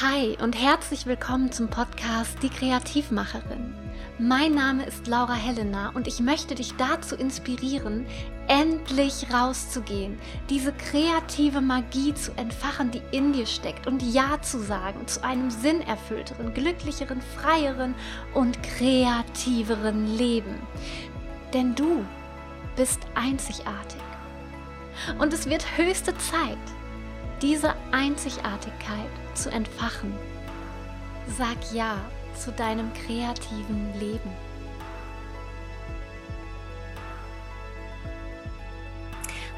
Hi 0.00 0.38
und 0.42 0.54
herzlich 0.54 1.04
willkommen 1.04 1.52
zum 1.52 1.68
Podcast 1.68 2.38
Die 2.42 2.48
Kreativmacherin. 2.48 3.74
Mein 4.18 4.54
Name 4.54 4.86
ist 4.86 5.06
Laura 5.06 5.34
Helena 5.34 5.90
und 5.90 6.06
ich 6.08 6.18
möchte 6.18 6.54
dich 6.54 6.72
dazu 6.76 7.14
inspirieren, 7.14 8.06
endlich 8.48 9.26
rauszugehen, 9.30 10.18
diese 10.48 10.72
kreative 10.72 11.60
Magie 11.60 12.14
zu 12.14 12.32
entfachen, 12.36 12.90
die 12.90 13.02
in 13.10 13.34
dir 13.34 13.44
steckt 13.44 13.86
und 13.86 14.02
Ja 14.02 14.40
zu 14.40 14.60
sagen 14.60 15.06
zu 15.06 15.22
einem 15.22 15.50
sinnerfüllteren, 15.50 16.54
glücklicheren, 16.54 17.20
freieren 17.20 17.94
und 18.32 18.62
kreativeren 18.62 20.16
Leben. 20.16 20.56
Denn 21.52 21.74
du 21.74 22.02
bist 22.76 23.00
einzigartig. 23.14 24.00
Und 25.18 25.34
es 25.34 25.46
wird 25.46 25.76
höchste 25.76 26.16
Zeit, 26.16 26.58
diese 27.42 27.74
Einzigartigkeit 27.90 29.10
zu 29.34 29.50
entfachen. 29.50 30.14
Sag 31.36 31.56
Ja 31.74 31.98
zu 32.38 32.52
deinem 32.52 32.92
kreativen 32.92 33.92
Leben. 33.98 34.30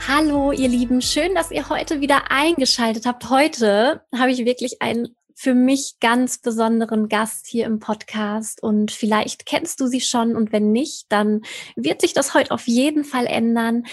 Hallo, 0.09 0.53
ihr 0.53 0.69
Lieben, 0.69 1.03
schön, 1.03 1.35
dass 1.35 1.51
ihr 1.51 1.69
heute 1.69 2.01
wieder 2.01 2.31
eingeschaltet 2.31 3.07
habt. 3.07 3.29
Heute 3.29 4.03
habe 4.15 4.31
ich 4.31 4.45
wirklich 4.45 4.81
einen 4.81 5.15
für 5.35 5.55
mich 5.55 5.97
ganz 6.01 6.39
besonderen 6.39 7.09
Gast 7.09 7.47
hier 7.47 7.67
im 7.67 7.81
Podcast 7.81 8.63
und 8.63 8.93
vielleicht 8.93 9.47
kennst 9.47 9.81
du 9.81 9.87
sie 9.89 10.01
schon 10.01 10.37
und 10.37 10.53
wenn 10.53 10.71
nicht, 10.71 11.07
dann 11.11 11.43
wird 11.75 12.01
sich 12.01 12.13
das 12.13 12.35
heute 12.35 12.53
auf 12.53 12.69
jeden 12.69 13.05
Fall 13.05 13.27
ändern. 13.27 13.85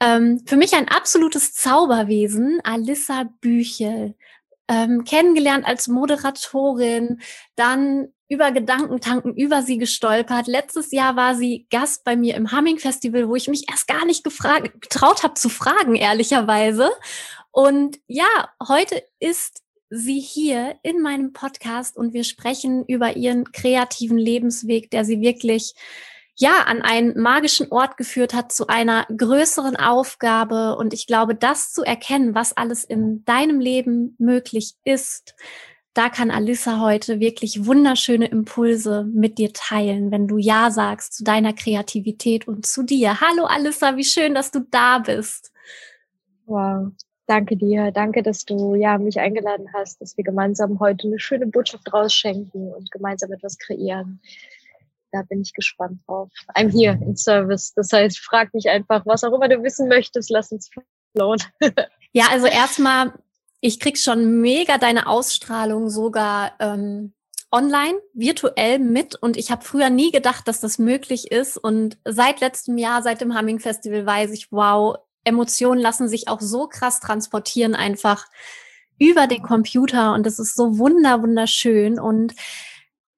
Ähm, 0.00 0.42
für 0.46 0.56
mich 0.56 0.74
ein 0.74 0.88
absolutes 0.88 1.52
Zauberwesen, 1.54 2.60
Alissa 2.64 3.28
Büchel. 3.40 4.14
Ähm, 4.68 5.04
kennengelernt 5.04 5.64
als 5.64 5.86
Moderatorin, 5.86 7.20
dann 7.54 8.08
über 8.28 8.50
Gedankentanken 8.50 9.34
über 9.34 9.62
sie 9.62 9.78
gestolpert. 9.78 10.48
Letztes 10.48 10.90
Jahr 10.90 11.14
war 11.14 11.36
sie 11.36 11.66
Gast 11.70 12.02
bei 12.04 12.16
mir 12.16 12.34
im 12.34 12.50
Humming 12.50 12.78
Festival, 12.78 13.28
wo 13.28 13.36
ich 13.36 13.48
mich 13.48 13.70
erst 13.70 13.86
gar 13.86 14.04
nicht 14.04 14.24
gefragt, 14.24 14.82
getraut 14.82 15.22
habe 15.22 15.34
zu 15.34 15.48
fragen, 15.48 15.94
ehrlicherweise. 15.94 16.90
Und 17.52 18.00
ja, 18.08 18.26
heute 18.66 19.02
ist 19.20 19.62
sie 19.88 20.18
hier 20.18 20.76
in 20.82 21.00
meinem 21.00 21.32
Podcast 21.32 21.96
und 21.96 22.12
wir 22.12 22.24
sprechen 22.24 22.84
über 22.86 23.16
ihren 23.16 23.52
kreativen 23.52 24.18
Lebensweg, 24.18 24.90
der 24.90 25.04
sie 25.04 25.20
wirklich 25.20 25.74
ja, 26.38 26.64
an 26.66 26.82
einen 26.82 27.18
magischen 27.18 27.72
Ort 27.72 27.96
geführt 27.96 28.34
hat, 28.34 28.52
zu 28.52 28.66
einer 28.66 29.06
größeren 29.16 29.76
Aufgabe. 29.76 30.76
Und 30.76 30.92
ich 30.92 31.06
glaube, 31.06 31.34
das 31.34 31.72
zu 31.72 31.82
erkennen, 31.82 32.34
was 32.34 32.54
alles 32.54 32.84
in 32.84 33.24
deinem 33.24 33.58
Leben 33.58 34.14
möglich 34.18 34.74
ist, 34.84 35.34
da 35.94 36.10
kann 36.10 36.30
Alissa 36.30 36.78
heute 36.80 37.20
wirklich 37.20 37.64
wunderschöne 37.64 38.26
Impulse 38.26 39.04
mit 39.04 39.38
dir 39.38 39.54
teilen, 39.54 40.10
wenn 40.10 40.28
du 40.28 40.36
Ja 40.36 40.70
sagst 40.70 41.14
zu 41.14 41.24
deiner 41.24 41.54
Kreativität 41.54 42.46
und 42.46 42.66
zu 42.66 42.82
dir. 42.82 43.22
Hallo 43.22 43.46
Alissa, 43.46 43.96
wie 43.96 44.04
schön, 44.04 44.34
dass 44.34 44.50
du 44.50 44.60
da 44.70 44.98
bist. 44.98 45.54
Wow, 46.44 46.92
danke 47.26 47.56
dir. 47.56 47.92
Danke, 47.92 48.22
dass 48.22 48.44
du 48.44 48.74
ja 48.74 48.98
mich 48.98 49.18
eingeladen 49.18 49.68
hast, 49.72 50.02
dass 50.02 50.18
wir 50.18 50.24
gemeinsam 50.24 50.80
heute 50.80 51.06
eine 51.06 51.18
schöne 51.18 51.46
Botschaft 51.46 51.90
rausschenken 51.90 52.74
und 52.74 52.90
gemeinsam 52.90 53.32
etwas 53.32 53.56
kreieren 53.56 54.20
da 55.16 55.22
bin 55.22 55.40
ich 55.40 55.52
gespannt 55.52 56.00
drauf. 56.06 56.30
I'm 56.54 56.70
here 56.70 56.98
in 57.02 57.16
Service. 57.16 57.72
Das 57.74 57.92
heißt, 57.92 58.18
frag 58.18 58.52
mich 58.54 58.68
einfach, 58.68 59.04
was 59.06 59.24
auch 59.24 59.32
immer 59.32 59.48
du 59.48 59.62
wissen 59.62 59.88
möchtest, 59.88 60.30
lass 60.30 60.52
uns 60.52 60.70
flown. 61.12 61.38
ja, 62.12 62.26
also 62.30 62.46
erstmal, 62.46 63.12
ich 63.60 63.80
krieg 63.80 63.98
schon 63.98 64.40
mega 64.40 64.78
deine 64.78 65.06
Ausstrahlung 65.06 65.88
sogar 65.88 66.52
ähm, 66.60 67.14
online, 67.50 67.98
virtuell 68.12 68.78
mit 68.78 69.14
und 69.16 69.36
ich 69.36 69.50
habe 69.50 69.64
früher 69.64 69.88
nie 69.88 70.10
gedacht, 70.10 70.46
dass 70.48 70.60
das 70.60 70.78
möglich 70.78 71.30
ist 71.30 71.56
und 71.56 71.96
seit 72.04 72.40
letztem 72.40 72.76
Jahr, 72.76 73.02
seit 73.02 73.20
dem 73.20 73.36
Humming 73.38 73.60
Festival 73.60 74.04
weiß 74.04 74.32
ich, 74.32 74.52
wow, 74.52 74.96
Emotionen 75.24 75.80
lassen 75.80 76.08
sich 76.08 76.28
auch 76.28 76.40
so 76.40 76.66
krass 76.68 77.00
transportieren 77.00 77.74
einfach 77.74 78.26
über 78.98 79.26
den 79.26 79.42
Computer 79.42 80.12
und 80.12 80.26
das 80.26 80.38
ist 80.38 80.54
so 80.54 80.78
wunder 80.78 81.22
wunderschön 81.22 81.98
und 81.98 82.34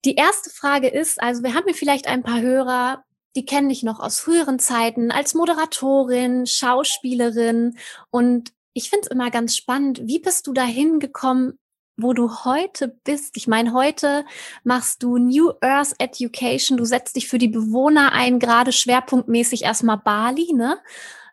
die 0.04 0.14
erste 0.14 0.50
Frage 0.50 0.88
ist, 0.88 1.20
also 1.20 1.42
wir 1.42 1.54
haben 1.54 1.64
hier 1.66 1.75
vielleicht 1.75 2.06
ein 2.06 2.22
paar 2.22 2.41
Hörer, 2.41 3.04
die 3.36 3.44
kennen 3.44 3.69
dich 3.69 3.82
noch 3.82 4.00
aus 4.00 4.20
früheren 4.20 4.59
Zeiten 4.59 5.10
als 5.10 5.34
Moderatorin, 5.34 6.47
Schauspielerin 6.47 7.76
und 8.10 8.53
ich 8.75 8.91
finde 8.91 9.06
es 9.06 9.10
immer 9.10 9.31
ganz 9.31 9.56
spannend, 9.56 10.00
wie 10.04 10.20
bist 10.20 10.47
du 10.47 10.53
dahin 10.53 11.00
gekommen, 11.00 11.59
wo 11.97 12.12
du 12.12 12.44
heute 12.44 12.97
bist? 13.03 13.36
Ich 13.36 13.48
meine, 13.48 13.72
heute 13.72 14.25
machst 14.62 15.03
du 15.03 15.19
New 15.19 15.53
Earth 15.60 15.94
Education, 15.98 16.76
du 16.76 16.84
setzt 16.84 17.16
dich 17.16 17.28
für 17.28 17.38
die 17.38 17.48
Bewohner 17.48 18.12
ein, 18.12 18.38
gerade 18.38 18.72
schwerpunktmäßig 18.72 19.65
erstmal 19.65 19.98
Bali, 19.98 20.53
ne? 20.54 20.78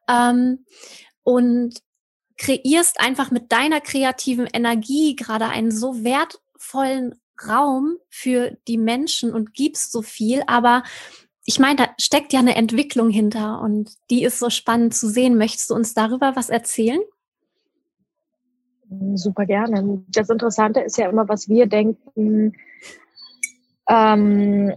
Ähm, 0.10 0.66
und 1.24 1.82
kreierst 2.38 3.00
einfach 3.00 3.32
mit 3.32 3.52
deiner 3.52 3.80
kreativen 3.80 4.48
Energie 4.52 5.16
gerade 5.16 5.48
einen 5.48 5.72
so 5.72 6.04
wertvollen 6.04 7.16
Raum 7.48 7.98
für 8.10 8.58
die 8.68 8.78
Menschen 8.78 9.34
und 9.34 9.54
gibst 9.54 9.92
so 9.92 10.02
viel, 10.02 10.44
aber 10.48 10.84
ich 11.46 11.60
meine, 11.60 11.76
da 11.76 11.88
steckt 12.00 12.34
ja 12.34 12.40
eine 12.40 12.56
Entwicklung 12.56 13.10
hinter 13.10 13.62
und 13.62 13.92
die 14.10 14.24
ist 14.24 14.40
so 14.40 14.50
spannend 14.50 14.96
zu 14.96 15.08
sehen. 15.08 15.38
Möchtest 15.38 15.70
du 15.70 15.76
uns 15.76 15.94
darüber 15.94 16.36
was 16.36 16.50
erzählen? 16.50 17.00
Super 19.14 19.46
gerne. 19.46 20.04
Das 20.10 20.30
Interessante 20.30 20.80
ist 20.80 20.98
ja 20.98 21.10
immer, 21.10 21.28
was 21.28 21.48
wir 21.48 21.68
denken, 21.68 22.54
ähm, 23.88 24.74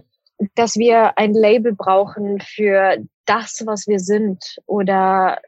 dass 0.55 0.75
wir 0.75 1.17
ein 1.17 1.33
Label 1.33 1.73
brauchen 1.73 2.39
für 2.39 2.97
das, 3.25 3.63
was 3.65 3.87
wir 3.87 3.99
sind 3.99 4.57
oder 4.65 5.39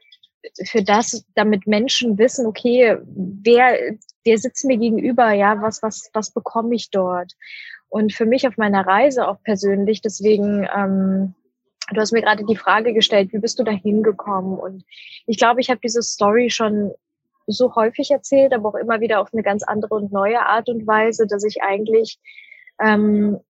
für 0.64 0.82
das, 0.82 1.24
damit 1.34 1.66
Menschen 1.66 2.18
wissen, 2.18 2.46
okay, 2.46 2.98
wer, 3.04 3.78
wer 4.24 4.38
sitzt 4.38 4.64
mir 4.64 4.76
gegenüber, 4.76 5.32
ja, 5.32 5.60
was, 5.60 5.82
was, 5.82 6.10
was 6.12 6.30
bekomme 6.32 6.74
ich 6.74 6.90
dort? 6.90 7.32
Und 7.88 8.12
für 8.12 8.26
mich 8.26 8.46
auf 8.46 8.56
meiner 8.56 8.86
Reise 8.86 9.28
auch 9.28 9.42
persönlich, 9.42 10.00
deswegen, 10.00 10.66
ähm, 10.74 11.34
du 11.92 12.00
hast 12.00 12.12
mir 12.12 12.22
gerade 12.22 12.44
die 12.44 12.56
Frage 12.56 12.94
gestellt, 12.94 13.32
wie 13.32 13.38
bist 13.38 13.58
du 13.58 13.64
da 13.64 13.72
hingekommen? 13.72 14.58
Und 14.58 14.84
ich 15.26 15.38
glaube, 15.38 15.60
ich 15.60 15.70
habe 15.70 15.80
diese 15.82 16.02
Story 16.02 16.50
schon 16.50 16.92
so 17.46 17.74
häufig 17.74 18.10
erzählt, 18.10 18.52
aber 18.52 18.70
auch 18.70 18.74
immer 18.74 19.00
wieder 19.00 19.20
auf 19.20 19.32
eine 19.32 19.42
ganz 19.42 19.62
andere 19.62 19.94
und 19.94 20.12
neue 20.12 20.40
Art 20.40 20.68
und 20.68 20.86
Weise, 20.86 21.26
dass 21.26 21.44
ich 21.44 21.62
eigentlich, 21.62 22.18
ähm, 22.80 23.40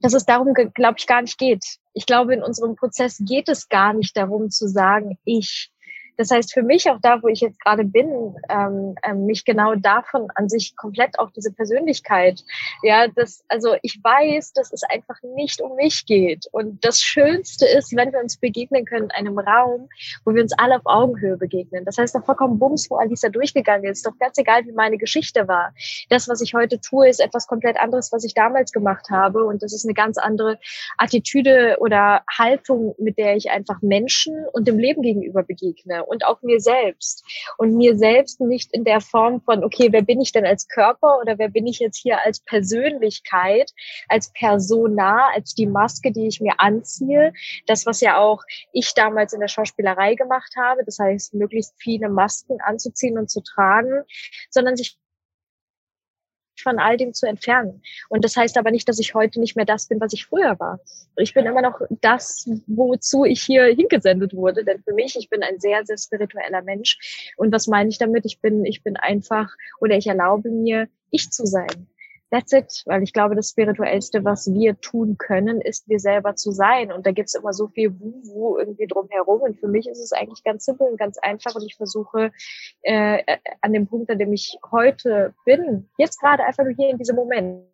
dass 0.00 0.14
es 0.14 0.26
darum, 0.26 0.52
glaube 0.52 0.96
ich, 0.98 1.06
gar 1.06 1.22
nicht 1.22 1.38
geht. 1.38 1.64
Ich 1.94 2.06
glaube, 2.06 2.34
in 2.34 2.42
unserem 2.42 2.76
Prozess 2.76 3.22
geht 3.24 3.48
es 3.48 3.68
gar 3.68 3.92
nicht 3.94 4.16
darum 4.16 4.50
zu 4.50 4.68
sagen, 4.68 5.18
ich 5.24 5.71
das 6.16 6.30
heißt, 6.30 6.52
für 6.52 6.62
mich 6.62 6.90
auch 6.90 6.98
da, 7.00 7.22
wo 7.22 7.28
ich 7.28 7.40
jetzt 7.40 7.60
gerade 7.60 7.84
bin, 7.84 8.34
ähm, 8.48 8.94
ähm, 9.02 9.26
mich 9.26 9.44
genau 9.44 9.74
davon 9.74 10.28
an 10.34 10.48
sich 10.48 10.76
komplett 10.76 11.18
auch 11.18 11.30
diese 11.30 11.52
Persönlichkeit, 11.52 12.44
ja, 12.82 13.08
das, 13.08 13.44
also 13.48 13.76
ich 13.82 13.98
weiß, 14.02 14.52
dass 14.52 14.72
es 14.72 14.82
einfach 14.82 15.16
nicht 15.34 15.60
um 15.60 15.76
mich 15.76 16.06
geht. 16.06 16.46
Und 16.52 16.84
das 16.84 17.00
Schönste 17.00 17.66
ist, 17.66 17.94
wenn 17.96 18.12
wir 18.12 18.20
uns 18.20 18.36
begegnen 18.36 18.84
können 18.84 19.04
in 19.04 19.10
einem 19.26 19.38
Raum, 19.38 19.88
wo 20.24 20.34
wir 20.34 20.42
uns 20.42 20.52
alle 20.58 20.76
auf 20.76 20.82
Augenhöhe 20.84 21.36
begegnen. 21.36 21.84
Das 21.84 21.98
heißt 21.98 22.14
doch 22.14 22.24
vollkommen 22.24 22.58
Bums, 22.58 22.90
wo 22.90 22.96
Alisa 22.96 23.28
durchgegangen 23.28 23.90
ist. 23.90 24.06
Doch 24.06 24.16
ganz 24.18 24.36
egal, 24.38 24.64
wie 24.66 24.72
meine 24.72 24.98
Geschichte 24.98 25.48
war. 25.48 25.72
Das, 26.08 26.28
was 26.28 26.40
ich 26.40 26.54
heute 26.54 26.80
tue, 26.80 27.08
ist 27.08 27.20
etwas 27.20 27.46
komplett 27.46 27.78
anderes, 27.78 28.12
was 28.12 28.24
ich 28.24 28.34
damals 28.34 28.72
gemacht 28.72 29.08
habe. 29.10 29.44
Und 29.44 29.62
das 29.62 29.72
ist 29.72 29.84
eine 29.84 29.94
ganz 29.94 30.18
andere 30.18 30.58
Attitüde 30.98 31.76
oder 31.80 32.22
Haltung, 32.30 32.94
mit 32.98 33.18
der 33.18 33.36
ich 33.36 33.50
einfach 33.50 33.80
Menschen 33.80 34.46
und 34.52 34.68
dem 34.68 34.78
Leben 34.78 35.02
gegenüber 35.02 35.42
begegne 35.42 36.02
und 36.12 36.24
auch 36.26 36.42
mir 36.42 36.60
selbst. 36.60 37.24
Und 37.56 37.74
mir 37.74 37.96
selbst 37.96 38.40
nicht 38.40 38.72
in 38.72 38.84
der 38.84 39.00
Form 39.00 39.40
von, 39.40 39.64
okay, 39.64 39.88
wer 39.90 40.02
bin 40.02 40.20
ich 40.20 40.32
denn 40.32 40.46
als 40.46 40.68
Körper 40.68 41.18
oder 41.20 41.38
wer 41.38 41.48
bin 41.48 41.66
ich 41.66 41.78
jetzt 41.78 41.98
hier 41.98 42.24
als 42.24 42.40
Persönlichkeit, 42.40 43.72
als 44.08 44.30
Persona, 44.32 45.30
als 45.34 45.54
die 45.54 45.66
Maske, 45.66 46.12
die 46.12 46.28
ich 46.28 46.40
mir 46.40 46.54
anziehe. 46.58 47.32
Das, 47.66 47.86
was 47.86 48.00
ja 48.00 48.18
auch 48.18 48.42
ich 48.72 48.92
damals 48.94 49.32
in 49.32 49.40
der 49.40 49.48
Schauspielerei 49.48 50.14
gemacht 50.14 50.54
habe. 50.56 50.84
Das 50.84 50.98
heißt, 50.98 51.34
möglichst 51.34 51.74
viele 51.78 52.08
Masken 52.10 52.60
anzuziehen 52.60 53.18
und 53.18 53.30
zu 53.30 53.40
tragen, 53.40 54.04
sondern 54.50 54.76
sich 54.76 54.98
von 56.62 56.78
all 56.78 56.96
dem 56.96 57.12
zu 57.12 57.26
entfernen. 57.26 57.82
Und 58.08 58.24
das 58.24 58.36
heißt 58.36 58.56
aber 58.56 58.70
nicht, 58.70 58.88
dass 58.88 58.98
ich 58.98 59.14
heute 59.14 59.40
nicht 59.40 59.56
mehr 59.56 59.64
das 59.64 59.86
bin, 59.88 60.00
was 60.00 60.12
ich 60.12 60.26
früher 60.26 60.58
war. 60.58 60.80
Ich 61.16 61.34
bin 61.34 61.44
immer 61.44 61.62
noch 61.62 61.80
das, 62.00 62.48
wozu 62.66 63.24
ich 63.24 63.42
hier 63.42 63.64
hingesendet 63.64 64.34
wurde. 64.34 64.64
Denn 64.64 64.82
für 64.82 64.94
mich, 64.94 65.16
ich 65.16 65.28
bin 65.28 65.42
ein 65.42 65.60
sehr, 65.60 65.84
sehr 65.84 65.98
spiritueller 65.98 66.62
Mensch. 66.62 67.32
Und 67.36 67.52
was 67.52 67.66
meine 67.66 67.90
ich 67.90 67.98
damit? 67.98 68.24
Ich 68.24 68.40
bin, 68.40 68.64
ich 68.64 68.82
bin 68.82 68.96
einfach 68.96 69.50
oder 69.80 69.96
ich 69.96 70.06
erlaube 70.06 70.50
mir, 70.50 70.88
ich 71.10 71.30
zu 71.30 71.44
sein. 71.46 71.88
That's 72.32 72.50
it, 72.54 72.82
weil 72.86 73.02
ich 73.02 73.12
glaube, 73.12 73.34
das 73.34 73.50
Spirituellste, 73.50 74.24
was 74.24 74.50
wir 74.50 74.80
tun 74.80 75.18
können, 75.18 75.60
ist, 75.60 75.86
wir 75.86 76.00
selber 76.00 76.34
zu 76.34 76.50
sein. 76.50 76.90
Und 76.90 77.04
da 77.04 77.10
gibt's 77.10 77.34
immer 77.34 77.52
so 77.52 77.68
viel 77.68 77.92
Wu-Wu 78.00 78.56
irgendwie 78.56 78.86
drumherum. 78.86 79.42
Und 79.42 79.60
für 79.60 79.68
mich 79.68 79.86
ist 79.86 80.02
es 80.02 80.12
eigentlich 80.12 80.42
ganz 80.42 80.64
simpel 80.64 80.86
und 80.86 80.96
ganz 80.96 81.18
einfach. 81.18 81.54
Und 81.54 81.66
ich 81.66 81.76
versuche 81.76 82.32
äh, 82.80 83.22
an 83.60 83.74
dem 83.74 83.86
Punkt, 83.86 84.10
an 84.10 84.18
dem 84.18 84.32
ich 84.32 84.56
heute 84.70 85.34
bin, 85.44 85.90
jetzt 85.98 86.20
gerade 86.20 86.42
einfach 86.44 86.64
nur 86.64 86.72
hier 86.72 86.88
in 86.88 86.96
diesem 86.96 87.16
Moment, 87.16 87.66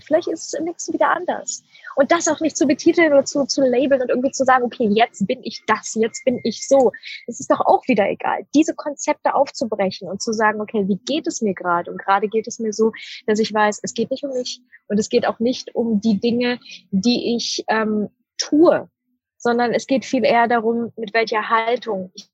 Vielleicht 0.00 0.28
ist 0.28 0.46
es 0.46 0.54
im 0.54 0.64
nächsten 0.64 0.92
wieder 0.92 1.10
anders. 1.10 1.62
Und 1.94 2.10
das 2.10 2.26
auch 2.28 2.40
nicht 2.40 2.56
zu 2.56 2.66
betiteln 2.66 3.12
oder 3.12 3.24
zu, 3.24 3.44
zu 3.46 3.62
labeln 3.62 4.02
und 4.02 4.08
irgendwie 4.08 4.32
zu 4.32 4.44
sagen, 4.44 4.64
okay, 4.64 4.88
jetzt 4.90 5.26
bin 5.26 5.40
ich 5.42 5.62
das, 5.66 5.94
jetzt 5.94 6.24
bin 6.24 6.40
ich 6.42 6.66
so. 6.66 6.92
Es 7.26 7.40
ist 7.40 7.50
doch 7.50 7.60
auch 7.60 7.86
wieder 7.86 8.08
egal. 8.08 8.46
Diese 8.54 8.74
Konzepte 8.74 9.34
aufzubrechen 9.34 10.08
und 10.08 10.20
zu 10.20 10.32
sagen, 10.32 10.60
okay, 10.60 10.88
wie 10.88 10.96
geht 10.96 11.26
es 11.26 11.42
mir 11.42 11.54
gerade? 11.54 11.90
Und 11.90 11.98
gerade 11.98 12.28
geht 12.28 12.46
es 12.48 12.58
mir 12.58 12.72
so, 12.72 12.92
dass 13.26 13.38
ich 13.38 13.54
weiß, 13.54 13.80
es 13.82 13.94
geht 13.94 14.10
nicht 14.10 14.24
um 14.24 14.32
mich 14.32 14.60
und 14.88 14.98
es 14.98 15.08
geht 15.08 15.26
auch 15.26 15.38
nicht 15.38 15.74
um 15.74 16.00
die 16.00 16.18
Dinge, 16.18 16.58
die 16.90 17.36
ich 17.36 17.64
ähm, 17.68 18.08
tue, 18.38 18.88
sondern 19.36 19.72
es 19.72 19.86
geht 19.86 20.04
viel 20.04 20.24
eher 20.24 20.48
darum, 20.48 20.92
mit 20.96 21.14
welcher 21.14 21.48
Haltung 21.48 22.10
ich 22.14 22.28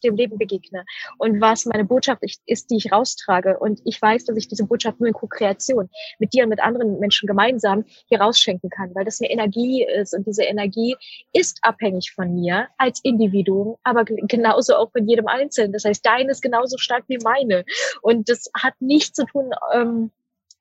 dem 0.00 0.16
Leben 0.16 0.38
begegne 0.38 0.84
und 1.18 1.40
was 1.40 1.66
meine 1.66 1.84
Botschaft 1.84 2.22
ist, 2.46 2.70
die 2.70 2.76
ich 2.76 2.92
raustrage. 2.92 3.58
Und 3.58 3.80
ich 3.84 4.00
weiß, 4.00 4.24
dass 4.24 4.36
ich 4.36 4.48
diese 4.48 4.64
Botschaft 4.64 5.00
nur 5.00 5.08
in 5.08 5.14
Co-Kreation 5.14 5.88
mit 6.18 6.32
dir 6.32 6.44
und 6.44 6.50
mit 6.50 6.60
anderen 6.60 6.98
Menschen 6.98 7.26
gemeinsam 7.26 7.84
hier 8.08 8.20
rausschenken 8.20 8.70
kann, 8.70 8.94
weil 8.94 9.04
das 9.04 9.20
eine 9.20 9.30
Energie 9.30 9.84
ist 9.84 10.14
und 10.14 10.26
diese 10.26 10.44
Energie 10.44 10.96
ist 11.32 11.58
abhängig 11.62 12.12
von 12.12 12.34
mir 12.34 12.68
als 12.78 13.00
Individuum, 13.02 13.76
aber 13.82 14.04
genauso 14.04 14.76
auch 14.76 14.90
von 14.92 15.08
jedem 15.08 15.26
Einzelnen. 15.26 15.72
Das 15.72 15.84
heißt, 15.84 16.04
deine 16.04 16.30
ist 16.30 16.42
genauso 16.42 16.78
stark 16.78 17.04
wie 17.08 17.18
meine. 17.18 17.64
Und 18.02 18.28
das 18.28 18.50
hat 18.54 18.74
nichts 18.80 19.16
zu 19.16 19.24
tun, 19.26 19.50
ähm, 19.72 20.10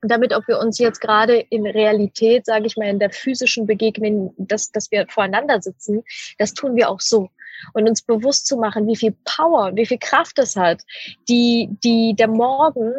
damit, 0.02 0.34
ob 0.34 0.48
wir 0.48 0.60
uns 0.60 0.78
jetzt 0.78 1.02
gerade 1.02 1.40
in 1.50 1.66
Realität, 1.66 2.46
sage 2.46 2.68
ich 2.68 2.78
mal, 2.78 2.90
in 2.90 3.00
der 3.00 3.10
physischen 3.10 3.66
Begegnung, 3.66 4.34
dass, 4.38 4.72
dass 4.72 4.92
wir 4.92 5.08
voreinander 5.10 5.62
sitzen, 5.62 6.04
das 6.38 6.54
tun 6.54 6.76
wir 6.76 6.90
auch 6.90 7.00
so 7.00 7.30
und 7.74 7.88
uns 7.88 8.02
bewusst 8.02 8.48
zu 8.48 8.58
machen, 8.58 8.88
wie 8.88 8.96
viel 8.96 9.16
Power, 9.24 9.76
wie 9.76 9.86
viel 9.86 10.00
Kraft 10.00 10.40
es 10.40 10.56
hat, 10.56 10.84
die, 11.28 11.70
die 11.84 12.16
der 12.16 12.28
Morgen 12.28 12.94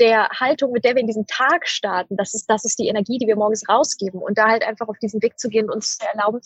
der 0.00 0.28
Haltung, 0.30 0.72
mit 0.72 0.84
der 0.84 0.94
wir 0.94 1.00
in 1.00 1.06
diesen 1.06 1.26
Tag 1.26 1.68
starten, 1.68 2.16
das 2.16 2.34
ist, 2.34 2.46
das 2.50 2.64
ist 2.64 2.78
die 2.78 2.88
Energie, 2.88 3.18
die 3.18 3.26
wir 3.26 3.36
morgens 3.36 3.68
rausgeben 3.68 4.20
und 4.20 4.38
da 4.38 4.48
halt 4.48 4.66
einfach 4.66 4.88
auf 4.88 4.98
diesen 4.98 5.22
Weg 5.22 5.38
zu 5.38 5.48
gehen 5.48 5.66
und 5.66 5.76
uns 5.76 5.98
zu 5.98 6.06
erlauben, 6.06 6.40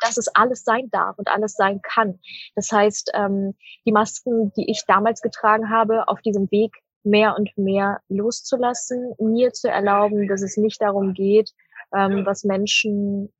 dass 0.00 0.16
es 0.16 0.28
alles 0.28 0.64
sein 0.64 0.88
darf 0.90 1.18
und 1.18 1.28
alles 1.28 1.54
sein 1.54 1.80
kann. 1.82 2.18
Das 2.54 2.70
heißt, 2.70 3.10
ähm, 3.14 3.54
die 3.84 3.92
Masken, 3.92 4.52
die 4.54 4.70
ich 4.70 4.84
damals 4.86 5.20
getragen 5.20 5.70
habe, 5.70 6.08
auf 6.08 6.20
diesem 6.22 6.50
Weg 6.50 6.72
mehr 7.04 7.36
und 7.36 7.56
mehr 7.56 8.00
loszulassen, 8.08 9.14
mir 9.18 9.52
zu 9.52 9.68
erlauben, 9.68 10.28
dass 10.28 10.42
es 10.42 10.56
nicht 10.56 10.80
darum 10.80 11.14
geht, 11.14 11.52
ähm, 11.94 12.24
was 12.26 12.44
Menschen 12.44 13.32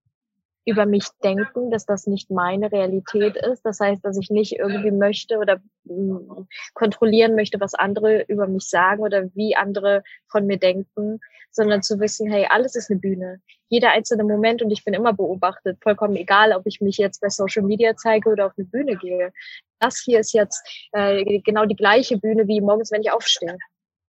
über 0.68 0.84
mich 0.84 1.06
denken, 1.24 1.70
dass 1.70 1.86
das 1.86 2.06
nicht 2.06 2.30
meine 2.30 2.70
Realität 2.70 3.36
ist. 3.36 3.62
Das 3.62 3.80
heißt, 3.80 4.04
dass 4.04 4.18
ich 4.18 4.28
nicht 4.28 4.58
irgendwie 4.58 4.90
möchte 4.90 5.38
oder 5.38 5.60
mm, 5.84 6.46
kontrollieren 6.74 7.34
möchte, 7.34 7.58
was 7.58 7.72
andere 7.72 8.22
über 8.28 8.46
mich 8.46 8.68
sagen 8.68 9.02
oder 9.02 9.34
wie 9.34 9.56
andere 9.56 10.02
von 10.26 10.46
mir 10.46 10.58
denken, 10.58 11.20
sondern 11.50 11.82
zu 11.82 11.98
wissen, 12.00 12.30
hey, 12.30 12.46
alles 12.50 12.76
ist 12.76 12.90
eine 12.90 13.00
Bühne. 13.00 13.40
Jeder 13.68 13.92
einzelne 13.92 14.24
Moment 14.24 14.60
und 14.62 14.70
ich 14.70 14.84
bin 14.84 14.92
immer 14.92 15.14
beobachtet, 15.14 15.78
vollkommen 15.82 16.16
egal, 16.16 16.52
ob 16.52 16.66
ich 16.66 16.82
mich 16.82 16.98
jetzt 16.98 17.22
bei 17.22 17.30
Social 17.30 17.64
Media 17.64 17.96
zeige 17.96 18.28
oder 18.28 18.46
auf 18.46 18.52
eine 18.58 18.66
Bühne 18.66 18.96
gehe. 18.96 19.32
Das 19.78 20.02
hier 20.04 20.20
ist 20.20 20.34
jetzt 20.34 20.62
äh, 20.92 21.40
genau 21.40 21.64
die 21.64 21.76
gleiche 21.76 22.18
Bühne 22.18 22.46
wie 22.46 22.60
morgens, 22.60 22.92
wenn 22.92 23.00
ich 23.00 23.10
aufstehe 23.10 23.56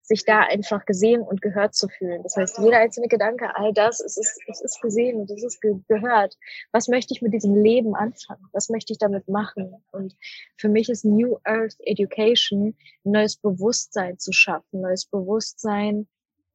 sich 0.09 0.25
da 0.25 0.39
einfach 0.41 0.85
gesehen 0.85 1.21
und 1.21 1.39
gehört 1.39 1.75
zu 1.75 1.87
fühlen. 1.87 2.23
Das 2.23 2.35
heißt, 2.35 2.57
jeder 2.57 2.79
einzelne 2.79 3.07
Gedanke, 3.07 3.55
all 3.55 3.71
das, 3.73 3.99
es 3.99 4.17
ist, 4.17 4.39
es 4.47 4.59
ist 4.59 4.81
gesehen 4.81 5.21
und 5.21 5.29
es 5.29 5.43
ist 5.43 5.61
ge 5.61 5.75
gehört. 5.87 6.35
Was 6.71 6.87
möchte 6.87 7.13
ich 7.13 7.21
mit 7.21 7.31
diesem 7.31 7.55
Leben 7.55 7.95
anfangen? 7.95 8.43
Was 8.51 8.69
möchte 8.69 8.91
ich 8.91 8.97
damit 8.97 9.27
machen? 9.27 9.75
Und 9.91 10.15
für 10.57 10.67
mich 10.67 10.89
ist 10.89 11.05
New 11.05 11.37
Earth 11.43 11.75
Education, 11.81 12.75
neues 13.03 13.37
Bewusstsein 13.37 14.17
zu 14.17 14.31
schaffen, 14.31 14.81
neues 14.81 15.05
Bewusstsein 15.05 16.07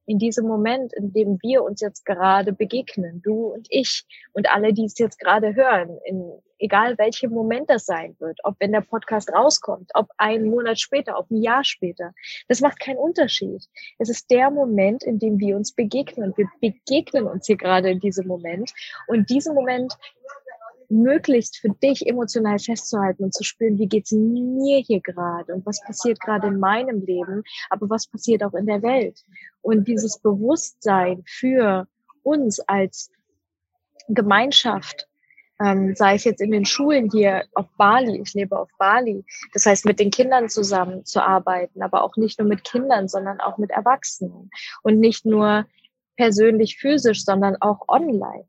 in 0.06 0.18
diesem 0.18 0.46
Moment, 0.46 0.92
in 0.92 1.12
dem 1.12 1.38
wir 1.42 1.62
uns 1.62 1.80
jetzt 1.80 2.04
gerade 2.04 2.52
begegnen, 2.52 3.22
du 3.22 3.46
und 3.46 3.66
ich 3.70 4.04
und 4.32 4.50
alle, 4.50 4.72
die 4.72 4.84
es 4.84 4.98
jetzt 4.98 5.18
gerade 5.18 5.54
hören, 5.54 5.98
in 6.04 6.32
egal 6.58 6.96
welchem 6.98 7.30
Moment 7.30 7.68
das 7.68 7.84
sein 7.84 8.16
wird, 8.20 8.38
ob 8.44 8.56
wenn 8.58 8.72
der 8.72 8.80
Podcast 8.80 9.32
rauskommt, 9.32 9.90
ob 9.94 10.08
ein 10.16 10.44
Monat 10.44 10.78
später, 10.78 11.18
ob 11.18 11.30
ein 11.30 11.42
Jahr 11.42 11.64
später, 11.64 12.12
das 12.48 12.60
macht 12.60 12.80
keinen 12.80 12.98
Unterschied. 12.98 13.64
Es 13.98 14.08
ist 14.08 14.30
der 14.30 14.50
Moment, 14.50 15.02
in 15.04 15.18
dem 15.18 15.38
wir 15.38 15.56
uns 15.56 15.72
begegnen 15.72 16.32
wir 16.36 16.48
begegnen 16.60 17.26
uns 17.26 17.46
hier 17.46 17.56
gerade 17.56 17.90
in 17.90 18.00
diesem 18.00 18.26
Moment 18.26 18.72
und 19.08 19.28
diesen 19.30 19.54
Moment 19.54 19.94
möglichst 20.94 21.58
für 21.58 21.70
dich 21.70 22.06
emotional 22.06 22.58
festzuhalten 22.58 23.25
und 23.25 23.35
zu 23.35 23.44
spüren, 23.44 23.79
wie 23.79 23.88
geht's 23.88 24.12
mir 24.12 24.79
hier 24.79 25.00
gerade 25.00 25.55
und 25.55 25.67
was 25.67 25.82
passiert 25.82 26.20
gerade 26.20 26.46
in 26.46 26.58
meinem 26.58 27.05
Leben, 27.05 27.43
aber 27.70 27.91
was 27.91 28.06
passiert 28.06 28.43
auch 28.43 28.55
in 28.55 28.67
der 28.67 28.82
Welt. 28.82 29.25
Und 29.62 29.88
dieses 29.88 30.19
Bewusstsein 30.19 31.23
für 31.26 31.87
uns 32.23 32.61
als 32.61 33.11
Gemeinschaft, 34.08 35.08
ähm, 35.61 35.94
sei 35.94 36.14
es 36.14 36.25
jetzt 36.25 36.41
in 36.41 36.50
den 36.50 36.64
Schulen 36.64 37.11
hier 37.11 37.44
auf 37.55 37.67
Bali, 37.76 38.20
ich 38.20 38.35
lebe 38.35 38.58
auf 38.58 38.70
Bali, 38.79 39.25
das 39.52 39.67
heißt 39.67 39.85
mit 39.85 40.00
den 40.00 40.11
Kindern 40.11 40.49
zusammen 40.49 41.05
zu 41.05 41.23
arbeiten, 41.23 41.82
aber 41.82 42.02
auch 42.02 42.17
nicht 42.17 42.38
nur 42.38 42.49
mit 42.49 42.64
Kindern, 42.64 43.08
sondern 43.08 43.41
auch 43.41 43.58
mit 43.58 43.70
Erwachsenen 43.70 44.50
und 44.82 44.99
nicht 44.99 45.25
nur 45.25 45.67
persönlich 46.17 46.79
physisch, 46.79 47.25
sondern 47.25 47.56
auch 47.61 47.88
online 47.88 48.46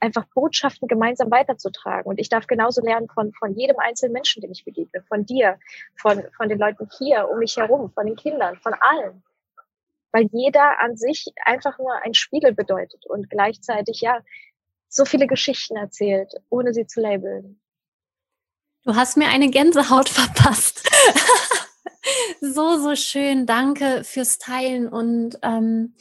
einfach 0.00 0.24
Botschaften 0.34 0.88
gemeinsam 0.88 1.30
weiterzutragen. 1.30 2.08
Und 2.08 2.18
ich 2.18 2.28
darf 2.28 2.46
genauso 2.46 2.82
lernen 2.82 3.08
von, 3.08 3.32
von 3.32 3.54
jedem 3.54 3.78
einzelnen 3.78 4.12
Menschen, 4.12 4.40
dem 4.40 4.52
ich 4.52 4.64
begegne, 4.64 5.02
von 5.08 5.24
dir, 5.24 5.58
von, 5.96 6.22
von 6.36 6.48
den 6.48 6.58
Leuten 6.58 6.88
hier 6.98 7.28
um 7.28 7.38
mich 7.38 7.56
herum, 7.56 7.90
von 7.92 8.06
den 8.06 8.16
Kindern, 8.16 8.56
von 8.56 8.74
allen. 8.74 9.22
Weil 10.12 10.28
jeder 10.32 10.80
an 10.80 10.96
sich 10.96 11.26
einfach 11.44 11.78
nur 11.78 11.94
ein 12.02 12.14
Spiegel 12.14 12.54
bedeutet 12.54 13.04
und 13.06 13.28
gleichzeitig, 13.28 14.00
ja, 14.00 14.20
so 14.88 15.04
viele 15.04 15.26
Geschichten 15.26 15.76
erzählt, 15.76 16.32
ohne 16.48 16.72
sie 16.72 16.86
zu 16.86 17.00
labeln. 17.00 17.60
Du 18.84 18.94
hast 18.94 19.16
mir 19.16 19.28
eine 19.28 19.50
Gänsehaut 19.50 20.08
verpasst. 20.08 20.88
so, 22.40 22.78
so 22.78 22.94
schön. 22.94 23.46
Danke 23.46 24.04
fürs 24.04 24.38
Teilen 24.38 24.88
und 24.88 25.38
ähm, 25.42 25.94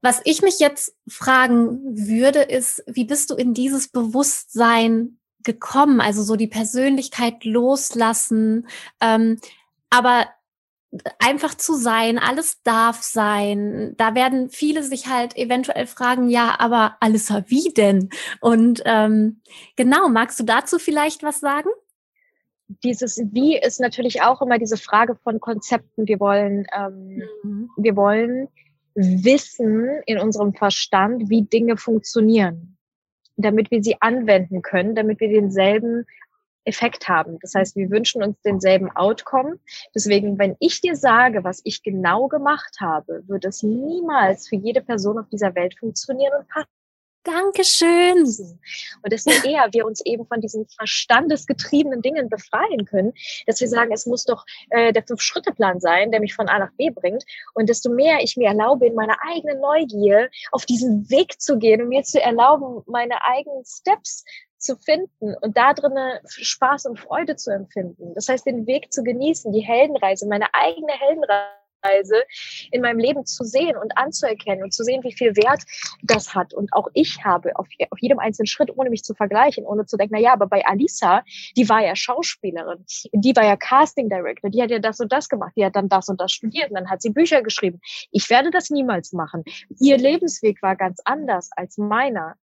was 0.00 0.20
ich 0.24 0.42
mich 0.42 0.58
jetzt 0.60 0.94
fragen 1.08 1.80
würde, 2.08 2.40
ist, 2.40 2.84
wie 2.86 3.04
bist 3.04 3.30
du 3.30 3.34
in 3.34 3.54
dieses 3.54 3.88
Bewusstsein 3.88 5.18
gekommen? 5.42 6.00
Also 6.00 6.22
so 6.22 6.36
die 6.36 6.46
Persönlichkeit 6.46 7.44
loslassen, 7.44 8.68
ähm, 9.00 9.38
aber 9.90 10.26
einfach 11.18 11.54
zu 11.54 11.74
sein, 11.74 12.18
alles 12.18 12.62
darf 12.62 13.02
sein. 13.02 13.94
Da 13.96 14.14
werden 14.14 14.48
viele 14.50 14.82
sich 14.82 15.06
halt 15.08 15.36
eventuell 15.36 15.86
fragen, 15.86 16.30
ja, 16.30 16.56
aber 16.58 16.96
alles 17.00 17.30
wie 17.48 17.72
denn? 17.74 18.08
Und 18.40 18.82
ähm, 18.86 19.42
genau, 19.76 20.08
magst 20.08 20.40
du 20.40 20.44
dazu 20.44 20.78
vielleicht 20.78 21.22
was 21.22 21.40
sagen? 21.40 21.68
Dieses 22.84 23.18
Wie 23.32 23.58
ist 23.58 23.80
natürlich 23.80 24.22
auch 24.22 24.42
immer 24.42 24.58
diese 24.58 24.76
Frage 24.76 25.16
von 25.16 25.40
Konzepten. 25.40 26.06
Wir 26.06 26.20
wollen, 26.20 26.66
ähm, 26.74 27.22
mhm. 27.42 27.70
wir 27.76 27.96
wollen 27.96 28.48
wissen 28.98 29.88
in 30.06 30.18
unserem 30.18 30.54
Verstand, 30.54 31.30
wie 31.30 31.42
Dinge 31.42 31.76
funktionieren, 31.76 32.76
damit 33.36 33.70
wir 33.70 33.82
sie 33.82 33.96
anwenden 34.00 34.62
können, 34.62 34.96
damit 34.96 35.20
wir 35.20 35.28
denselben 35.28 36.04
Effekt 36.64 37.08
haben. 37.08 37.38
Das 37.40 37.54
heißt, 37.54 37.76
wir 37.76 37.90
wünschen 37.90 38.22
uns 38.22 38.40
denselben 38.42 38.90
Outcome. 38.90 39.58
Deswegen, 39.94 40.38
wenn 40.38 40.56
ich 40.58 40.80
dir 40.80 40.96
sage, 40.96 41.44
was 41.44 41.60
ich 41.64 41.82
genau 41.82 42.28
gemacht 42.28 42.76
habe, 42.80 43.22
wird 43.26 43.44
es 43.44 43.62
niemals 43.62 44.48
für 44.48 44.56
jede 44.56 44.82
Person 44.82 45.18
auf 45.18 45.28
dieser 45.30 45.54
Welt 45.54 45.78
funktionieren 45.78 46.32
und 46.40 46.48
passen. 46.48 46.77
Dankeschön. 47.28 48.24
Und 49.02 49.12
desto 49.12 49.30
eher 49.46 49.68
wir 49.72 49.84
uns 49.84 50.00
eben 50.06 50.26
von 50.26 50.40
diesen 50.40 50.66
verstandesgetriebenen 50.66 52.00
Dingen 52.00 52.30
befreien 52.30 52.86
können, 52.86 53.12
dass 53.46 53.60
wir 53.60 53.68
sagen, 53.68 53.92
es 53.92 54.06
muss 54.06 54.24
doch 54.24 54.44
äh, 54.70 54.92
der 54.92 55.02
Fünf-Schritte-Plan 55.02 55.78
sein, 55.80 56.10
der 56.10 56.20
mich 56.20 56.34
von 56.34 56.48
A 56.48 56.58
nach 56.58 56.72
B 56.78 56.90
bringt. 56.90 57.24
Und 57.52 57.68
desto 57.68 57.90
mehr 57.90 58.20
ich 58.22 58.36
mir 58.36 58.48
erlaube, 58.48 58.86
in 58.86 58.94
meiner 58.94 59.18
eigenen 59.30 59.60
Neugier 59.60 60.30
auf 60.52 60.64
diesen 60.64 61.10
Weg 61.10 61.40
zu 61.40 61.58
gehen 61.58 61.82
und 61.82 61.88
mir 61.88 62.02
zu 62.02 62.20
erlauben, 62.20 62.82
meine 62.86 63.22
eigenen 63.24 63.64
Steps 63.64 64.24
zu 64.56 64.76
finden 64.76 65.34
und 65.40 65.56
da 65.56 65.72
drinnen 65.72 66.18
Spaß 66.26 66.86
und 66.86 66.98
Freude 66.98 67.36
zu 67.36 67.52
empfinden. 67.52 68.12
Das 68.14 68.28
heißt, 68.28 68.44
den 68.44 68.66
Weg 68.66 68.92
zu 68.92 69.04
genießen, 69.04 69.52
die 69.52 69.60
Heldenreise, 69.60 70.26
meine 70.26 70.52
eigene 70.52 70.92
Heldenreise 70.92 71.57
in 72.70 72.80
meinem 72.80 72.98
Leben 72.98 73.24
zu 73.24 73.44
sehen 73.44 73.76
und 73.76 73.96
anzuerkennen 73.96 74.64
und 74.64 74.72
zu 74.72 74.84
sehen, 74.84 75.02
wie 75.04 75.12
viel 75.12 75.36
Wert 75.36 75.62
das 76.02 76.34
hat. 76.34 76.54
Und 76.54 76.72
auch 76.72 76.88
ich 76.94 77.24
habe 77.24 77.56
auf, 77.56 77.66
auf 77.90 77.98
jedem 78.00 78.18
einzelnen 78.18 78.46
Schritt, 78.46 78.70
ohne 78.76 78.90
mich 78.90 79.04
zu 79.04 79.14
vergleichen, 79.14 79.64
ohne 79.64 79.86
zu 79.86 79.96
denken, 79.96 80.14
na 80.16 80.20
ja, 80.20 80.32
aber 80.32 80.46
bei 80.46 80.64
Alisa, 80.66 81.22
die 81.56 81.68
war 81.68 81.84
ja 81.84 81.94
Schauspielerin, 81.94 82.84
die 83.12 83.34
war 83.36 83.44
ja 83.44 83.56
Casting 83.56 84.08
Director, 84.08 84.50
die 84.50 84.62
hat 84.62 84.70
ja 84.70 84.78
das 84.78 85.00
und 85.00 85.12
das 85.12 85.28
gemacht, 85.28 85.52
die 85.56 85.64
hat 85.64 85.76
dann 85.76 85.88
das 85.88 86.08
und 86.08 86.20
das 86.20 86.32
studiert 86.32 86.70
und 86.70 86.76
dann 86.76 86.90
hat 86.90 87.02
sie 87.02 87.10
Bücher 87.10 87.42
geschrieben. 87.42 87.80
Ich 88.10 88.28
werde 88.30 88.50
das 88.50 88.70
niemals 88.70 89.12
machen. 89.12 89.44
Ihr 89.80 89.98
Lebensweg 89.98 90.62
war 90.62 90.76
ganz 90.76 91.00
anders 91.04 91.50
als 91.56 91.78
meiner. 91.78 92.36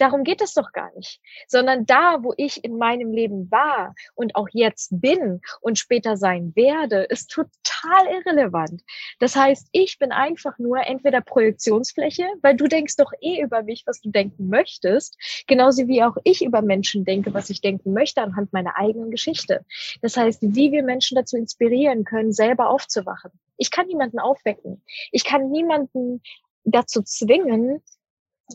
Darum 0.00 0.24
geht 0.24 0.40
es 0.40 0.54
doch 0.54 0.72
gar 0.72 0.90
nicht, 0.94 1.20
sondern 1.46 1.84
da, 1.84 2.22
wo 2.22 2.32
ich 2.38 2.64
in 2.64 2.78
meinem 2.78 3.12
Leben 3.12 3.50
war 3.50 3.94
und 4.14 4.34
auch 4.34 4.48
jetzt 4.50 4.98
bin 4.98 5.42
und 5.60 5.78
später 5.78 6.16
sein 6.16 6.52
werde, 6.56 7.02
ist 7.02 7.30
total 7.30 8.06
irrelevant. 8.06 8.82
Das 9.18 9.36
heißt, 9.36 9.68
ich 9.72 9.98
bin 9.98 10.10
einfach 10.10 10.58
nur 10.58 10.78
entweder 10.86 11.20
Projektionsfläche, 11.20 12.26
weil 12.40 12.56
du 12.56 12.66
denkst 12.66 12.96
doch 12.96 13.12
eh 13.20 13.42
über 13.42 13.62
mich, 13.62 13.82
was 13.86 14.00
du 14.00 14.10
denken 14.10 14.48
möchtest, 14.48 15.18
genauso 15.46 15.86
wie 15.86 16.02
auch 16.02 16.16
ich 16.24 16.42
über 16.42 16.62
Menschen 16.62 17.04
denke, 17.04 17.34
was 17.34 17.50
ich 17.50 17.60
denken 17.60 17.92
möchte 17.92 18.22
anhand 18.22 18.54
meiner 18.54 18.78
eigenen 18.78 19.10
Geschichte. 19.10 19.66
Das 20.00 20.16
heißt, 20.16 20.40
wie 20.40 20.72
wir 20.72 20.82
Menschen 20.82 21.16
dazu 21.16 21.36
inspirieren 21.36 22.04
können, 22.04 22.32
selber 22.32 22.70
aufzuwachen. 22.70 23.32
Ich 23.58 23.70
kann 23.70 23.86
niemanden 23.86 24.18
aufwecken. 24.18 24.82
Ich 25.12 25.24
kann 25.24 25.50
niemanden 25.50 26.22
dazu 26.64 27.02
zwingen, 27.02 27.82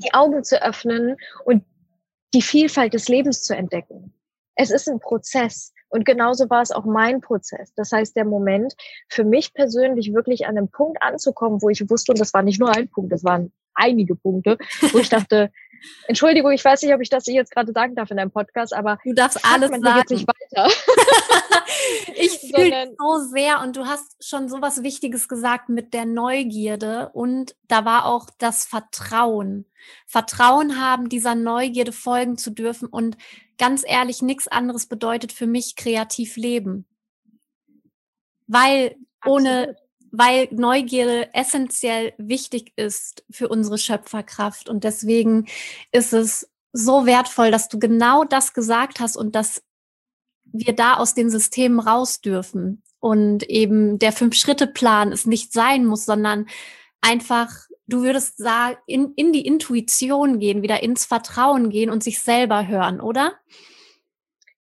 die 0.04 0.14
Augen 0.14 0.44
zu 0.44 0.62
öffnen 0.62 1.18
und 1.46 1.64
die 2.34 2.42
Vielfalt 2.42 2.94
des 2.94 3.08
Lebens 3.08 3.44
zu 3.44 3.56
entdecken. 3.56 4.14
Es 4.56 4.72
ist 4.72 4.88
ein 4.90 5.00
Prozess. 5.00 5.74
Und 5.90 6.06
genauso 6.06 6.50
war 6.50 6.62
es 6.62 6.72
auch 6.72 6.86
mein 6.86 7.22
Prozess. 7.22 7.74
Das 7.76 7.92
heißt, 7.92 8.16
der 8.16 8.26
Moment 8.26 8.76
für 9.08 9.24
mich 9.24 9.54
persönlich 9.54 10.14
wirklich 10.14 10.46
an 10.46 10.58
einem 10.58 10.70
Punkt 10.70 11.02
anzukommen, 11.02 11.62
wo 11.62 11.70
ich 11.70 11.90
wusste, 11.90 12.12
und 12.12 12.20
das 12.20 12.34
war 12.34 12.42
nicht 12.42 12.60
nur 12.60 12.76
ein 12.76 12.90
Punkt, 12.90 13.12
das 13.14 13.24
waren 13.24 13.54
einige 13.76 14.16
Punkte, 14.16 14.58
wo 14.92 15.00
ich 15.00 15.10
dachte, 15.10 15.52
Entschuldigung, 16.08 16.52
ich 16.52 16.64
weiß 16.64 16.82
nicht, 16.82 16.94
ob 16.94 17.02
ich 17.02 17.10
das 17.10 17.26
jetzt 17.28 17.52
gerade 17.52 17.72
sagen 17.72 17.96
darf 17.96 18.12
in 18.12 18.20
einem 18.20 18.32
Podcast, 18.32 18.74
aber 18.74 18.98
du 19.04 19.14
darfst 19.14 19.40
alles 19.44 19.72
man 19.72 19.82
sagen. 19.82 20.00
Jetzt 20.00 20.12
nicht 20.12 20.28
weiter. 20.28 20.72
ich 22.16 22.40
fühle 22.40 22.96
so 22.98 23.20
sehr 23.20 23.62
und 23.62 23.76
du 23.76 23.86
hast 23.86 24.24
schon 24.24 24.50
so 24.50 24.62
was 24.62 24.84
Wichtiges 24.84 25.28
gesagt 25.28 25.70
mit 25.70 25.94
der 25.94 26.06
Neugierde 26.06 27.10
und 27.14 27.56
da 27.68 27.86
war 27.86 28.06
auch 28.06 28.30
das 28.38 28.66
Vertrauen. 28.66 29.66
Vertrauen 30.08 30.82
haben, 30.82 31.10
dieser 31.10 31.36
Neugierde 31.36 31.92
folgen 31.92 32.38
zu 32.38 32.52
dürfen 32.52 32.88
und 32.88 33.18
ganz 33.58 33.84
ehrlich, 33.86 34.22
nichts 34.22 34.48
anderes 34.48 34.88
bedeutet 34.88 35.32
für 35.32 35.48
mich 35.48 35.76
kreativ 35.76 36.38
leben. 36.38 36.86
Weil 38.48 38.96
ohne 39.26 39.76
weil 40.18 40.48
Neugierde 40.52 41.34
essentiell 41.34 42.14
wichtig 42.18 42.74
ist 42.76 43.24
für 43.30 43.48
unsere 43.48 43.78
Schöpferkraft. 43.78 44.70
Und 44.70 44.84
deswegen 44.84 45.46
ist 45.92 46.14
es 46.14 46.50
so 46.74 47.06
wertvoll, 47.06 47.52
dass 47.52 47.70
du 47.70 47.80
genau 47.80 48.24
das 48.24 48.54
gesagt 48.54 49.00
hast 49.00 49.16
und 49.18 49.36
dass 49.36 49.64
wir 50.44 50.74
da 50.74 50.96
aus 50.96 51.14
den 51.14 51.30
Systemen 51.30 51.80
raus 51.80 52.22
dürfen. 52.22 52.84
Und 53.00 53.44
eben 53.50 54.00
der 54.00 54.12
Fünf-Schritte-Plan 54.12 55.12
es 55.12 55.26
nicht 55.26 55.54
sein 55.54 55.86
muss, 55.86 56.06
sondern 56.06 56.48
einfach, 57.02 57.52
du 57.88 58.02
würdest 58.02 58.38
sagen, 58.38 58.78
in, 58.88 59.14
in 59.16 59.32
die 59.32 59.46
Intuition 59.46 60.40
gehen, 60.40 60.64
wieder 60.64 60.82
ins 60.82 61.06
Vertrauen 61.06 61.70
gehen 61.70 61.90
und 61.90 62.04
sich 62.04 62.20
selber 62.20 62.68
hören, 62.68 63.00
oder? 63.00 63.34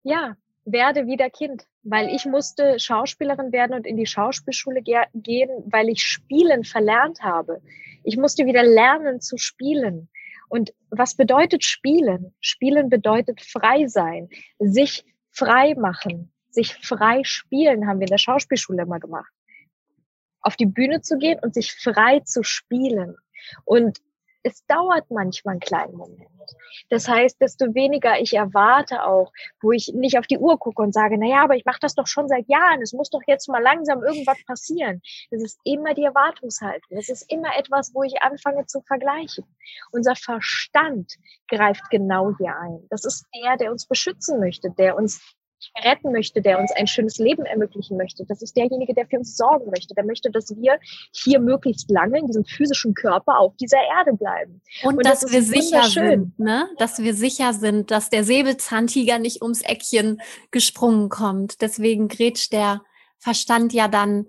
Ja, 0.03 0.35
werde 0.65 1.07
wieder 1.07 1.29
Kind, 1.29 1.65
weil 1.89 2.09
ich 2.09 2.25
musste 2.25 2.79
Schauspielerin 2.79 3.51
werden 3.51 3.73
und 3.73 3.87
in 3.87 3.95
die 3.95 4.05
Schauspielschule 4.05 4.81
ge 4.81 5.03
gehen, 5.13 5.49
weil 5.67 5.87
ich 5.89 6.03
Spielen 6.03 6.63
verlernt 6.65 7.21
habe. 7.21 7.61
Ich 8.03 8.17
musste 8.17 8.45
wieder 8.45 8.63
lernen 8.63 9.21
zu 9.21 9.37
spielen. 9.37 10.09
Und 10.49 10.73
was 10.89 11.15
bedeutet 11.15 11.63
Spielen? 11.63 12.33
Spielen 12.41 12.89
bedeutet 12.89 13.41
frei 13.41 13.87
sein, 13.87 14.29
sich 14.59 15.05
frei 15.31 15.75
machen, 15.75 16.31
sich 16.49 16.73
frei 16.73 17.21
spielen, 17.23 17.87
haben 17.87 17.99
wir 17.99 18.07
in 18.07 18.11
der 18.11 18.17
Schauspielschule 18.17 18.83
immer 18.83 18.99
gemacht. 18.99 19.31
Auf 20.41 20.55
die 20.55 20.65
Bühne 20.65 21.01
zu 21.01 21.17
gehen 21.17 21.39
und 21.41 21.53
sich 21.53 21.73
frei 21.73 22.19
zu 22.21 22.43
spielen. 22.43 23.15
Und 23.63 23.99
es 24.47 24.65
dauert 24.65 25.11
manchmal 25.11 25.53
einen 25.53 25.59
kleinen 25.59 25.95
Moment. 25.95 26.29
Das 26.89 27.07
heißt, 27.07 27.41
desto 27.41 27.73
weniger 27.75 28.19
ich 28.19 28.33
erwarte 28.33 29.03
auch, 29.03 29.31
wo 29.61 29.73
ich 29.73 29.91
nicht 29.93 30.17
auf 30.17 30.25
die 30.27 30.37
Uhr 30.37 30.57
gucke 30.57 30.81
und 30.81 30.93
sage, 30.93 31.17
na 31.19 31.27
ja, 31.27 31.43
aber 31.43 31.55
ich 31.55 31.65
mache 31.65 31.79
das 31.81 31.95
doch 31.95 32.07
schon 32.07 32.29
seit 32.29 32.47
Jahren, 32.47 32.81
es 32.81 32.93
muss 32.93 33.09
doch 33.09 33.21
jetzt 33.27 33.49
mal 33.49 33.61
langsam 33.61 34.01
irgendwas 34.03 34.37
passieren. 34.45 35.01
Das 35.29 35.43
ist 35.43 35.59
immer 35.65 35.93
die 35.93 36.03
Erwartungshaltung. 36.03 36.97
Es 36.97 37.09
ist 37.09 37.29
immer 37.31 37.57
etwas, 37.57 37.93
wo 37.93 38.03
ich 38.03 38.21
anfange 38.21 38.65
zu 38.65 38.81
vergleichen. 38.81 39.43
Unser 39.91 40.15
Verstand 40.15 41.13
greift 41.49 41.89
genau 41.89 42.33
hier 42.37 42.55
ein. 42.57 42.87
Das 42.89 43.03
ist 43.03 43.25
der, 43.35 43.57
der 43.57 43.71
uns 43.71 43.85
beschützen 43.85 44.39
möchte, 44.39 44.71
der 44.71 44.95
uns 44.95 45.35
retten 45.83 46.11
möchte, 46.11 46.41
der 46.41 46.59
uns 46.59 46.71
ein 46.71 46.87
schönes 46.87 47.17
Leben 47.17 47.45
ermöglichen 47.45 47.97
möchte. 47.97 48.25
Das 48.25 48.41
ist 48.41 48.55
derjenige, 48.55 48.93
der 48.93 49.07
für 49.07 49.17
uns 49.17 49.35
sorgen 49.35 49.69
möchte. 49.69 49.93
Der 49.93 50.05
möchte, 50.05 50.31
dass 50.31 50.55
wir 50.55 50.79
hier 51.11 51.39
möglichst 51.39 51.89
lange 51.89 52.19
in 52.19 52.27
diesem 52.27 52.45
physischen 52.45 52.93
Körper 52.93 53.39
auf 53.39 53.55
dieser 53.57 53.79
Erde 53.97 54.13
bleiben. 54.13 54.61
Und, 54.83 54.97
Und 54.97 55.05
dass 55.05 55.21
das 55.21 55.31
wir 55.31 55.43
sicher 55.43 55.83
sind, 55.83 56.37
ne? 56.39 56.69
Dass 56.77 56.99
wir 56.99 57.13
sicher 57.13 57.53
sind, 57.53 57.91
dass 57.91 58.09
der 58.09 58.23
Säbelzahntiger 58.23 59.19
nicht 59.19 59.41
ums 59.41 59.61
Eckchen 59.61 60.21
gesprungen 60.51 61.09
kommt. 61.09 61.61
Deswegen 61.61 62.07
grätscht 62.07 62.53
der 62.53 62.81
Verstand 63.17 63.73
ja 63.73 63.87
dann 63.87 64.27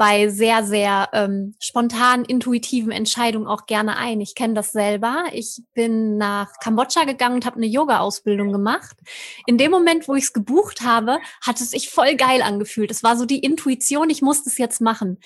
bei 0.00 0.30
sehr, 0.30 0.64
sehr 0.64 1.10
ähm, 1.12 1.54
spontan 1.60 2.24
intuitiven 2.24 2.90
Entscheidungen 2.90 3.46
auch 3.46 3.66
gerne 3.66 3.98
ein. 3.98 4.22
Ich 4.22 4.34
kenne 4.34 4.54
das 4.54 4.72
selber. 4.72 5.24
Ich 5.34 5.60
bin 5.74 6.16
nach 6.16 6.54
Kambodscha 6.62 7.04
gegangen 7.04 7.34
und 7.34 7.44
habe 7.44 7.56
eine 7.56 7.66
Yoga-Ausbildung 7.66 8.50
gemacht. 8.50 8.96
In 9.44 9.58
dem 9.58 9.70
Moment, 9.70 10.08
wo 10.08 10.14
ich 10.14 10.24
es 10.24 10.32
gebucht 10.32 10.80
habe, 10.80 11.18
hat 11.42 11.60
es 11.60 11.72
sich 11.72 11.90
voll 11.90 12.16
geil 12.16 12.40
angefühlt. 12.40 12.90
Es 12.90 13.02
war 13.02 13.14
so 13.14 13.26
die 13.26 13.40
Intuition, 13.40 14.08
ich 14.08 14.22
musste 14.22 14.48
es 14.48 14.56
jetzt 14.56 14.80
machen. 14.80 15.18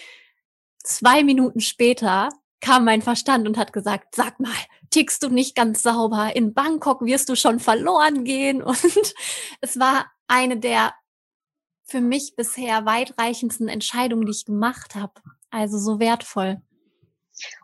Zwei 0.82 1.22
Minuten 1.22 1.60
später 1.60 2.30
kam 2.60 2.84
mein 2.84 3.00
Verstand 3.00 3.46
und 3.46 3.56
hat 3.56 3.72
gesagt, 3.72 4.16
sag 4.16 4.40
mal, 4.40 4.50
tickst 4.90 5.22
du 5.22 5.28
nicht 5.28 5.54
ganz 5.54 5.84
sauber? 5.84 6.34
In 6.34 6.52
Bangkok 6.52 7.04
wirst 7.04 7.28
du 7.28 7.36
schon 7.36 7.60
verloren 7.60 8.24
gehen. 8.24 8.60
Und 8.64 9.14
es 9.60 9.78
war 9.78 10.06
eine 10.26 10.56
der 10.56 10.94
für 11.84 12.00
mich 12.00 12.34
bisher 12.36 12.84
weitreichendsten 12.86 13.68
Entscheidungen, 13.68 14.26
die 14.26 14.32
ich 14.32 14.44
gemacht 14.44 14.94
habe. 14.94 15.14
Also 15.50 15.78
so 15.78 16.00
wertvoll. 16.00 16.60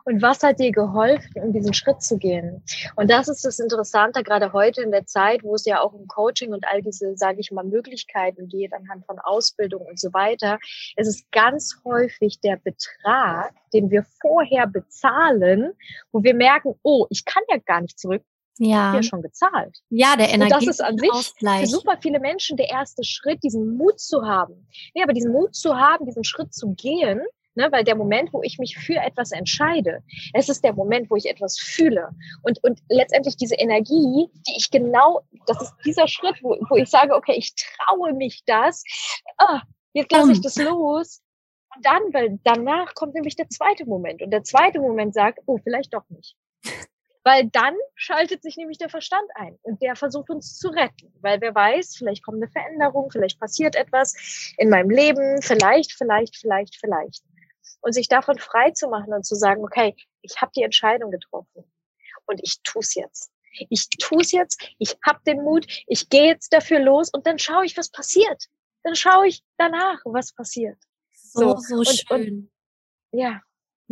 Und 0.03 0.21
was 0.21 0.43
hat 0.43 0.59
dir 0.59 0.71
geholfen, 0.71 1.31
um 1.35 1.53
diesen 1.53 1.73
Schritt 1.73 2.01
zu 2.01 2.17
gehen? 2.17 2.63
Und 2.95 3.09
das 3.09 3.27
ist 3.27 3.45
das 3.45 3.59
Interessante, 3.59 4.23
gerade 4.23 4.53
heute 4.53 4.81
in 4.81 4.91
der 4.91 5.05
Zeit, 5.05 5.43
wo 5.43 5.55
es 5.55 5.65
ja 5.65 5.79
auch 5.79 5.93
um 5.93 6.07
Coaching 6.07 6.53
und 6.53 6.65
all 6.67 6.81
diese, 6.81 7.15
sage 7.15 7.39
ich 7.39 7.51
mal, 7.51 7.63
Möglichkeiten 7.63 8.47
geht, 8.47 8.73
anhand 8.73 9.05
von 9.05 9.19
Ausbildung 9.19 9.81
und 9.85 9.99
so 9.99 10.11
weiter. 10.13 10.59
Es 10.95 11.07
ist 11.07 11.31
ganz 11.31 11.79
häufig 11.85 12.39
der 12.41 12.57
Betrag, 12.57 13.53
den 13.73 13.89
wir 13.89 14.03
vorher 14.21 14.67
bezahlen, 14.67 15.71
wo 16.11 16.23
wir 16.23 16.35
merken, 16.35 16.75
oh, 16.83 17.07
ich 17.09 17.23
kann 17.25 17.43
ja 17.49 17.57
gar 17.57 17.81
nicht 17.81 17.97
zurück, 17.97 18.23
ja. 18.57 18.95
ja 18.95 19.03
schon 19.03 19.21
gezahlt. 19.21 19.79
Ja, 19.89 20.15
der 20.15 20.29
Energie. 20.29 20.53
Und 20.53 20.61
das 20.61 20.67
ist 20.67 20.81
an 20.81 20.97
sich 20.97 21.11
Ausgleich. 21.11 21.61
für 21.61 21.67
super 21.67 21.97
viele 22.01 22.19
Menschen 22.19 22.57
der 22.57 22.69
erste 22.69 23.03
Schritt, 23.03 23.43
diesen 23.43 23.77
Mut 23.77 23.99
zu 23.99 24.25
haben. 24.25 24.67
Nee, 24.93 25.03
aber 25.03 25.13
diesen 25.13 25.31
Mut 25.31 25.55
zu 25.55 25.75
haben, 25.75 26.05
diesen 26.05 26.23
Schritt 26.23 26.53
zu 26.53 26.73
gehen, 26.73 27.21
Ne, 27.53 27.69
weil 27.69 27.83
der 27.83 27.97
Moment, 27.97 28.31
wo 28.31 28.41
ich 28.43 28.59
mich 28.59 28.77
für 28.77 28.95
etwas 28.95 29.33
entscheide, 29.33 30.01
es 30.33 30.47
ist 30.47 30.63
der 30.63 30.71
Moment, 30.71 31.11
wo 31.11 31.17
ich 31.17 31.25
etwas 31.25 31.59
fühle. 31.59 32.11
Und, 32.43 32.63
und 32.63 32.79
letztendlich 32.87 33.35
diese 33.35 33.55
Energie, 33.55 34.29
die 34.47 34.53
ich 34.55 34.71
genau, 34.71 35.19
das 35.47 35.61
ist 35.61 35.73
dieser 35.85 36.07
Schritt, 36.07 36.41
wo, 36.41 36.55
wo 36.69 36.77
ich 36.77 36.89
sage, 36.89 37.13
okay, 37.13 37.33
ich 37.35 37.53
traue 37.55 38.13
mich 38.13 38.43
das, 38.45 38.85
oh, 39.37 39.59
jetzt 39.91 40.13
lasse 40.13 40.31
ich 40.31 40.39
das 40.39 40.55
los. 40.55 41.21
Und 41.75 41.85
dann, 41.85 42.01
weil 42.13 42.39
danach 42.45 42.93
kommt 42.95 43.15
nämlich 43.15 43.35
der 43.35 43.49
zweite 43.49 43.85
Moment. 43.85 44.21
Und 44.21 44.31
der 44.31 44.43
zweite 44.43 44.79
Moment 44.79 45.13
sagt, 45.13 45.39
oh, 45.45 45.57
vielleicht 45.61 45.93
doch 45.93 46.07
nicht. 46.07 46.37
Weil 47.23 47.49
dann 47.49 47.75
schaltet 47.95 48.41
sich 48.41 48.57
nämlich 48.57 48.79
der 48.79 48.89
Verstand 48.89 49.29
ein 49.35 49.57
und 49.61 49.81
der 49.81 49.95
versucht 49.95 50.29
uns 50.29 50.57
zu 50.57 50.69
retten, 50.69 51.13
weil 51.21 51.39
wer 51.39 51.53
weiß, 51.53 51.95
vielleicht 51.95 52.23
kommt 52.23 52.41
eine 52.41 52.51
Veränderung, 52.51 53.11
vielleicht 53.11 53.39
passiert 53.39 53.75
etwas 53.75 54.15
in 54.57 54.69
meinem 54.69 54.89
Leben, 54.89 55.41
vielleicht, 55.41 55.93
vielleicht, 55.93 56.35
vielleicht, 56.37 56.77
vielleicht. 56.77 57.23
Und 57.81 57.93
sich 57.93 58.07
davon 58.07 58.39
frei 58.39 58.71
zu 58.71 58.87
machen 58.89 59.13
und 59.13 59.25
zu 59.25 59.35
sagen, 59.35 59.63
okay, 59.63 59.95
ich 60.21 60.41
habe 60.41 60.51
die 60.55 60.63
Entscheidung 60.63 61.11
getroffen 61.11 61.71
und 62.25 62.39
ich 62.43 62.61
tu's 62.63 62.95
jetzt. 62.95 63.31
Ich 63.69 63.89
tu's 63.89 64.31
jetzt, 64.31 64.63
ich 64.79 64.97
habe 65.05 65.19
den 65.27 65.43
Mut, 65.43 65.65
ich 65.87 66.09
gehe 66.09 66.27
jetzt 66.27 66.53
dafür 66.53 66.79
los 66.79 67.09
und 67.09 67.27
dann 67.27 67.37
schaue 67.37 67.65
ich, 67.65 67.77
was 67.77 67.91
passiert. 67.91 68.45
Dann 68.83 68.95
schaue 68.95 69.27
ich 69.27 69.43
danach, 69.57 69.99
was 70.05 70.33
passiert. 70.33 70.77
So, 71.11 71.57
so, 71.57 71.57
so 71.57 71.77
und, 71.77 71.87
schön. 71.87 72.51
Und, 73.11 73.19
ja, 73.19 73.41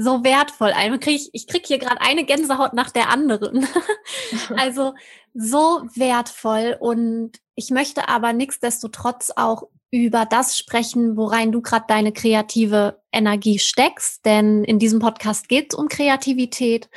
so 0.02 0.24
wertvoll. 0.24 0.72
Krieg 1.00 1.16
ich, 1.16 1.30
ich 1.34 1.48
krieg 1.48 1.68
hier 1.68 1.78
gerade 1.78 2.00
eine 2.00 2.24
Gänsehaut 2.24 2.74
nach 2.74 2.90
der 2.90 3.10
anderen. 3.10 3.68
also 4.56 4.94
so 5.34 5.82
wertvoll 5.94 6.78
und 6.80 7.34
ich 7.56 7.70
möchte 7.70 8.08
aber 8.08 8.32
nichtsdestotrotz 8.32 9.32
auch 9.36 9.64
über 9.92 10.26
das 10.26 10.58
sprechen, 10.58 11.18
worein 11.18 11.52
du 11.52 11.62
gerade 11.62 11.86
deine 11.88 12.14
kreative 12.14 13.02
Energie 13.12 13.60
steckst. 13.60 14.26
Denn 14.26 14.64
in 14.64 14.80
diesem 14.80 15.00
Podcast 15.00 15.50
geht 15.50 15.74
es 15.74 15.78
um 15.78 15.90
Kreativität 15.90 16.90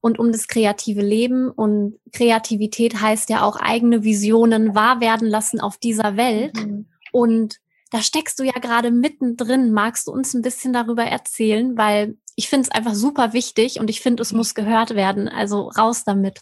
und 0.00 0.20
um 0.20 0.30
das 0.30 0.46
kreative 0.46 1.00
Leben. 1.00 1.50
Und 1.50 1.98
Kreativität 2.12 3.00
heißt 3.00 3.30
ja 3.30 3.42
auch 3.42 3.56
eigene 3.56 4.04
Visionen 4.04 4.76
wahr 4.76 5.00
werden 5.00 5.26
lassen 5.26 5.58
auf 5.60 5.78
dieser 5.78 6.16
Welt. 6.16 6.54
Mhm. 6.54 6.86
Und 7.10 7.56
da 7.90 8.00
steckst 8.02 8.38
du 8.38 8.44
ja 8.44 8.58
gerade 8.60 8.90
mittendrin. 8.90 9.72
Magst 9.72 10.06
du 10.06 10.12
uns 10.12 10.34
ein 10.34 10.42
bisschen 10.42 10.72
darüber 10.72 11.04
erzählen? 11.04 11.76
Weil 11.76 12.16
ich 12.36 12.48
finde 12.48 12.64
es 12.64 12.70
einfach 12.70 12.94
super 12.94 13.32
wichtig 13.32 13.80
und 13.80 13.90
ich 13.90 14.00
finde, 14.00 14.22
es 14.22 14.32
muss 14.32 14.54
gehört 14.54 14.94
werden. 14.94 15.28
Also 15.28 15.68
raus 15.68 16.04
damit. 16.04 16.40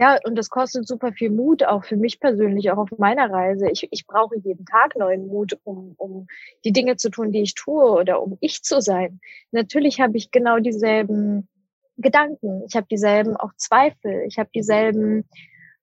Ja, 0.00 0.16
und 0.24 0.36
das 0.36 0.48
kostet 0.48 0.86
super 0.86 1.12
viel 1.12 1.30
Mut, 1.30 1.64
auch 1.64 1.84
für 1.84 1.96
mich 1.96 2.20
persönlich, 2.20 2.70
auch 2.70 2.78
auf 2.78 2.90
meiner 2.98 3.30
Reise. 3.30 3.68
Ich, 3.68 3.88
ich 3.90 4.06
brauche 4.06 4.38
jeden 4.38 4.64
Tag 4.64 4.96
neuen 4.96 5.26
Mut, 5.26 5.58
um, 5.64 5.94
um 5.98 6.28
die 6.64 6.72
Dinge 6.72 6.96
zu 6.96 7.10
tun, 7.10 7.32
die 7.32 7.42
ich 7.42 7.54
tue 7.54 7.82
oder 7.82 8.22
um 8.22 8.38
ich 8.40 8.62
zu 8.62 8.80
sein. 8.80 9.20
Natürlich 9.50 10.00
habe 10.00 10.16
ich 10.16 10.30
genau 10.30 10.60
dieselben 10.60 11.48
Gedanken, 11.96 12.62
ich 12.68 12.76
habe 12.76 12.86
dieselben 12.88 13.36
auch 13.36 13.50
Zweifel, 13.56 14.22
ich 14.28 14.38
habe 14.38 14.48
dieselben 14.54 15.24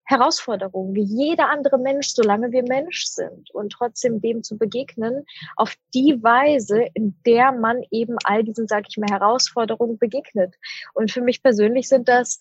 Herausforderungen 0.06 0.96
wie 0.96 1.04
jeder 1.04 1.50
andere 1.50 1.78
Mensch, 1.78 2.10
solange 2.10 2.52
wir 2.52 2.64
Mensch 2.64 3.06
sind 3.06 3.52
und 3.52 3.72
trotzdem 3.72 4.22
dem 4.22 4.44
zu 4.44 4.58
begegnen, 4.58 5.26
auf 5.56 5.76
die 5.94 6.22
Weise, 6.22 6.86
in 6.94 7.16
der 7.26 7.52
man 7.52 7.84
eben 7.92 8.16
all 8.24 8.44
diesen, 8.44 8.68
sag 8.68 8.86
ich 8.88 8.98
mal, 8.98 9.10
Herausforderungen 9.10 9.98
begegnet. 9.98 10.56
Und 10.94 11.12
für 11.12 11.22
mich 11.22 11.42
persönlich 11.42 11.90
sind 11.90 12.08
das 12.08 12.40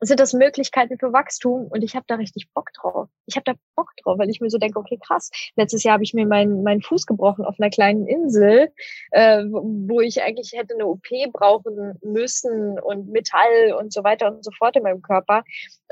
sind 0.00 0.20
das 0.20 0.32
Möglichkeiten 0.32 0.98
für 0.98 1.12
Wachstum 1.12 1.66
und 1.66 1.82
ich 1.82 1.96
habe 1.96 2.04
da 2.06 2.16
richtig 2.16 2.48
Bock 2.54 2.72
drauf. 2.72 3.08
Ich 3.26 3.36
habe 3.36 3.44
da 3.44 3.54
Bock 3.74 3.90
drauf, 4.02 4.18
weil 4.18 4.30
ich 4.30 4.40
mir 4.40 4.50
so 4.50 4.58
denke, 4.58 4.78
okay, 4.78 4.98
krass, 5.04 5.30
letztes 5.56 5.82
Jahr 5.82 5.94
habe 5.94 6.04
ich 6.04 6.14
mir 6.14 6.26
meinen 6.26 6.62
meinen 6.62 6.82
Fuß 6.82 7.06
gebrochen 7.06 7.44
auf 7.44 7.56
einer 7.58 7.70
kleinen 7.70 8.06
Insel, 8.06 8.72
äh, 9.10 9.44
wo 9.44 10.00
ich 10.00 10.22
eigentlich 10.22 10.52
hätte 10.52 10.74
eine 10.74 10.86
OP 10.86 11.08
brauchen 11.32 11.98
müssen 12.02 12.78
und 12.78 13.08
Metall 13.08 13.74
und 13.78 13.92
so 13.92 14.04
weiter 14.04 14.28
und 14.28 14.44
so 14.44 14.50
fort 14.52 14.76
in 14.76 14.84
meinem 14.84 15.02
Körper. 15.02 15.42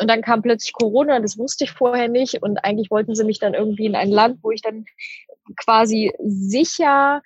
Und 0.01 0.09
dann 0.09 0.23
kam 0.23 0.43
plötzlich 0.43 0.73
Corona, 0.73 1.19
das 1.21 1.39
wusste 1.39 1.65
ich 1.65 1.73
vorher 1.73 2.09
nicht 2.09 2.43
und 2.43 2.59
eigentlich 2.59 2.91
wollten 2.91 3.15
sie 3.15 3.25
mich 3.25 3.39
dann 3.39 3.55
irgendwie 3.55 3.87
in 3.87 3.97
ein 3.97 4.11
Land, 4.11 4.39
wo 4.43 4.51
ich 4.51 4.63
dann 4.63 4.85
quasi 5.57 6.13
sicher 6.19 7.23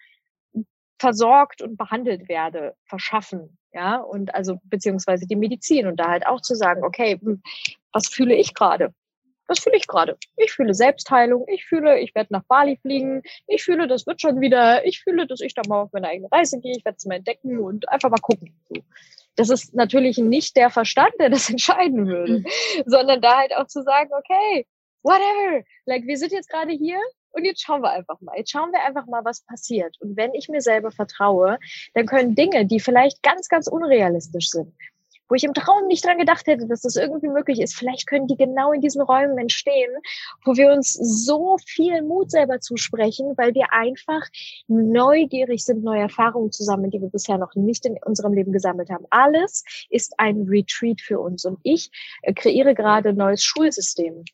versorgt 0.99 1.63
und 1.63 1.77
behandelt 1.77 2.29
werde, 2.29 2.75
verschaffen. 2.85 3.59
Ja, 3.73 3.99
und 3.99 4.35
also 4.35 4.61
beziehungsweise 4.65 5.27
die 5.27 5.37
Medizin 5.37 5.87
und 5.87 5.97
da 5.97 6.09
halt 6.09 6.27
auch 6.27 6.41
zu 6.41 6.55
sagen, 6.55 6.85
okay, 6.85 7.19
hm, 7.21 7.43
was 7.93 8.09
fühle 8.09 8.35
ich 8.35 8.55
gerade? 8.55 8.93
Was 9.47 9.61
fühle 9.61 9.77
ich 9.77 9.87
gerade? 9.87 10.17
Ich 10.37 10.53
fühle 10.53 10.75
Selbstheilung, 10.75 11.45
ich 11.49 11.65
fühle, 11.65 11.99
ich 11.99 12.15
werde 12.15 12.33
nach 12.33 12.45
Bali 12.45 12.77
fliegen, 12.77 13.23
ich 13.47 13.65
fühle, 13.65 13.89
das 13.89 14.07
wird 14.07 14.21
schon 14.21 14.41
wieder, 14.41 14.85
ich 14.85 15.01
fühle, 15.01 15.27
dass 15.27 15.41
ich 15.41 15.55
da 15.55 15.63
mal 15.69 15.83
auf 15.83 15.93
meine 15.93 16.09
eigene 16.09 16.31
Reise 16.31 16.61
gehe, 16.61 16.77
ich 16.77 16.85
werde 16.85 16.97
es 16.99 17.05
mal 17.05 17.17
entdecken 17.17 17.59
und 17.59 17.89
einfach 17.89 18.11
mal 18.11 18.21
gucken. 18.21 18.55
Das 19.37 19.49
ist 19.49 19.75
natürlich 19.75 20.19
nicht 20.19 20.57
der 20.57 20.71
Verstand, 20.71 21.13
der 21.19 21.31
das 21.31 21.51
entscheiden 21.51 22.07
würde, 22.07 22.39
mhm. 22.41 22.47
sondern 22.87 23.21
da 23.21 23.39
halt 23.39 23.55
auch 23.57 23.67
zu 23.67 23.83
sagen, 23.83 24.11
okay, 24.13 24.67
whatever, 25.03 25.65
like 25.87 26.07
wir 26.07 26.17
sind 26.17 26.33
jetzt 26.33 26.49
gerade 26.49 26.73
hier, 26.73 27.01
und 27.33 27.45
jetzt 27.45 27.63
schauen 27.63 27.83
wir 27.83 27.91
einfach 27.91 28.21
mal. 28.21 28.37
Jetzt 28.37 28.51
schauen 28.51 28.73
wir 28.73 28.85
einfach 28.85 29.07
mal, 29.07 29.25
was 29.25 29.43
passiert. 29.43 29.97
Und 30.01 30.17
wenn 30.17 30.35
ich 30.35 30.49
mir 30.49 30.61
selber 30.61 30.91
vertraue, 30.91 31.59
dann 31.95 32.07
können 32.07 32.35
Dinge, 32.35 32.67
die 32.67 32.81
vielleicht 32.81 33.23
ganz, 33.23 33.49
ganz 33.49 33.67
unrealistisch 33.67 34.51
sind, 34.51 34.73
wo 35.29 35.37
ich 35.37 35.45
im 35.45 35.55
Traum 35.55 35.87
nicht 35.87 36.05
dran 36.05 36.19
gedacht 36.19 36.47
hätte, 36.49 36.67
dass 36.67 36.83
das 36.83 36.97
irgendwie 36.97 37.29
möglich 37.29 37.61
ist, 37.61 37.77
vielleicht 37.77 38.09
können 38.09 38.27
die 38.27 38.37
genau 38.37 38.73
in 38.73 38.81
diesen 38.81 39.01
Räumen 39.01 39.39
entstehen, 39.39 39.91
wo 40.45 40.57
wir 40.57 40.73
uns 40.73 40.93
so 40.93 41.57
viel 41.65 42.03
Mut 42.03 42.33
selber 42.33 42.61
zusprechen, 42.61 43.35
weil 43.37 43.55
wir 43.55 43.73
einfach 43.73 44.27
neugierig 44.67 45.65
sind, 45.65 45.85
neue 45.85 46.01
Erfahrungen 46.01 46.51
zu 46.51 46.65
sammeln, 46.65 46.91
die 46.91 47.01
wir 47.01 47.11
bisher 47.11 47.39
noch 47.39 47.55
nicht 47.55 47.87
in 47.87 47.97
unserem 48.05 48.33
Leben 48.33 48.53
gesammelt 48.53 48.91
haben. 48.91 49.07
Alles 49.11 49.65
ist 49.89 50.15
ein 50.19 50.47
Retreat 50.49 51.01
für 51.01 51.21
uns. 51.21 51.45
Und 51.45 51.61
ich 51.63 51.91
äh, 52.23 52.35
kreiere 52.35 52.75
gerade 52.75 53.11
ein 53.11 53.17
neues 53.17 53.45
Schulsystem 53.45 54.25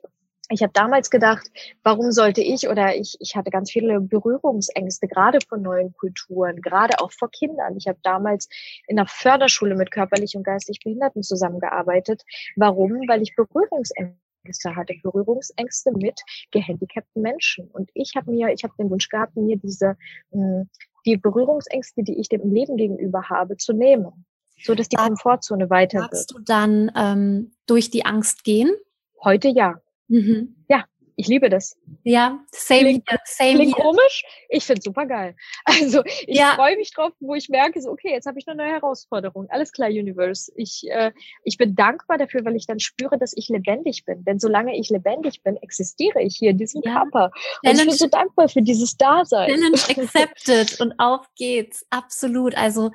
ich 0.49 0.62
habe 0.62 0.73
damals 0.73 1.11
gedacht, 1.11 1.50
warum 1.83 2.12
sollte 2.12 2.41
ich 2.41 2.69
oder 2.69 2.95
ich, 2.95 3.17
ich 3.21 3.35
hatte 3.35 3.50
ganz 3.50 3.71
viele 3.71 4.00
Berührungsängste, 4.00 5.09
gerade 5.09 5.38
vor 5.47 5.59
neuen 5.59 5.93
Kulturen, 5.95 6.61
gerade 6.62 7.00
auch 7.00 7.12
vor 7.12 7.31
Kindern. 7.31 7.76
Ich 7.76 7.88
habe 7.88 7.99
damals 8.03 8.49
in 8.87 8.97
der 8.97 9.07
Förderschule 9.07 9.75
mit 9.75 9.91
körperlich 9.91 10.37
und 10.37 10.45
geistig 10.45 10.81
Behinderten 10.85 11.23
zusammengearbeitet. 11.23 12.23
Warum? 12.55 12.93
Weil 13.09 13.23
ich 13.23 13.35
Berührungsängste 13.35 14.76
hatte, 14.76 14.95
Berührungsängste 15.03 15.91
mit 15.93 16.21
gehandicapten 16.53 17.23
Menschen. 17.23 17.69
Und 17.69 17.91
ich 17.95 18.12
habe 18.15 18.31
mir, 18.31 18.53
ich 18.53 18.62
habe 18.62 18.75
den 18.79 18.91
Wunsch 18.91 19.09
gehabt, 19.09 19.37
mir 19.37 19.57
diese 19.57 19.97
hm, 20.31 20.69
die 21.07 21.17
Berührungsängste, 21.17 22.03
die 22.03 22.19
ich 22.21 22.29
dem 22.29 22.53
Leben 22.53 22.76
gegenüber 22.76 23.31
habe, 23.31 23.57
zu 23.57 23.73
nehmen, 23.73 24.26
so 24.61 24.75
dass 24.75 24.88
die 24.88 24.97
Komfortzone 24.97 25.71
weiter 25.71 26.00
wird. 26.00 26.12
Magst 26.12 26.33
du 26.33 26.38
dann 26.41 26.90
ähm, 26.97 27.53
durch 27.66 27.90
die 27.90 28.05
Angst 28.05 28.44
gehen? 28.44 28.75
Heute 29.23 29.49
ja. 29.49 29.81
Mhm. 30.09 30.57
Ja, 30.69 30.85
ich 31.19 31.29
liebe 31.29 31.49
das. 31.49 31.79
Ja, 32.05 32.38
same 32.53 32.81
klingt, 32.81 33.11
here. 33.11 33.21
Same 33.25 33.55
klingt 33.55 33.77
here. 33.77 33.87
komisch. 33.87 34.23
Ich 34.51 34.64
finde 34.64 34.83
super 34.83 35.07
geil. 35.07 35.35
Also 35.64 36.03
ich 36.27 36.38
ja. 36.38 36.55
freue 36.55 36.77
mich 36.77 36.92
drauf, 36.92 37.12
wo 37.21 37.35
ich 37.35 37.49
merke, 37.49 37.81
so 37.81 37.90
okay, 37.90 38.11
jetzt 38.11 38.27
habe 38.27 38.38
ich 38.38 38.47
eine 38.47 38.62
neue 38.62 38.73
Herausforderung. 38.73 39.47
Alles 39.49 39.73
klar, 39.73 39.88
Universe. 39.88 40.53
Ich, 40.57 40.85
äh, 40.90 41.12
ich 41.42 41.57
bin 41.57 41.75
dankbar 41.75 42.19
dafür, 42.19 42.45
weil 42.45 42.55
ich 42.55 42.66
dann 42.66 42.81
spüre, 42.81 43.19
dass 43.19 43.33
ich 43.35 43.49
lebendig 43.49 44.05
bin. 44.05 44.25
Denn 44.25 44.38
solange 44.38 44.79
ich 44.79 44.90
lebendig 44.90 45.42
bin, 45.42 45.57
existiere 45.57 46.21
ich 46.23 46.37
hier 46.37 46.51
in 46.51 46.59
diesem 46.59 46.83
ja. 46.85 46.92
Körper. 46.92 47.31
Und 47.64 47.73
ich 47.73 47.85
bin 47.85 47.90
so 47.92 48.09
dankbar 48.09 48.49
für 48.49 48.62
dieses 48.62 48.97
Dasein. 48.97 49.49
Challenge 49.49 49.77
accepted 49.88 50.81
und 50.81 50.95
auf 50.99 51.27
geht's. 51.35 51.87
Absolut. 51.90 52.57
Also 52.57 52.90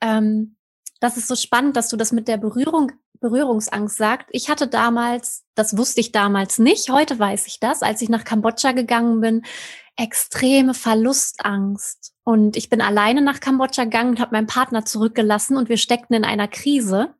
ähm, 0.00 0.56
das 1.06 1.16
ist 1.16 1.28
so 1.28 1.36
spannend, 1.36 1.76
dass 1.76 1.88
du 1.88 1.96
das 1.96 2.10
mit 2.10 2.26
der 2.26 2.36
Berührung 2.36 2.90
Berührungsangst 3.20 3.96
sagt. 3.96 4.28
Ich 4.32 4.50
hatte 4.50 4.66
damals, 4.66 5.44
das 5.54 5.78
wusste 5.78 6.00
ich 6.00 6.12
damals 6.12 6.58
nicht, 6.58 6.90
heute 6.90 7.18
weiß 7.18 7.46
ich 7.46 7.60
das, 7.60 7.82
als 7.82 8.02
ich 8.02 8.08
nach 8.08 8.24
Kambodscha 8.24 8.72
gegangen 8.72 9.20
bin, 9.20 9.42
extreme 9.96 10.74
Verlustangst. 10.74 12.12
Und 12.24 12.56
ich 12.56 12.68
bin 12.68 12.80
alleine 12.80 13.22
nach 13.22 13.40
Kambodscha 13.40 13.84
gegangen 13.84 14.10
und 14.10 14.20
habe 14.20 14.32
meinen 14.32 14.48
Partner 14.48 14.84
zurückgelassen 14.84 15.56
und 15.56 15.68
wir 15.68 15.78
steckten 15.78 16.16
in 16.16 16.24
einer 16.24 16.48
Krise. 16.48 17.14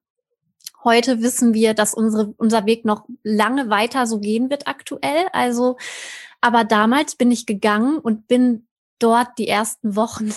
Heute 0.84 1.22
wissen 1.22 1.54
wir, 1.54 1.72
dass 1.72 1.94
unsere, 1.94 2.34
unser 2.36 2.66
Weg 2.66 2.84
noch 2.84 3.06
lange 3.22 3.70
weiter 3.70 4.06
so 4.06 4.18
gehen 4.18 4.50
wird 4.50 4.66
aktuell. 4.66 5.28
Also, 5.32 5.76
aber 6.40 6.64
damals 6.64 7.14
bin 7.14 7.30
ich 7.30 7.46
gegangen 7.46 7.98
und 7.98 8.26
bin 8.26 8.66
dort 8.98 9.38
die 9.38 9.48
ersten 9.48 9.96
Wochen 9.96 10.32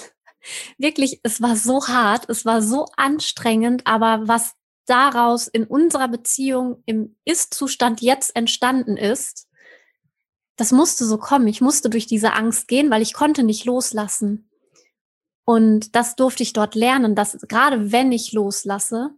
wirklich, 0.78 1.20
es 1.24 1.42
war 1.42 1.56
so 1.56 1.88
hart, 1.88 2.30
es 2.30 2.46
war 2.46 2.62
so 2.62 2.88
anstrengend, 2.98 3.86
aber 3.86 4.28
was 4.28 4.56
daraus 4.86 5.48
in 5.48 5.66
unserer 5.66 6.08
Beziehung 6.08 6.82
im 6.86 7.16
Ist-Zustand 7.26 8.02
jetzt 8.02 8.36
entstanden 8.36 8.98
ist, 8.98 9.48
das 10.56 10.72
musste 10.72 11.06
so 11.06 11.18
kommen. 11.18 11.48
Ich 11.48 11.62
musste 11.62 11.90
durch 11.90 12.06
diese 12.06 12.34
Angst 12.34 12.68
gehen, 12.68 12.92
weil 12.92 13.02
ich 13.02 13.14
konnte 13.14 13.44
nicht 13.44 13.66
loslassen. 13.66 14.50
Und 15.46 15.96
das 15.96 16.16
durfte 16.16 16.44
ich 16.44 16.54
dort 16.54 16.76
lernen, 16.76 17.16
dass 17.16 17.38
gerade 17.48 17.92
wenn 17.92 18.12
ich 18.12 18.34
loslasse, 18.34 19.12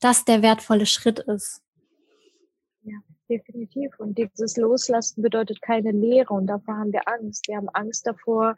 das 0.00 0.24
der 0.24 0.42
wertvolle 0.42 0.86
Schritt 0.86 1.20
ist. 1.20 1.62
Ja, 2.82 2.98
definitiv. 3.28 3.98
Und 3.98 4.18
dieses 4.18 4.56
Loslassen 4.56 5.22
bedeutet 5.22 5.62
keine 5.62 5.92
Leere 5.92 6.34
und 6.34 6.46
davor 6.46 6.76
haben 6.76 6.92
wir 6.92 7.06
Angst. 7.06 7.46
Wir 7.48 7.56
haben 7.56 7.68
Angst 7.70 8.06
davor, 8.06 8.56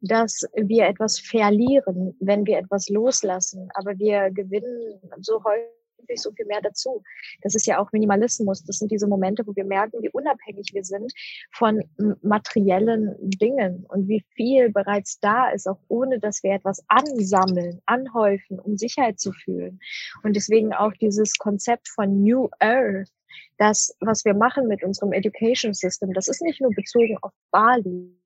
dass 0.00 0.44
wir 0.54 0.86
etwas 0.86 1.18
verlieren, 1.18 2.16
wenn 2.20 2.46
wir 2.46 2.58
etwas 2.58 2.88
loslassen. 2.88 3.68
Aber 3.74 3.98
wir 3.98 4.30
gewinnen 4.30 5.00
so 5.20 5.42
häufig 5.44 5.76
so 6.14 6.30
viel 6.32 6.46
mehr 6.46 6.60
dazu. 6.62 7.02
Das 7.42 7.54
ist 7.54 7.66
ja 7.66 7.78
auch 7.78 7.90
Minimalismus. 7.92 8.62
Das 8.64 8.76
sind 8.76 8.92
diese 8.92 9.08
Momente, 9.08 9.46
wo 9.46 9.56
wir 9.56 9.64
merken, 9.64 10.02
wie 10.02 10.10
unabhängig 10.10 10.70
wir 10.72 10.84
sind 10.84 11.12
von 11.52 11.82
materiellen 12.22 13.16
Dingen 13.20 13.84
und 13.88 14.08
wie 14.08 14.24
viel 14.34 14.70
bereits 14.70 15.18
da 15.20 15.50
ist, 15.50 15.66
auch 15.66 15.80
ohne 15.88 16.20
dass 16.20 16.42
wir 16.42 16.52
etwas 16.52 16.84
ansammeln, 16.88 17.80
anhäufen, 17.86 18.60
um 18.60 18.76
Sicherheit 18.76 19.18
zu 19.18 19.32
fühlen. 19.32 19.80
Und 20.22 20.36
deswegen 20.36 20.72
auch 20.72 20.92
dieses 20.92 21.36
Konzept 21.38 21.88
von 21.88 22.22
New 22.22 22.48
Earth, 22.60 23.10
das, 23.58 23.94
was 24.00 24.24
wir 24.24 24.34
machen 24.34 24.68
mit 24.68 24.82
unserem 24.84 25.12
Education 25.12 25.74
System, 25.74 26.12
das 26.12 26.28
ist 26.28 26.42
nicht 26.42 26.60
nur 26.60 26.70
bezogen 26.70 27.18
auf 27.22 27.32
Bali, 27.50 28.16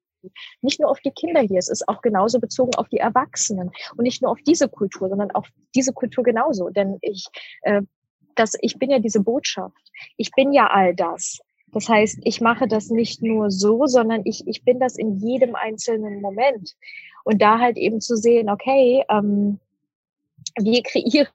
nicht 0.62 0.80
nur 0.80 0.90
auf 0.90 1.00
die 1.00 1.10
Kinder 1.10 1.40
hier, 1.40 1.58
es 1.58 1.68
ist 1.68 1.88
auch 1.88 2.02
genauso 2.02 2.40
bezogen 2.40 2.74
auf 2.76 2.88
die 2.88 2.98
Erwachsenen 2.98 3.70
und 3.96 4.04
nicht 4.04 4.22
nur 4.22 4.30
auf 4.30 4.40
diese 4.46 4.68
Kultur, 4.68 5.08
sondern 5.08 5.30
auf 5.32 5.48
diese 5.74 5.92
Kultur 5.92 6.24
genauso. 6.24 6.70
Denn 6.70 6.98
ich, 7.00 7.26
äh, 7.62 7.82
das, 8.34 8.52
ich 8.60 8.78
bin 8.78 8.90
ja 8.90 8.98
diese 8.98 9.20
Botschaft. 9.20 9.90
Ich 10.16 10.30
bin 10.32 10.52
ja 10.52 10.68
all 10.68 10.94
das. 10.94 11.40
Das 11.72 11.88
heißt, 11.88 12.20
ich 12.24 12.40
mache 12.40 12.66
das 12.66 12.90
nicht 12.90 13.22
nur 13.22 13.50
so, 13.50 13.86
sondern 13.86 14.22
ich, 14.24 14.46
ich 14.46 14.64
bin 14.64 14.80
das 14.80 14.96
in 14.96 15.18
jedem 15.18 15.54
einzelnen 15.54 16.20
Moment. 16.20 16.74
Und 17.24 17.40
da 17.40 17.58
halt 17.58 17.76
eben 17.76 18.00
zu 18.00 18.16
sehen, 18.16 18.50
okay, 18.50 19.04
ähm, 19.08 19.60
wir 20.58 20.82
kreieren 20.82 21.28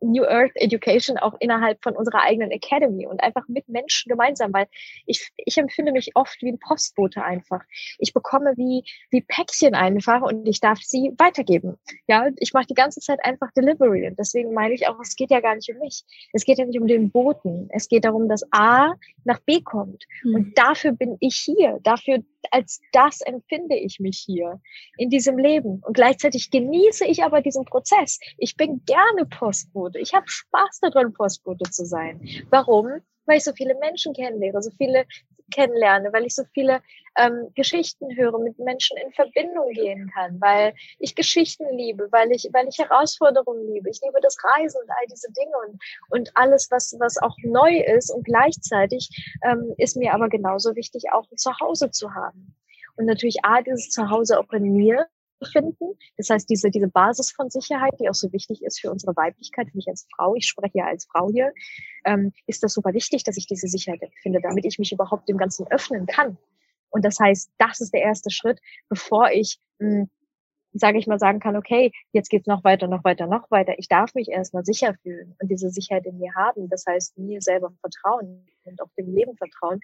New 0.00 0.24
Earth 0.24 0.52
Education 0.54 1.18
auch 1.18 1.34
innerhalb 1.40 1.82
von 1.82 1.96
unserer 1.96 2.22
eigenen 2.22 2.50
Academy 2.50 3.06
und 3.06 3.22
einfach 3.22 3.46
mit 3.48 3.68
Menschen 3.68 4.10
gemeinsam, 4.10 4.52
weil 4.52 4.66
ich, 5.06 5.30
ich 5.36 5.56
empfinde 5.58 5.92
mich 5.92 6.12
oft 6.14 6.40
wie 6.42 6.50
ein 6.50 6.58
Postbote 6.58 7.22
einfach. 7.22 7.62
Ich 7.98 8.12
bekomme 8.12 8.54
wie, 8.56 8.84
wie 9.10 9.22
Päckchen 9.22 9.74
einfach 9.74 10.22
und 10.22 10.46
ich 10.46 10.60
darf 10.60 10.80
sie 10.82 11.12
weitergeben. 11.18 11.78
Ja, 12.06 12.28
ich 12.38 12.52
mache 12.52 12.66
die 12.66 12.74
ganze 12.74 13.00
Zeit 13.00 13.18
einfach 13.24 13.50
Delivery 13.52 14.06
und 14.06 14.18
deswegen 14.18 14.52
meine 14.52 14.74
ich 14.74 14.88
auch, 14.88 14.98
es 15.00 15.16
geht 15.16 15.30
ja 15.30 15.40
gar 15.40 15.54
nicht 15.54 15.70
um 15.72 15.78
mich. 15.78 16.04
Es 16.32 16.44
geht 16.44 16.58
ja 16.58 16.64
nicht 16.64 16.80
um 16.80 16.86
den 16.86 17.10
Boten. 17.10 17.68
Es 17.72 17.88
geht 17.88 18.04
darum, 18.04 18.28
dass 18.28 18.42
A 18.52 18.94
nach 19.24 19.40
B 19.40 19.60
kommt. 19.60 20.04
Mhm. 20.22 20.34
Und 20.34 20.58
dafür 20.58 20.92
bin 20.92 21.16
ich 21.20 21.36
hier. 21.36 21.78
Dafür, 21.82 22.22
als 22.50 22.80
das 22.92 23.20
empfinde 23.20 23.76
ich 23.76 24.00
mich 24.00 24.22
hier 24.24 24.60
in 24.96 25.10
diesem 25.10 25.38
Leben. 25.38 25.82
Und 25.84 25.94
gleichzeitig 25.94 26.50
genieße 26.50 27.06
ich 27.06 27.22
aber 27.22 27.40
diesen 27.40 27.64
Prozess. 27.64 28.18
Ich 28.38 28.56
bin 28.56 28.82
gerne 28.84 29.26
Postbote. 29.26 29.98
Ich 29.98 30.14
habe 30.14 30.28
Spaß 30.28 30.80
daran, 30.80 31.12
Postbote 31.12 31.70
zu 31.70 31.84
sein. 31.84 32.20
Warum? 32.50 32.88
Weil 33.26 33.38
ich 33.38 33.44
so 33.44 33.52
viele 33.52 33.76
Menschen 33.78 34.14
kennenlerne, 34.14 34.62
so 34.62 34.70
viele 34.76 35.06
kennenlerne, 35.52 36.12
weil 36.12 36.26
ich 36.26 36.34
so 36.34 36.42
viele 36.52 36.82
ähm, 37.16 37.50
Geschichten 37.54 38.16
höre, 38.16 38.38
mit 38.38 38.58
Menschen 38.58 38.96
in 38.96 39.12
Verbindung 39.12 39.70
gehen 39.72 40.10
kann, 40.14 40.40
weil 40.40 40.74
ich 40.98 41.14
Geschichten 41.14 41.66
liebe, 41.76 42.08
weil 42.10 42.32
ich, 42.32 42.48
weil 42.52 42.66
ich 42.68 42.78
Herausforderungen 42.78 43.72
liebe. 43.72 43.90
Ich 43.90 44.00
liebe 44.02 44.18
das 44.20 44.36
Reisen 44.42 44.80
und 44.82 44.90
all 44.90 45.06
diese 45.10 45.30
Dinge 45.32 45.52
und, 45.66 45.82
und 46.10 46.30
alles, 46.34 46.68
was, 46.70 46.96
was 46.98 47.18
auch 47.18 47.36
neu 47.44 47.80
ist. 47.80 48.10
Und 48.10 48.24
gleichzeitig 48.24 49.08
ähm, 49.44 49.74
ist 49.78 49.96
mir 49.96 50.14
aber 50.14 50.28
genauso 50.28 50.74
wichtig, 50.74 51.12
auch 51.12 51.30
ein 51.30 51.36
Zuhause 51.36 51.90
zu 51.90 52.14
haben. 52.14 52.56
Und 52.96 53.06
natürlich 53.06 53.38
A, 53.44 53.62
dieses 53.62 53.90
Zuhause 53.90 54.38
auch 54.38 54.52
in 54.52 54.74
mir 54.74 55.06
finden. 55.44 55.98
Das 56.16 56.30
heißt, 56.30 56.48
diese, 56.48 56.70
diese 56.70 56.88
Basis 56.88 57.32
von 57.32 57.50
Sicherheit, 57.50 57.92
die 58.00 58.08
auch 58.08 58.14
so 58.14 58.32
wichtig 58.32 58.62
ist 58.62 58.80
für 58.80 58.90
unsere 58.90 59.16
Weiblichkeit, 59.16 59.68
für 59.70 59.76
mich 59.76 59.88
als 59.88 60.06
Frau, 60.16 60.34
ich 60.34 60.46
spreche 60.46 60.78
ja 60.78 60.86
als 60.86 61.06
Frau 61.06 61.30
hier, 61.30 61.52
ähm, 62.04 62.32
ist 62.46 62.62
das 62.62 62.74
super 62.74 62.92
wichtig, 62.94 63.24
dass 63.24 63.36
ich 63.36 63.46
diese 63.46 63.68
Sicherheit 63.68 64.02
empfinde, 64.02 64.40
damit 64.42 64.64
ich 64.64 64.78
mich 64.78 64.92
überhaupt 64.92 65.28
dem 65.28 65.38
Ganzen 65.38 65.66
öffnen 65.68 66.06
kann. 66.06 66.38
Und 66.90 67.04
das 67.04 67.18
heißt, 67.18 67.50
das 67.58 67.80
ist 67.80 67.92
der 67.94 68.02
erste 68.02 68.30
Schritt, 68.30 68.60
bevor 68.88 69.30
ich 69.30 69.58
mh, 69.78 69.88
hm, 69.88 70.10
sage 70.72 70.98
ich 70.98 71.06
mal, 71.06 71.18
sagen 71.18 71.40
kann, 71.40 71.56
okay, 71.56 71.92
jetzt 72.12 72.30
geht's 72.30 72.46
noch 72.46 72.64
weiter, 72.64 72.86
noch 72.88 73.04
weiter, 73.04 73.26
noch 73.26 73.50
weiter. 73.50 73.74
Ich 73.78 73.88
darf 73.88 74.14
mich 74.14 74.28
erstmal 74.28 74.64
sicher 74.64 74.94
fühlen 75.02 75.34
und 75.40 75.50
diese 75.50 75.70
Sicherheit 75.70 76.06
in 76.06 76.18
mir 76.18 76.34
haben. 76.34 76.68
Das 76.68 76.84
heißt, 76.86 77.18
mir 77.18 77.40
selber 77.40 77.72
vertrauen 77.80 78.46
und 78.64 78.80
auch 78.80 78.88
dem 78.96 79.12
Leben 79.14 79.36
vertrauen, 79.36 79.80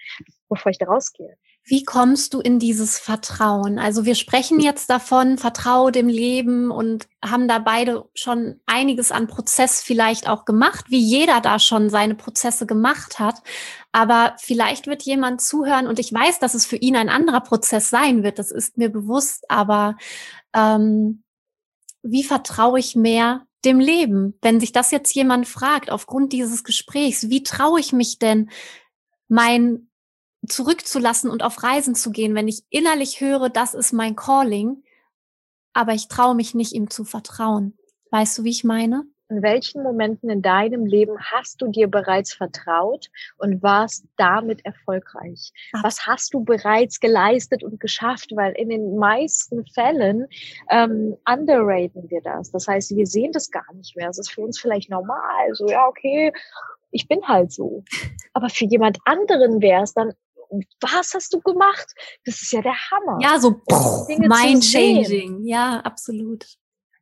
bevor 0.48 0.70
ich 0.70 0.78
da 0.78 0.86
rausgehe. 0.86 1.36
Wie 1.64 1.84
kommst 1.84 2.32
du 2.32 2.40
in 2.40 2.58
dieses 2.58 2.98
Vertrauen? 2.98 3.78
Also 3.78 4.04
wir 4.04 4.14
sprechen 4.14 4.60
jetzt 4.60 4.88
davon, 4.88 5.36
vertraue 5.36 5.92
dem 5.92 6.08
Leben 6.08 6.70
und 6.70 7.08
haben 7.22 7.48
da 7.48 7.58
beide 7.58 8.08
schon 8.14 8.60
einiges 8.66 9.12
an 9.12 9.26
Prozess 9.26 9.82
vielleicht 9.82 10.28
auch 10.28 10.44
gemacht, 10.44 10.86
wie 10.88 11.00
jeder 11.00 11.40
da 11.40 11.58
schon 11.58 11.90
seine 11.90 12.14
Prozesse 12.14 12.66
gemacht 12.66 13.18
hat. 13.18 13.42
Aber 13.92 14.36
vielleicht 14.38 14.86
wird 14.86 15.02
jemand 15.02 15.40
zuhören 15.40 15.86
und 15.86 15.98
ich 15.98 16.12
weiß, 16.12 16.38
dass 16.38 16.54
es 16.54 16.66
für 16.66 16.76
ihn 16.76 16.96
ein 16.96 17.08
anderer 17.08 17.40
Prozess 17.40 17.90
sein 17.90 18.22
wird. 18.22 18.38
Das 18.38 18.50
ist 18.50 18.78
mir 18.78 18.90
bewusst. 18.90 19.50
Aber 19.50 19.96
ähm, 20.54 21.22
wie 22.02 22.24
vertraue 22.24 22.78
ich 22.78 22.96
mehr 22.96 23.46
dem 23.64 23.80
Leben? 23.80 24.38
Wenn 24.42 24.60
sich 24.60 24.72
das 24.72 24.90
jetzt 24.90 25.14
jemand 25.14 25.46
fragt 25.46 25.90
aufgrund 25.90 26.32
dieses 26.32 26.64
Gesprächs, 26.64 27.28
wie 27.28 27.42
traue 27.42 27.80
ich 27.80 27.92
mich 27.92 28.18
denn, 28.18 28.50
mein 29.28 29.88
zurückzulassen 30.46 31.30
und 31.30 31.42
auf 31.42 31.62
Reisen 31.62 31.94
zu 31.94 32.10
gehen, 32.10 32.34
wenn 32.34 32.48
ich 32.48 32.62
innerlich 32.70 33.20
höre, 33.20 33.50
das 33.50 33.74
ist 33.74 33.92
mein 33.92 34.16
Calling, 34.16 34.82
aber 35.72 35.94
ich 35.94 36.08
traue 36.08 36.34
mich 36.34 36.54
nicht, 36.54 36.72
ihm 36.72 36.90
zu 36.90 37.04
vertrauen. 37.04 37.76
Weißt 38.10 38.38
du, 38.38 38.44
wie 38.44 38.50
ich 38.50 38.64
meine? 38.64 39.04
In 39.30 39.42
welchen 39.42 39.82
Momenten 39.82 40.30
in 40.30 40.40
deinem 40.40 40.86
Leben 40.86 41.18
hast 41.20 41.60
du 41.60 41.68
dir 41.68 41.86
bereits 41.88 42.32
vertraut 42.32 43.08
und 43.36 43.62
warst 43.62 44.06
damit 44.16 44.64
erfolgreich? 44.64 45.52
Ach. 45.74 45.84
Was 45.84 46.06
hast 46.06 46.32
du 46.32 46.44
bereits 46.44 46.98
geleistet 46.98 47.62
und 47.62 47.78
geschafft? 47.78 48.30
Weil 48.34 48.54
in 48.54 48.70
den 48.70 48.96
meisten 48.96 49.66
Fällen 49.66 50.26
ähm, 50.70 51.16
underraten 51.28 52.08
wir 52.08 52.22
das. 52.22 52.50
Das 52.52 52.66
heißt, 52.66 52.96
wir 52.96 53.06
sehen 53.06 53.32
das 53.32 53.50
gar 53.50 53.70
nicht 53.74 53.96
mehr. 53.96 54.08
Es 54.08 54.18
ist 54.18 54.30
für 54.30 54.40
uns 54.40 54.58
vielleicht 54.58 54.88
normal. 54.88 55.52
So, 55.52 55.68
ja, 55.68 55.86
okay, 55.86 56.32
ich 56.90 57.06
bin 57.06 57.22
halt 57.28 57.52
so. 57.52 57.84
Aber 58.32 58.48
für 58.48 58.64
jemand 58.64 58.98
anderen 59.04 59.60
wäre 59.60 59.82
es 59.82 59.92
dann 59.92 60.14
was 60.80 61.12
hast 61.14 61.34
du 61.34 61.40
gemacht? 61.40 61.86
Das 62.24 62.40
ist 62.40 62.52
ja 62.52 62.62
der 62.62 62.72
Hammer. 62.90 63.18
Ja, 63.20 63.38
so 63.38 63.60
mind 64.18 64.64
changing. 64.64 65.44
Ja, 65.44 65.80
absolut. 65.80 66.46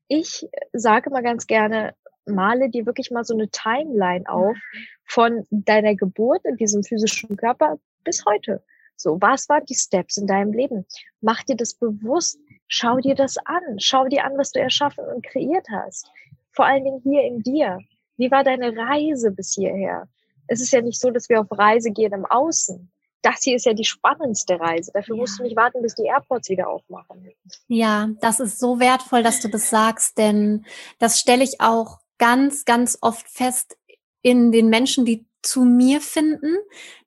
Ich 0.08 0.48
sage 0.72 1.10
mal 1.10 1.22
ganz 1.22 1.46
gerne, 1.46 1.94
male 2.26 2.68
dir 2.68 2.86
wirklich 2.86 3.10
mal 3.10 3.24
so 3.24 3.34
eine 3.34 3.48
Timeline 3.48 4.28
auf 4.28 4.56
von 5.04 5.46
deiner 5.50 5.94
Geburt 5.94 6.44
in 6.44 6.56
diesem 6.56 6.82
physischen 6.82 7.36
Körper 7.36 7.78
bis 8.04 8.24
heute. 8.24 8.62
So, 8.96 9.20
was 9.20 9.48
waren 9.48 9.64
die 9.66 9.74
Steps 9.74 10.16
in 10.16 10.26
deinem 10.26 10.52
Leben? 10.52 10.86
Mach 11.20 11.42
dir 11.42 11.56
das 11.56 11.74
bewusst. 11.74 12.38
Schau 12.68 12.98
dir 12.98 13.14
das 13.14 13.36
an. 13.38 13.78
Schau 13.78 14.06
dir 14.06 14.24
an, 14.24 14.36
was 14.36 14.52
du 14.52 14.60
erschaffen 14.60 15.04
und 15.04 15.24
kreiert 15.24 15.66
hast. 15.70 16.10
Vor 16.52 16.64
allen 16.64 16.84
Dingen 16.84 17.00
hier 17.02 17.22
in 17.22 17.42
dir. 17.42 17.78
Wie 18.16 18.30
war 18.30 18.42
deine 18.42 18.74
Reise 18.76 19.30
bis 19.30 19.52
hierher? 19.52 20.08
Es 20.48 20.60
ist 20.60 20.72
ja 20.72 20.80
nicht 20.80 20.98
so, 20.98 21.10
dass 21.10 21.28
wir 21.28 21.40
auf 21.40 21.46
Reise 21.50 21.90
gehen 21.90 22.12
im 22.12 22.24
Außen. 22.24 22.90
Das 23.20 23.42
hier 23.42 23.56
ist 23.56 23.66
ja 23.66 23.74
die 23.74 23.84
spannendste 23.84 24.58
Reise. 24.58 24.92
Dafür 24.94 25.16
ja. 25.16 25.20
musst 25.20 25.38
du 25.38 25.42
nicht 25.42 25.56
warten, 25.56 25.82
bis 25.82 25.94
die 25.94 26.04
Airports 26.04 26.48
wieder 26.48 26.68
aufmachen. 26.68 27.28
Ja, 27.68 28.08
das 28.20 28.40
ist 28.40 28.58
so 28.58 28.78
wertvoll, 28.78 29.22
dass 29.22 29.40
du 29.40 29.48
das 29.48 29.68
sagst, 29.68 30.16
denn 30.16 30.64
das 30.98 31.18
stelle 31.18 31.44
ich 31.44 31.60
auch 31.60 31.98
ganz, 32.18 32.64
ganz 32.64 32.98
oft 33.00 33.29
fest 33.29 33.76
in 34.22 34.52
den 34.52 34.68
Menschen, 34.68 35.05
die 35.05 35.26
zu 35.42 35.62
mir 35.62 36.00
finden, 36.00 36.57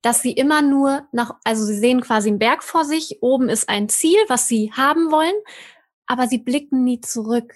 dass 0.01 0.21
sie 0.21 0.31
immer 0.31 0.61
nur 0.61 1.07
nach, 1.11 1.35
also 1.43 1.65
sie 1.65 1.77
sehen 1.77 2.01
quasi 2.01 2.29
einen 2.29 2.39
Berg 2.39 2.63
vor 2.63 2.85
sich, 2.85 3.17
oben 3.21 3.49
ist 3.49 3.67
ein 3.67 3.89
Ziel, 3.89 4.17
was 4.27 4.47
sie 4.47 4.71
haben 4.71 5.11
wollen, 5.11 5.35
aber 6.07 6.27
sie 6.27 6.37
blicken 6.37 6.83
nie 6.83 7.01
zurück. 7.01 7.53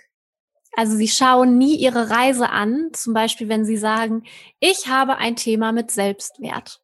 Also 0.76 0.96
sie 0.98 1.08
schauen 1.08 1.58
nie 1.58 1.76
ihre 1.76 2.10
Reise 2.10 2.50
an, 2.50 2.89
zum 2.94 3.13
Beispiel 3.13 3.48
wenn 3.48 3.63
sie 3.63 3.78
sagen, 3.78 4.24
ich 4.60 4.88
habe 4.88 5.18
ein 5.18 5.36
Thema 5.36 5.72
mit 5.72 5.92
Selbstwert. 5.92 6.82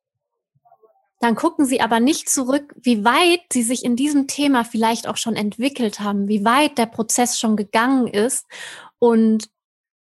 Dann 1.19 1.36
gucken 1.36 1.65
sie 1.65 1.82
aber 1.82 1.99
nicht 1.99 2.29
zurück, 2.29 2.73
wie 2.79 3.03
weit 3.03 3.41
sie 3.51 3.63
sich 3.63 3.84
in 3.84 3.97
diesem 3.97 4.27
Thema 4.27 4.63
vielleicht 4.63 5.08
auch 5.08 5.17
schon 5.17 5.36
entwickelt 5.36 5.99
haben, 5.99 6.29
wie 6.29 6.45
weit 6.45 6.77
der 6.77 6.86
Prozess 6.86 7.38
schon 7.38 7.58
gegangen 7.58 8.08
ist 8.08 8.45
und 8.99 9.49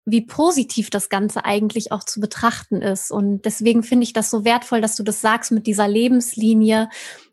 wie 0.07 0.25
positiv 0.25 0.89
das 0.89 1.09
Ganze 1.09 1.45
eigentlich 1.45 1.93
auch 1.93 2.05
zu 2.05 2.21
betrachten 2.21 2.81
ist. 2.81 3.11
Und 3.11 3.45
deswegen 3.45 3.83
finde 3.83 4.05
ich 4.05 4.13
das 4.13 4.31
so 4.31 4.45
wertvoll, 4.45 4.81
dass 4.81 4.95
du 4.95 5.03
das 5.03 5.21
sagst 5.21 5.51
mit 5.51 5.67
dieser 5.67 5.89
Lebenslinie. 5.89 6.89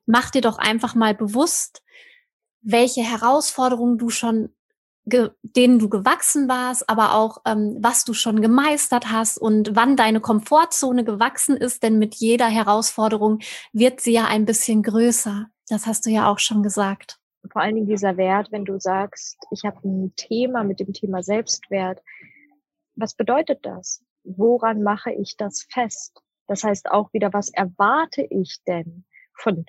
Mach 0.07 0.31
dir 0.31 0.41
doch 0.41 0.57
einfach 0.57 0.95
mal 0.95 1.13
bewusst, 1.13 1.83
welche 2.61 3.01
Herausforderungen 3.01 3.97
du 3.97 4.09
schon 4.09 4.49
denen 5.05 5.79
du 5.79 5.89
gewachsen 5.89 6.47
warst, 6.47 6.89
aber 6.89 7.13
auch 7.13 7.39
ähm, 7.45 7.77
was 7.81 8.05
du 8.05 8.13
schon 8.13 8.41
gemeistert 8.41 9.11
hast 9.11 9.37
und 9.37 9.75
wann 9.75 9.97
deine 9.97 10.21
Komfortzone 10.21 11.03
gewachsen 11.03 11.57
ist, 11.57 11.83
denn 11.83 11.99
mit 11.99 12.15
jeder 12.15 12.47
Herausforderung 12.47 13.39
wird 13.73 13.99
sie 13.99 14.13
ja 14.13 14.27
ein 14.27 14.45
bisschen 14.45 14.81
größer. 14.81 15.47
Das 15.67 15.87
hast 15.87 16.05
du 16.05 16.09
ja 16.09 16.31
auch 16.31 16.39
schon 16.39 16.63
gesagt. 16.63 17.19
Vor 17.51 17.61
allen 17.61 17.75
Dingen 17.75 17.87
dieser 17.87 18.15
Wert, 18.15 18.53
wenn 18.53 18.63
du 18.63 18.79
sagst, 18.79 19.37
ich 19.51 19.65
habe 19.65 19.77
ein 19.83 20.13
Thema 20.15 20.63
mit 20.63 20.79
dem 20.79 20.93
Thema 20.93 21.21
Selbstwert, 21.21 22.01
was 22.95 23.15
bedeutet 23.15 23.65
das? 23.65 24.03
Woran 24.23 24.83
mache 24.83 25.11
ich 25.11 25.35
das 25.37 25.65
fest? 25.69 26.21
Das 26.47 26.63
heißt 26.63 26.91
auch 26.91 27.11
wieder, 27.13 27.33
was 27.33 27.49
erwarte 27.49 28.27
ich 28.29 28.59
denn 28.67 29.05
von 29.33 29.65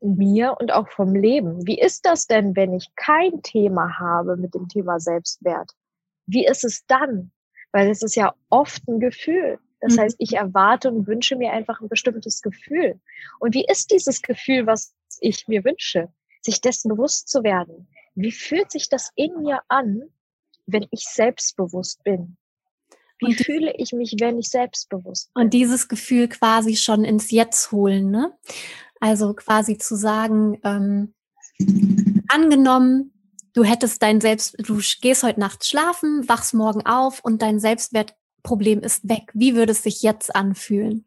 mir 0.00 0.56
und 0.60 0.72
auch 0.72 0.88
vom 0.88 1.14
Leben? 1.14 1.66
Wie 1.66 1.80
ist 1.80 2.06
das 2.06 2.26
denn, 2.26 2.54
wenn 2.56 2.72
ich 2.72 2.94
kein 2.94 3.42
Thema 3.42 3.98
habe 3.98 4.36
mit 4.36 4.54
dem 4.54 4.68
Thema 4.68 5.00
Selbstwert? 5.00 5.72
Wie 6.26 6.46
ist 6.46 6.64
es 6.64 6.86
dann? 6.86 7.32
Weil 7.72 7.90
es 7.90 8.02
ist 8.02 8.14
ja 8.14 8.34
oft 8.48 8.86
ein 8.88 9.00
Gefühl. 9.00 9.58
Das 9.80 9.96
mhm. 9.96 10.00
heißt, 10.00 10.16
ich 10.18 10.34
erwarte 10.34 10.90
und 10.90 11.06
wünsche 11.06 11.36
mir 11.36 11.52
einfach 11.52 11.80
ein 11.80 11.88
bestimmtes 11.88 12.42
Gefühl. 12.42 13.00
Und 13.40 13.54
wie 13.54 13.64
ist 13.66 13.90
dieses 13.90 14.22
Gefühl, 14.22 14.66
was 14.66 14.94
ich 15.20 15.48
mir 15.48 15.64
wünsche? 15.64 16.12
Sich 16.42 16.60
dessen 16.60 16.88
bewusst 16.88 17.28
zu 17.28 17.42
werden. 17.42 17.88
Wie 18.14 18.32
fühlt 18.32 18.70
sich 18.70 18.88
das 18.88 19.10
in 19.14 19.42
mir 19.42 19.62
an, 19.68 20.02
wenn 20.68 20.86
ich 20.90 21.06
selbstbewusst 21.06 22.04
bin? 22.04 22.36
Wie 23.18 23.26
und 23.26 23.36
fühle 23.36 23.74
ich 23.76 23.92
mich, 23.92 24.14
wenn 24.20 24.38
ich 24.38 24.48
selbstbewusst 24.48 25.32
bin? 25.34 25.44
Und 25.44 25.54
dieses 25.54 25.88
Gefühl 25.88 26.28
quasi 26.28 26.76
schon 26.76 27.04
ins 27.04 27.30
Jetzt 27.30 27.72
holen, 27.72 28.10
ne? 28.10 28.32
Also 29.00 29.34
quasi 29.34 29.78
zu 29.78 29.96
sagen, 29.96 30.60
ähm, 30.64 31.14
angenommen, 32.28 33.12
du 33.54 33.64
hättest 33.64 34.02
dein 34.02 34.20
Selbst, 34.20 34.56
du 34.58 34.80
gehst 35.00 35.22
heute 35.22 35.40
Nacht 35.40 35.66
schlafen, 35.66 36.28
wachst 36.28 36.54
morgen 36.54 36.86
auf 36.86 37.20
und 37.24 37.42
dein 37.42 37.58
Selbstwertproblem 37.58 38.80
ist 38.80 39.08
weg. 39.08 39.30
Wie 39.34 39.54
würde 39.54 39.72
es 39.72 39.82
sich 39.82 40.02
jetzt 40.02 40.34
anfühlen? 40.34 41.04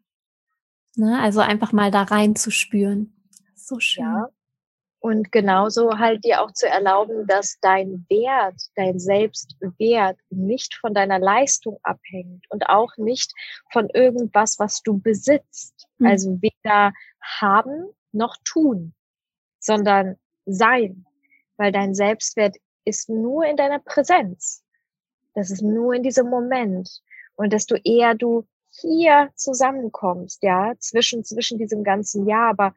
Ne? 0.96 1.18
Also 1.20 1.40
einfach 1.40 1.72
mal 1.72 1.90
da 1.90 2.02
rein 2.02 2.36
zu 2.36 2.50
spüren. 2.50 3.14
So 3.54 3.80
schön. 3.80 4.04
Ja. 4.04 4.28
Und 5.02 5.32
genauso 5.32 5.98
halt 5.98 6.24
dir 6.24 6.40
auch 6.40 6.52
zu 6.52 6.68
erlauben, 6.68 7.26
dass 7.26 7.58
dein 7.60 8.06
Wert, 8.08 8.54
dein 8.76 9.00
Selbstwert 9.00 10.16
nicht 10.30 10.76
von 10.76 10.94
deiner 10.94 11.18
Leistung 11.18 11.80
abhängt 11.82 12.48
und 12.50 12.68
auch 12.68 12.96
nicht 12.98 13.32
von 13.72 13.90
irgendwas, 13.90 14.60
was 14.60 14.80
du 14.80 15.00
besitzt. 15.00 15.88
Mhm. 15.98 16.06
Also 16.06 16.38
weder 16.40 16.92
haben 17.20 17.88
noch 18.12 18.36
tun, 18.44 18.94
sondern 19.58 20.18
sein. 20.46 21.04
Weil 21.56 21.72
dein 21.72 21.96
Selbstwert 21.96 22.56
ist 22.84 23.08
nur 23.08 23.44
in 23.44 23.56
deiner 23.56 23.80
Präsenz. 23.80 24.62
Das 25.34 25.50
ist 25.50 25.62
nur 25.62 25.94
in 25.94 26.04
diesem 26.04 26.30
Moment. 26.30 27.02
Und 27.34 27.52
desto 27.52 27.74
eher 27.74 28.14
du 28.14 28.46
hier 28.70 29.30
zusammenkommst, 29.34 30.44
ja, 30.44 30.74
zwischen, 30.78 31.24
zwischen 31.24 31.58
diesem 31.58 31.82
ganzen 31.82 32.28
Jahr, 32.28 32.50
aber 32.50 32.72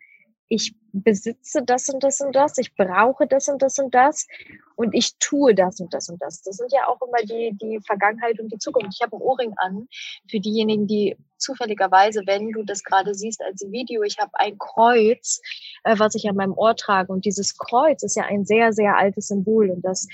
ich 0.48 0.74
besitze 1.04 1.62
das 1.64 1.90
und 1.90 2.04
das 2.04 2.22
und 2.22 2.34
das, 2.36 2.58
ich 2.58 2.74
brauche 2.76 3.28
das 3.28 3.50
und 3.50 3.62
das 3.62 3.78
und 3.80 3.94
das 3.94 4.28
und 4.76 4.94
ich 4.94 5.18
tue 5.20 5.54
das 5.54 5.80
und 5.80 5.94
das 5.94 6.10
und 6.10 6.22
das. 6.22 6.42
Das 6.42 6.56
sind 6.56 6.72
ja 6.72 6.88
auch 6.88 7.02
immer 7.02 7.18
die, 7.24 7.52
die 7.62 7.80
Vergangenheit 7.86 8.40
und 8.40 8.52
die 8.52 8.58
Zukunft. 8.58 8.96
Ich 8.96 9.02
habe 9.02 9.16
einen 9.16 9.22
Ohrring 9.22 9.54
an 9.58 9.88
für 10.30 10.40
diejenigen, 10.40 10.88
die 10.88 11.18
zufälligerweise, 11.38 12.22
wenn 12.26 12.52
du 12.52 12.64
das 12.64 12.84
gerade 12.84 13.14
siehst 13.14 13.42
als 13.42 13.62
Video, 13.70 14.04
ich 14.04 14.18
habe 14.20 14.32
ein 14.36 14.58
Kreuz, 14.58 15.42
äh, 15.84 16.00
was 16.00 16.16
ich 16.16 16.30
an 16.30 16.38
meinem 16.38 16.54
Ohr 16.54 16.76
trage 16.76 17.12
und 17.12 17.26
dieses 17.26 17.58
Kreuz 17.58 18.04
ist 18.04 18.16
ja 18.16 18.24
ein 18.24 18.46
sehr, 18.46 18.72
sehr 18.72 18.96
altes 18.96 19.28
Symbol 19.28 19.70
und 19.70 19.82
das 19.84 20.08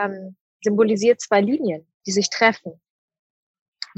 ähm, 0.00 0.36
symbolisiert 0.62 1.20
zwei 1.20 1.40
Linien, 1.40 1.86
die 2.06 2.12
sich 2.12 2.30
treffen 2.30 2.80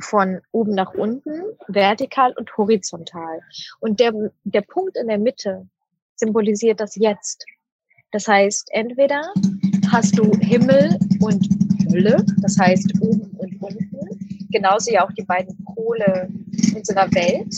von 0.01 0.41
oben 0.53 0.75
nach 0.75 0.95
unten, 0.95 1.43
vertikal 1.69 2.33
und 2.39 2.57
horizontal. 2.57 3.41
Und 3.81 4.01
der, 4.01 4.13
der 4.45 4.63
Punkt 4.63 4.97
in 4.97 5.09
der 5.09 5.19
Mitte, 5.19 5.69
symbolisiert 6.21 6.81
das 6.81 6.95
Jetzt. 6.95 7.45
Das 8.13 8.29
heißt, 8.29 8.69
entweder 8.73 9.23
hast 9.91 10.17
du 10.17 10.31
Himmel 10.41 10.99
und 11.21 11.47
Hölle, 11.91 12.25
das 12.43 12.59
heißt 12.59 12.93
oben 13.01 13.31
und 13.39 13.61
unten, 13.61 14.49
genauso 14.51 14.93
ja 14.93 15.05
auch 15.05 15.13
die 15.13 15.25
beiden 15.25 15.57
Pole 15.65 16.29
unserer 16.75 17.11
Welt. 17.13 17.55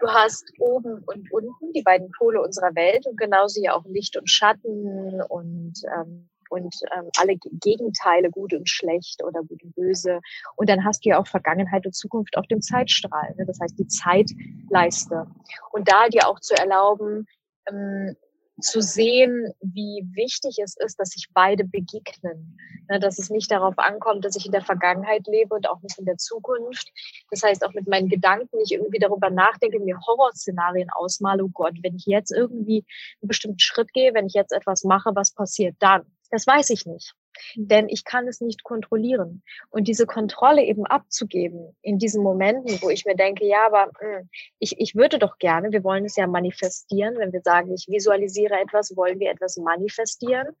Du 0.00 0.08
hast 0.08 0.44
oben 0.58 1.02
und 1.06 1.32
unten 1.32 1.72
die 1.72 1.82
beiden 1.82 2.10
Pole 2.12 2.40
unserer 2.40 2.74
Welt 2.74 3.06
und 3.06 3.16
genauso 3.16 3.60
ja 3.62 3.74
auch 3.74 3.84
Licht 3.86 4.16
und 4.16 4.28
Schatten 4.28 5.22
und 5.28 5.74
ähm, 5.96 6.28
und 6.50 6.74
ähm, 6.96 7.08
alle 7.18 7.36
Gegenteile, 7.36 8.30
gut 8.30 8.52
und 8.54 8.68
schlecht 8.68 9.22
oder 9.24 9.42
gut 9.42 9.62
und 9.62 9.74
böse. 9.74 10.20
Und 10.56 10.68
dann 10.68 10.84
hast 10.84 11.04
du 11.04 11.10
ja 11.10 11.18
auch 11.18 11.26
Vergangenheit 11.26 11.86
und 11.86 11.94
Zukunft 11.94 12.36
auf 12.36 12.46
dem 12.46 12.60
Zeitstrahl. 12.60 13.34
Ne? 13.36 13.46
Das 13.46 13.58
heißt, 13.60 13.78
die 13.78 13.86
Zeitleiste. 13.86 15.26
Und 15.72 15.88
da 15.90 16.08
dir 16.08 16.28
auch 16.28 16.40
zu 16.40 16.54
erlauben, 16.54 17.26
ähm, 17.68 18.16
zu 18.60 18.80
sehen, 18.80 19.52
wie 19.60 20.06
wichtig 20.14 20.58
es 20.62 20.76
ist, 20.76 21.00
dass 21.00 21.10
sich 21.10 21.26
beide 21.32 21.64
begegnen. 21.64 22.56
Ne, 22.90 23.00
dass 23.00 23.18
es 23.18 23.30
nicht 23.30 23.50
darauf 23.50 23.78
ankommt, 23.78 24.24
dass 24.24 24.36
ich 24.36 24.44
in 24.44 24.52
der 24.52 24.62
Vergangenheit 24.62 25.26
lebe 25.26 25.54
und 25.54 25.68
auch 25.68 25.80
nicht 25.80 25.98
in 25.98 26.04
der 26.04 26.18
Zukunft. 26.18 26.92
Das 27.30 27.42
heißt, 27.42 27.64
auch 27.64 27.72
mit 27.72 27.88
meinen 27.88 28.08
Gedanken 28.08 28.58
nicht 28.58 28.72
irgendwie 28.72 28.98
darüber 28.98 29.30
nachdenke, 29.30 29.80
mir 29.80 29.98
Horrorszenarien 30.06 30.90
ausmale, 30.90 31.44
oh 31.44 31.48
Gott, 31.48 31.74
wenn 31.82 31.96
ich 31.96 32.04
jetzt 32.04 32.30
irgendwie 32.30 32.84
einen 33.22 33.28
bestimmten 33.28 33.58
Schritt 33.58 33.92
gehe, 33.94 34.12
wenn 34.12 34.26
ich 34.26 34.34
jetzt 34.34 34.52
etwas 34.52 34.84
mache, 34.84 35.12
was 35.14 35.32
passiert 35.32 35.76
dann? 35.78 36.02
Das 36.34 36.48
weiß 36.48 36.70
ich 36.70 36.84
nicht. 36.84 37.14
Denn 37.54 37.88
ich 37.88 38.04
kann 38.04 38.26
es 38.26 38.40
nicht 38.40 38.64
kontrollieren. 38.64 39.44
Und 39.70 39.86
diese 39.86 40.04
Kontrolle 40.04 40.64
eben 40.64 40.84
abzugeben 40.84 41.76
in 41.80 42.00
diesen 42.00 42.24
Momenten, 42.24 42.82
wo 42.82 42.90
ich 42.90 43.04
mir 43.04 43.14
denke, 43.14 43.46
ja, 43.46 43.66
aber 43.66 43.86
mh, 43.86 44.18
hm, 44.18 44.28
ich, 44.58 44.74
ich 44.80 44.96
würde 44.96 45.20
doch 45.20 45.38
gerne, 45.38 45.70
wir 45.70 45.84
wollen 45.84 46.04
es 46.04 46.16
ja 46.16 46.26
manifestieren, 46.26 47.18
wenn 47.18 47.32
wir 47.32 47.42
sagen, 47.42 47.72
ich 47.72 47.86
visualisiere 47.86 48.58
etwas, 48.58 48.96
wollen 48.96 49.20
wir 49.20 49.30
etwas 49.30 49.56
manifestieren, 49.58 50.56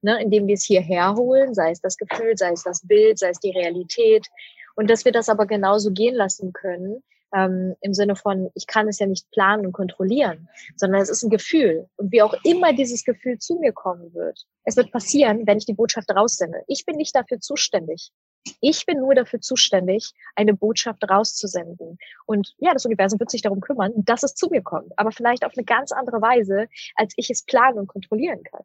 ne, 0.00 0.18
indem 0.22 0.46
wir 0.46 0.54
es 0.54 0.64
hierher 0.64 1.14
holen, 1.14 1.52
sei 1.52 1.72
es 1.72 1.82
das 1.82 1.98
Gefühl, 1.98 2.38
sei 2.38 2.52
es 2.52 2.62
das 2.62 2.86
Bild, 2.86 3.18
sei 3.18 3.28
es 3.28 3.40
die 3.40 3.50
Realität. 3.50 4.28
Und 4.76 4.88
dass 4.88 5.04
wir 5.04 5.12
das 5.12 5.28
aber 5.28 5.44
genauso 5.44 5.90
gehen 5.90 6.14
lassen 6.14 6.54
können, 6.54 7.02
ähm, 7.34 7.74
im 7.80 7.94
Sinne 7.94 8.16
von, 8.16 8.50
ich 8.54 8.66
kann 8.66 8.88
es 8.88 8.98
ja 8.98 9.06
nicht 9.06 9.30
planen 9.30 9.66
und 9.66 9.72
kontrollieren, 9.72 10.48
sondern 10.76 11.00
es 11.00 11.08
ist 11.08 11.22
ein 11.22 11.30
Gefühl. 11.30 11.88
Und 11.96 12.12
wie 12.12 12.22
auch 12.22 12.34
immer 12.44 12.72
dieses 12.72 13.04
Gefühl 13.04 13.38
zu 13.38 13.56
mir 13.58 13.72
kommen 13.72 14.12
wird, 14.14 14.46
es 14.64 14.76
wird 14.76 14.92
passieren, 14.92 15.46
wenn 15.46 15.58
ich 15.58 15.66
die 15.66 15.74
Botschaft 15.74 16.10
raussende. 16.10 16.62
Ich 16.66 16.84
bin 16.84 16.96
nicht 16.96 17.14
dafür 17.14 17.40
zuständig. 17.40 18.12
Ich 18.60 18.86
bin 18.86 18.98
nur 18.98 19.14
dafür 19.14 19.40
zuständig, 19.40 20.12
eine 20.34 20.54
Botschaft 20.54 21.02
rauszusenden. 21.08 21.98
Und 22.26 22.54
ja, 22.58 22.72
das 22.72 22.86
Universum 22.86 23.20
wird 23.20 23.30
sich 23.30 23.42
darum 23.42 23.60
kümmern, 23.60 23.92
dass 23.96 24.22
es 24.22 24.34
zu 24.34 24.48
mir 24.48 24.62
kommt, 24.62 24.92
aber 24.96 25.12
vielleicht 25.12 25.44
auf 25.44 25.52
eine 25.56 25.64
ganz 25.64 25.92
andere 25.92 26.22
Weise, 26.22 26.68
als 26.94 27.12
ich 27.16 27.30
es 27.30 27.44
planen 27.44 27.78
und 27.78 27.88
kontrollieren 27.88 28.42
kann. 28.42 28.62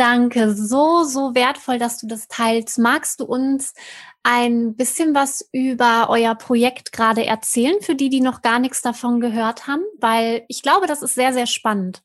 Danke, 0.00 0.54
so, 0.54 1.04
so 1.04 1.34
wertvoll, 1.34 1.76
dass 1.76 1.98
du 1.98 2.06
das 2.06 2.26
teilst. 2.26 2.78
Magst 2.78 3.20
du 3.20 3.26
uns 3.26 3.74
ein 4.22 4.74
bisschen 4.74 5.14
was 5.14 5.46
über 5.52 6.06
euer 6.08 6.34
Projekt 6.36 6.92
gerade 6.92 7.26
erzählen, 7.26 7.82
für 7.82 7.94
die, 7.94 8.08
die 8.08 8.22
noch 8.22 8.40
gar 8.40 8.60
nichts 8.60 8.80
davon 8.80 9.20
gehört 9.20 9.66
haben? 9.66 9.82
Weil 9.98 10.46
ich 10.48 10.62
glaube, 10.62 10.86
das 10.86 11.02
ist 11.02 11.16
sehr, 11.16 11.34
sehr 11.34 11.46
spannend. 11.46 12.00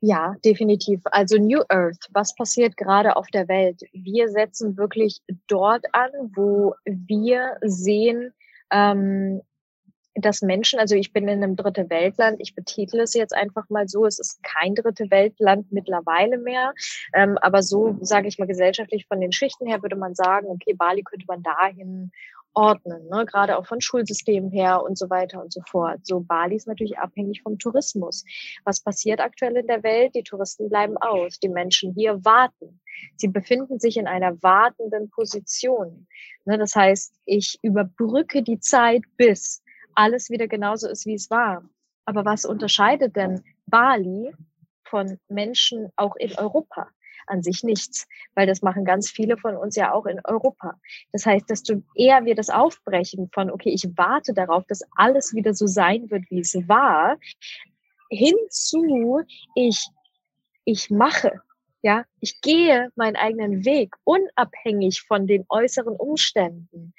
Ja, 0.00 0.34
definitiv. 0.44 1.02
Also 1.04 1.38
New 1.38 1.62
Earth, 1.68 2.08
was 2.10 2.34
passiert 2.34 2.76
gerade 2.76 3.14
auf 3.14 3.28
der 3.28 3.46
Welt? 3.46 3.82
Wir 3.92 4.28
setzen 4.28 4.76
wirklich 4.76 5.20
dort 5.46 5.84
an, 5.92 6.10
wo 6.34 6.74
wir 6.84 7.58
sehen, 7.60 8.34
ähm, 8.72 9.40
dass 10.16 10.42
Menschen, 10.42 10.78
also 10.78 10.94
ich 10.94 11.12
bin 11.12 11.28
in 11.28 11.42
einem 11.42 11.56
dritte 11.56 11.88
Weltland, 11.90 12.40
ich 12.40 12.54
betitle 12.54 13.02
es 13.02 13.14
jetzt 13.14 13.34
einfach 13.34 13.68
mal 13.68 13.88
so, 13.88 14.06
es 14.06 14.18
ist 14.18 14.42
kein 14.42 14.74
dritte 14.74 15.10
Weltland 15.10 15.70
mittlerweile 15.72 16.38
mehr, 16.38 16.72
ähm, 17.14 17.38
aber 17.38 17.62
so 17.62 17.98
sage 18.00 18.28
ich 18.28 18.38
mal 18.38 18.46
gesellschaftlich 18.46 19.06
von 19.06 19.20
den 19.20 19.32
Schichten 19.32 19.66
her 19.66 19.82
würde 19.82 19.96
man 19.96 20.14
sagen, 20.14 20.46
okay, 20.48 20.74
Bali 20.74 21.02
könnte 21.02 21.26
man 21.28 21.42
dahin 21.42 22.10
ordnen, 22.56 23.06
ne? 23.08 23.26
gerade 23.26 23.58
auch 23.58 23.66
von 23.66 23.82
Schulsystemen 23.82 24.50
her 24.50 24.82
und 24.82 24.96
so 24.96 25.10
weiter 25.10 25.42
und 25.42 25.52
so 25.52 25.60
fort. 25.68 26.00
So 26.04 26.20
Bali 26.20 26.56
ist 26.56 26.66
natürlich 26.66 26.98
abhängig 26.98 27.42
vom 27.42 27.58
Tourismus. 27.58 28.24
Was 28.64 28.80
passiert 28.80 29.20
aktuell 29.20 29.56
in 29.56 29.66
der 29.66 29.82
Welt? 29.82 30.14
Die 30.14 30.22
Touristen 30.22 30.70
bleiben 30.70 30.96
aus, 30.96 31.38
die 31.38 31.50
Menschen 31.50 31.92
hier 31.92 32.24
warten. 32.24 32.80
Sie 33.16 33.28
befinden 33.28 33.78
sich 33.78 33.98
in 33.98 34.06
einer 34.06 34.42
wartenden 34.42 35.10
Position. 35.10 36.06
Ne? 36.46 36.56
Das 36.56 36.74
heißt, 36.74 37.14
ich 37.26 37.58
überbrücke 37.60 38.42
die 38.42 38.58
Zeit 38.58 39.02
bis 39.18 39.62
alles 39.96 40.30
wieder 40.30 40.46
genauso 40.46 40.88
ist, 40.88 41.06
wie 41.06 41.14
es 41.14 41.30
war. 41.30 41.68
Aber 42.04 42.24
was 42.24 42.44
unterscheidet 42.44 43.16
denn 43.16 43.42
Bali 43.66 44.32
von 44.84 45.18
Menschen 45.28 45.90
auch 45.96 46.14
in 46.16 46.32
Europa? 46.38 46.88
An 47.28 47.42
sich 47.42 47.64
nichts, 47.64 48.06
weil 48.36 48.46
das 48.46 48.62
machen 48.62 48.84
ganz 48.84 49.10
viele 49.10 49.36
von 49.36 49.56
uns 49.56 49.74
ja 49.74 49.92
auch 49.92 50.06
in 50.06 50.20
Europa. 50.24 50.78
Das 51.10 51.26
heißt, 51.26 51.50
du 51.68 51.82
eher 51.96 52.24
wir 52.24 52.36
das 52.36 52.50
aufbrechen 52.50 53.28
von, 53.32 53.50
okay, 53.50 53.70
ich 53.70 53.84
warte 53.96 54.32
darauf, 54.32 54.64
dass 54.68 54.82
alles 54.94 55.34
wieder 55.34 55.52
so 55.52 55.66
sein 55.66 56.08
wird, 56.08 56.22
wie 56.30 56.38
es 56.38 56.54
war, 56.68 57.16
hinzu, 58.10 59.22
ich, 59.56 59.88
ich 60.64 60.88
mache, 60.90 61.40
ja, 61.82 62.04
ich 62.20 62.40
gehe 62.40 62.90
meinen 62.94 63.16
eigenen 63.16 63.64
Weg, 63.64 63.94
unabhängig 64.04 65.02
von 65.02 65.26
den 65.26 65.44
äußeren 65.48 65.96
Umständen. 65.96 66.94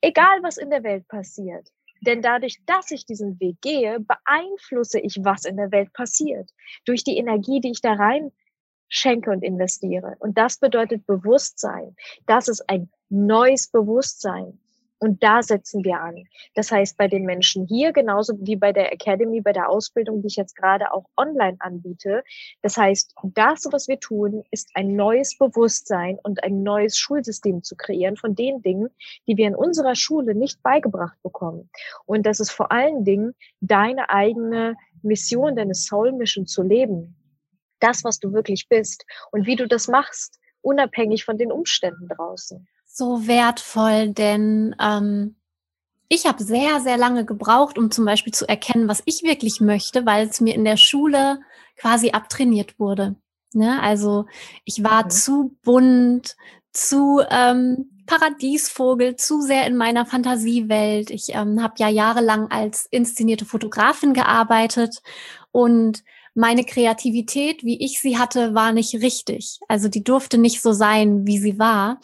Egal, 0.00 0.42
was 0.42 0.56
in 0.56 0.70
der 0.70 0.82
Welt 0.84 1.06
passiert. 1.08 1.68
Denn 2.02 2.20
dadurch, 2.20 2.58
dass 2.66 2.90
ich 2.90 3.06
diesen 3.06 3.38
Weg 3.40 3.60
gehe, 3.60 4.00
beeinflusse 4.00 4.98
ich, 4.98 5.20
was 5.22 5.44
in 5.44 5.56
der 5.56 5.70
Welt 5.70 5.92
passiert. 5.92 6.50
Durch 6.84 7.04
die 7.04 7.16
Energie, 7.16 7.60
die 7.60 7.70
ich 7.70 7.80
da 7.80 7.94
rein 7.94 8.32
schenke 8.88 9.30
und 9.30 9.42
investiere. 9.42 10.16
Und 10.18 10.36
das 10.36 10.58
bedeutet 10.58 11.06
Bewusstsein. 11.06 11.96
Das 12.26 12.48
ist 12.48 12.68
ein 12.68 12.90
neues 13.08 13.68
Bewusstsein. 13.68 14.58
Und 15.02 15.20
da 15.20 15.42
setzen 15.42 15.82
wir 15.82 15.98
an. 15.98 16.28
Das 16.54 16.70
heißt, 16.70 16.96
bei 16.96 17.08
den 17.08 17.24
Menschen 17.24 17.66
hier, 17.66 17.92
genauso 17.92 18.34
wie 18.38 18.54
bei 18.54 18.72
der 18.72 18.92
Academy, 18.92 19.40
bei 19.40 19.52
der 19.52 19.68
Ausbildung, 19.68 20.22
die 20.22 20.28
ich 20.28 20.36
jetzt 20.36 20.54
gerade 20.54 20.92
auch 20.92 21.06
online 21.16 21.56
anbiete. 21.58 22.22
Das 22.62 22.76
heißt, 22.76 23.12
das, 23.34 23.66
was 23.72 23.88
wir 23.88 23.98
tun, 23.98 24.44
ist 24.52 24.70
ein 24.74 24.94
neues 24.94 25.36
Bewusstsein 25.36 26.20
und 26.22 26.44
ein 26.44 26.62
neues 26.62 26.96
Schulsystem 26.96 27.64
zu 27.64 27.74
kreieren 27.74 28.16
von 28.16 28.36
den 28.36 28.62
Dingen, 28.62 28.90
die 29.26 29.36
wir 29.36 29.48
in 29.48 29.56
unserer 29.56 29.96
Schule 29.96 30.36
nicht 30.36 30.62
beigebracht 30.62 31.20
bekommen. 31.24 31.68
Und 32.06 32.24
das 32.24 32.38
ist 32.38 32.52
vor 32.52 32.70
allen 32.70 33.04
Dingen 33.04 33.34
deine 33.60 34.08
eigene 34.08 34.76
Mission, 35.02 35.56
deine 35.56 35.74
Soul 35.74 36.12
Mission 36.12 36.46
zu 36.46 36.62
leben. 36.62 37.16
Das, 37.80 38.04
was 38.04 38.20
du 38.20 38.32
wirklich 38.32 38.68
bist 38.68 39.04
und 39.32 39.46
wie 39.46 39.56
du 39.56 39.66
das 39.66 39.88
machst, 39.88 40.38
unabhängig 40.60 41.24
von 41.24 41.38
den 41.38 41.50
Umständen 41.50 42.06
draußen 42.06 42.68
so 42.92 43.26
wertvoll, 43.26 44.10
denn 44.10 44.76
ähm, 44.80 45.36
ich 46.08 46.26
habe 46.26 46.44
sehr, 46.44 46.80
sehr 46.80 46.98
lange 46.98 47.24
gebraucht, 47.24 47.78
um 47.78 47.90
zum 47.90 48.04
Beispiel 48.04 48.34
zu 48.34 48.46
erkennen, 48.46 48.86
was 48.86 49.02
ich 49.06 49.22
wirklich 49.22 49.60
möchte, 49.60 50.04
weil 50.04 50.28
es 50.28 50.42
mir 50.42 50.54
in 50.54 50.64
der 50.64 50.76
Schule 50.76 51.40
quasi 51.76 52.10
abtrainiert 52.10 52.78
wurde. 52.78 53.16
Ne? 53.54 53.80
Also 53.80 54.26
ich 54.64 54.84
war 54.84 55.06
mhm. 55.06 55.10
zu 55.10 55.56
bunt, 55.64 56.36
zu 56.72 57.22
ähm, 57.30 57.90
Paradiesvogel, 58.06 59.16
zu 59.16 59.40
sehr 59.40 59.66
in 59.66 59.76
meiner 59.76 60.04
Fantasiewelt. 60.04 61.10
Ich 61.10 61.34
ähm, 61.34 61.62
habe 61.62 61.74
ja 61.78 61.88
jahrelang 61.88 62.50
als 62.50 62.86
inszenierte 62.90 63.46
Fotografin 63.46 64.12
gearbeitet 64.12 65.02
und 65.50 66.04
meine 66.34 66.64
Kreativität, 66.64 67.62
wie 67.62 67.82
ich 67.84 68.00
sie 68.00 68.18
hatte, 68.18 68.54
war 68.54 68.72
nicht 68.72 68.94
richtig. 68.94 69.60
Also 69.68 69.88
die 69.88 70.02
durfte 70.02 70.38
nicht 70.38 70.62
so 70.62 70.72
sein, 70.72 71.26
wie 71.26 71.38
sie 71.38 71.58
war. 71.58 72.00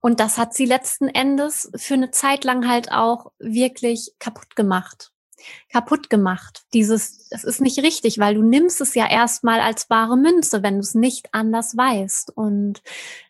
Und 0.00 0.20
das 0.20 0.38
hat 0.38 0.54
sie 0.54 0.64
letzten 0.64 1.08
Endes 1.08 1.70
für 1.76 1.94
eine 1.94 2.10
Zeit 2.10 2.44
lang 2.44 2.68
halt 2.68 2.92
auch 2.92 3.32
wirklich 3.38 4.12
kaputt 4.18 4.54
gemacht. 4.54 5.12
Kaputt 5.70 6.10
gemacht. 6.10 6.64
Dieses, 6.72 7.28
es 7.30 7.44
ist 7.44 7.60
nicht 7.60 7.78
richtig, 7.78 8.18
weil 8.18 8.34
du 8.34 8.42
nimmst 8.42 8.80
es 8.80 8.94
ja 8.94 9.08
erstmal 9.08 9.60
als 9.60 9.88
wahre 9.90 10.16
Münze, 10.16 10.62
wenn 10.62 10.74
du 10.74 10.80
es 10.80 10.94
nicht 10.94 11.28
anders 11.32 11.76
weißt. 11.76 12.36
Und 12.36 12.82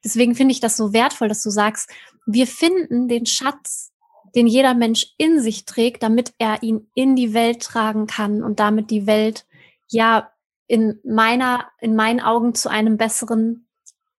deswegen 0.04 0.34
finde 0.34 0.52
ich 0.52 0.60
das 0.60 0.76
so 0.76 0.92
wertvoll, 0.92 1.28
dass 1.28 1.42
du 1.42 1.50
sagst, 1.50 1.90
wir 2.26 2.46
finden 2.46 3.08
den 3.08 3.26
Schatz, 3.26 3.92
den 4.34 4.46
jeder 4.46 4.74
Mensch 4.74 5.14
in 5.16 5.40
sich 5.40 5.64
trägt, 5.64 6.02
damit 6.02 6.34
er 6.38 6.62
ihn 6.62 6.90
in 6.94 7.16
die 7.16 7.34
Welt 7.34 7.62
tragen 7.62 8.06
kann 8.06 8.42
und 8.42 8.60
damit 8.60 8.90
die 8.90 9.06
Welt 9.06 9.46
ja 9.88 10.30
in 10.66 11.00
meiner, 11.02 11.66
in 11.80 11.96
meinen 11.96 12.20
Augen 12.20 12.54
zu 12.54 12.68
einem 12.68 12.98
besseren 12.98 13.66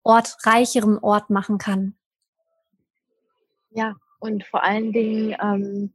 Ort, 0.03 0.37
reicheren 0.43 0.97
Ort 0.97 1.29
machen 1.29 1.59
kann. 1.59 1.95
Ja, 3.71 3.95
und 4.19 4.43
vor 4.43 4.63
allen 4.63 4.91
Dingen 4.91 5.35
ähm, 5.41 5.91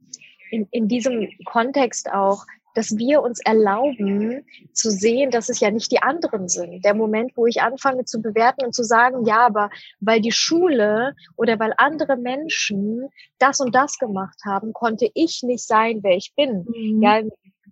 in, 0.51 0.67
in 0.71 0.87
diesem 0.87 1.29
Kontext 1.45 2.11
auch, 2.11 2.45
dass 2.73 2.97
wir 2.97 3.21
uns 3.21 3.39
erlauben 3.39 4.45
zu 4.73 4.91
sehen, 4.91 5.31
dass 5.31 5.47
es 5.47 5.61
ja 5.61 5.71
nicht 5.71 5.91
die 5.91 6.01
anderen 6.01 6.49
sind. 6.49 6.83
Der 6.83 6.93
Moment, 6.93 7.31
wo 7.35 7.45
ich 7.45 7.61
anfange 7.61 8.03
zu 8.03 8.21
bewerten 8.21 8.65
und 8.65 8.75
zu 8.75 8.83
sagen, 8.83 9.25
ja, 9.25 9.45
aber 9.45 9.69
weil 10.01 10.19
die 10.19 10.33
Schule 10.33 11.15
oder 11.37 11.57
weil 11.57 11.73
andere 11.77 12.17
Menschen 12.17 13.07
das 13.39 13.61
und 13.61 13.73
das 13.73 13.97
gemacht 13.97 14.39
haben, 14.45 14.73
konnte 14.73 15.09
ich 15.13 15.41
nicht 15.43 15.65
sein, 15.65 15.99
wer 16.03 16.17
ich 16.17 16.33
bin. 16.35 16.65
Mhm. 16.67 17.01
Ja, 17.01 17.21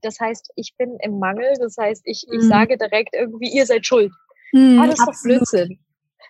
das 0.02 0.20
heißt, 0.22 0.52
ich 0.56 0.74
bin 0.78 0.98
im 1.02 1.20
Mangel. 1.20 1.54
Das 1.60 1.76
heißt, 1.78 2.04
ich, 2.06 2.26
ich 2.32 2.44
mhm. 2.44 2.48
sage 2.48 2.78
direkt 2.78 3.13
irgendwie, 3.13 3.50
ihr 3.50 3.66
seid 3.66 3.86
schuld. 3.86 4.12
Mhm, 4.54 4.80
ah, 4.82 4.88
das 4.88 5.00
ist 5.00 5.08
doch 5.08 5.22
Blödsinn 5.22 5.80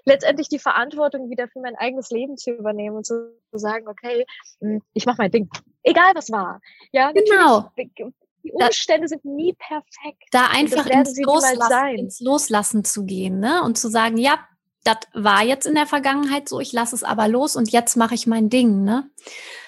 letztendlich 0.06 0.50
die 0.50 0.60
Verantwortung 0.60 1.30
wieder 1.30 1.48
für 1.48 1.60
mein 1.60 1.76
eigenes 1.76 2.10
Leben 2.10 2.38
zu 2.38 2.52
übernehmen 2.52 2.98
und 2.98 3.06
zu, 3.06 3.32
sagen, 3.52 3.88
okay, 3.88 4.26
hm, 4.60 4.82
ich 4.94 5.06
mache 5.06 5.18
mein 5.20 5.32
Ding. 5.32 5.50
Egal 5.84 6.12
was 6.16 6.32
war. 6.32 6.60
Ja, 6.92 7.12
genau. 7.12 7.70
Die 7.78 8.52
Umstände 8.52 9.06
da, 9.06 9.08
sind 9.08 9.26
nie 9.26 9.54
perfekt. 9.54 10.24
Da 10.32 10.48
einfach 10.48 10.86
ins 10.86 11.18
Loslassen, 11.18 11.96
ins 11.98 12.20
Loslassen 12.20 12.84
zu 12.84 13.06
gehen, 13.06 13.40
ne? 13.40 13.64
Und 13.64 13.78
zu 13.78 13.90
sagen, 13.90 14.18
ja, 14.18 14.40
das 14.84 14.98
war 15.14 15.44
jetzt 15.44 15.66
in 15.66 15.76
der 15.76 15.86
Vergangenheit 15.86 16.50
so, 16.50 16.60
ich 16.60 16.74
lasse 16.74 16.96
es 16.96 17.04
aber 17.04 17.28
los 17.28 17.56
und 17.56 17.72
jetzt 17.72 17.96
mache 17.96 18.16
ich 18.16 18.28
mein 18.28 18.50
Ding, 18.50 18.84
ne? 18.84 19.10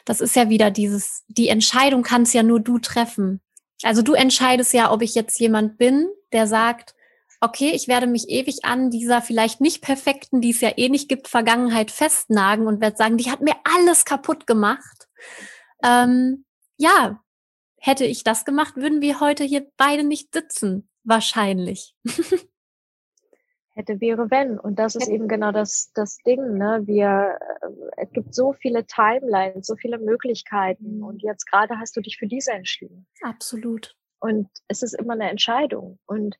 Das 0.03 0.19
ist 0.19 0.35
ja 0.35 0.49
wieder 0.49 0.71
dieses, 0.71 1.23
die 1.27 1.47
Entscheidung 1.47 2.03
kannst 2.03 2.33
ja 2.33 2.43
nur 2.43 2.59
du 2.59 2.79
treffen. 2.79 3.41
Also 3.83 4.01
du 4.01 4.13
entscheidest 4.13 4.73
ja, 4.73 4.91
ob 4.91 5.01
ich 5.01 5.15
jetzt 5.15 5.39
jemand 5.39 5.77
bin, 5.77 6.09
der 6.33 6.47
sagt, 6.47 6.95
okay, 7.41 7.71
ich 7.73 7.87
werde 7.87 8.07
mich 8.07 8.29
ewig 8.29 8.63
an 8.63 8.89
dieser 8.89 9.21
vielleicht 9.21 9.61
nicht 9.61 9.81
perfekten, 9.81 10.41
die 10.41 10.51
es 10.51 10.61
ja 10.61 10.71
eh 10.77 10.89
nicht 10.89 11.09
gibt, 11.09 11.27
Vergangenheit 11.27 11.91
festnagen 11.91 12.67
und 12.67 12.81
werde 12.81 12.97
sagen, 12.97 13.17
die 13.17 13.31
hat 13.31 13.41
mir 13.41 13.55
alles 13.63 14.05
kaputt 14.05 14.47
gemacht. 14.47 15.07
Ähm, 15.83 16.45
ja, 16.77 17.21
hätte 17.77 18.05
ich 18.05 18.23
das 18.23 18.45
gemacht, 18.45 18.75
würden 18.75 19.01
wir 19.01 19.19
heute 19.19 19.43
hier 19.43 19.67
beide 19.77 20.03
nicht 20.03 20.33
sitzen. 20.33 20.89
Wahrscheinlich. 21.03 21.95
hätte, 23.75 24.01
wäre, 24.01 24.31
wenn. 24.31 24.57
Und 24.57 24.79
das 24.79 24.95
ist 24.95 25.07
eben 25.07 25.27
genau 25.27 25.51
das, 25.51 25.91
das 25.93 26.17
Ding, 26.25 26.57
ne? 26.57 26.81
Wir, 26.85 27.37
äh, 27.61 28.03
es 28.03 28.11
gibt 28.11 28.33
so 28.33 28.53
viele 28.53 28.85
Timelines, 28.85 29.67
so 29.67 29.75
viele 29.75 29.99
Möglichkeiten. 29.99 30.97
Mhm. 30.97 31.03
Und 31.03 31.21
jetzt 31.21 31.45
gerade 31.45 31.77
hast 31.77 31.95
du 31.95 32.01
dich 32.01 32.17
für 32.17 32.27
diese 32.27 32.51
entschieden. 32.51 33.05
Absolut. 33.21 33.95
Und 34.19 34.49
es 34.67 34.81
ist 34.81 34.93
immer 34.93 35.13
eine 35.13 35.29
Entscheidung. 35.29 35.99
Und 36.05 36.37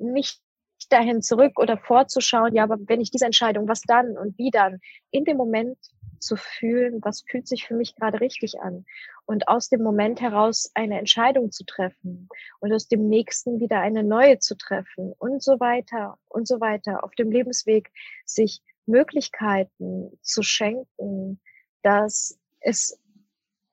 nicht 0.00 0.40
dahin 0.88 1.22
zurück 1.22 1.58
oder 1.58 1.76
vorzuschauen, 1.76 2.54
ja, 2.54 2.64
aber 2.64 2.76
wenn 2.86 3.00
ich 3.00 3.10
diese 3.10 3.26
Entscheidung, 3.26 3.68
was 3.68 3.82
dann 3.82 4.16
und 4.16 4.36
wie 4.38 4.50
dann, 4.50 4.80
in 5.10 5.24
dem 5.24 5.36
Moment 5.36 5.78
zu 6.18 6.36
fühlen, 6.36 7.00
was 7.02 7.22
fühlt 7.22 7.48
sich 7.48 7.66
für 7.66 7.74
mich 7.74 7.94
gerade 7.94 8.20
richtig 8.20 8.60
an? 8.60 8.84
Und 9.24 9.48
aus 9.48 9.68
dem 9.68 9.82
Moment 9.82 10.20
heraus 10.20 10.70
eine 10.74 10.98
Entscheidung 10.98 11.50
zu 11.50 11.64
treffen 11.64 12.28
und 12.60 12.72
aus 12.72 12.88
dem 12.88 13.08
nächsten 13.08 13.60
wieder 13.60 13.80
eine 13.80 14.02
neue 14.02 14.38
zu 14.38 14.56
treffen 14.56 15.12
und 15.18 15.42
so 15.42 15.60
weiter 15.60 16.18
und 16.28 16.46
so 16.46 16.60
weiter. 16.60 17.04
Auf 17.04 17.14
dem 17.14 17.30
Lebensweg 17.30 17.90
sich 18.24 18.60
Möglichkeiten 18.86 20.18
zu 20.20 20.42
schenken, 20.42 21.40
dass 21.82 22.38
es 22.60 22.98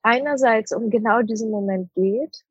einerseits 0.02 0.72
um 0.72 0.90
genau 0.90 1.22
diesen 1.22 1.50
Moment 1.50 1.92
geht, 1.94 2.44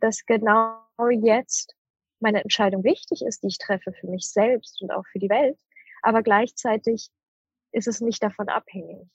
dass 0.00 0.26
genau 0.26 0.78
jetzt 1.22 1.74
meine 2.22 2.42
Entscheidung 2.42 2.84
wichtig 2.84 3.22
ist, 3.22 3.42
die 3.42 3.48
ich 3.48 3.58
treffe 3.58 3.92
für 3.92 4.06
mich 4.06 4.28
selbst 4.30 4.80
und 4.82 4.90
auch 4.90 5.04
für 5.06 5.18
die 5.18 5.28
Welt, 5.30 5.58
aber 6.02 6.22
gleichzeitig 6.22 7.10
ist 7.72 7.88
es 7.88 8.00
nicht 8.00 8.22
davon 8.22 8.48
abhängig. 8.48 9.08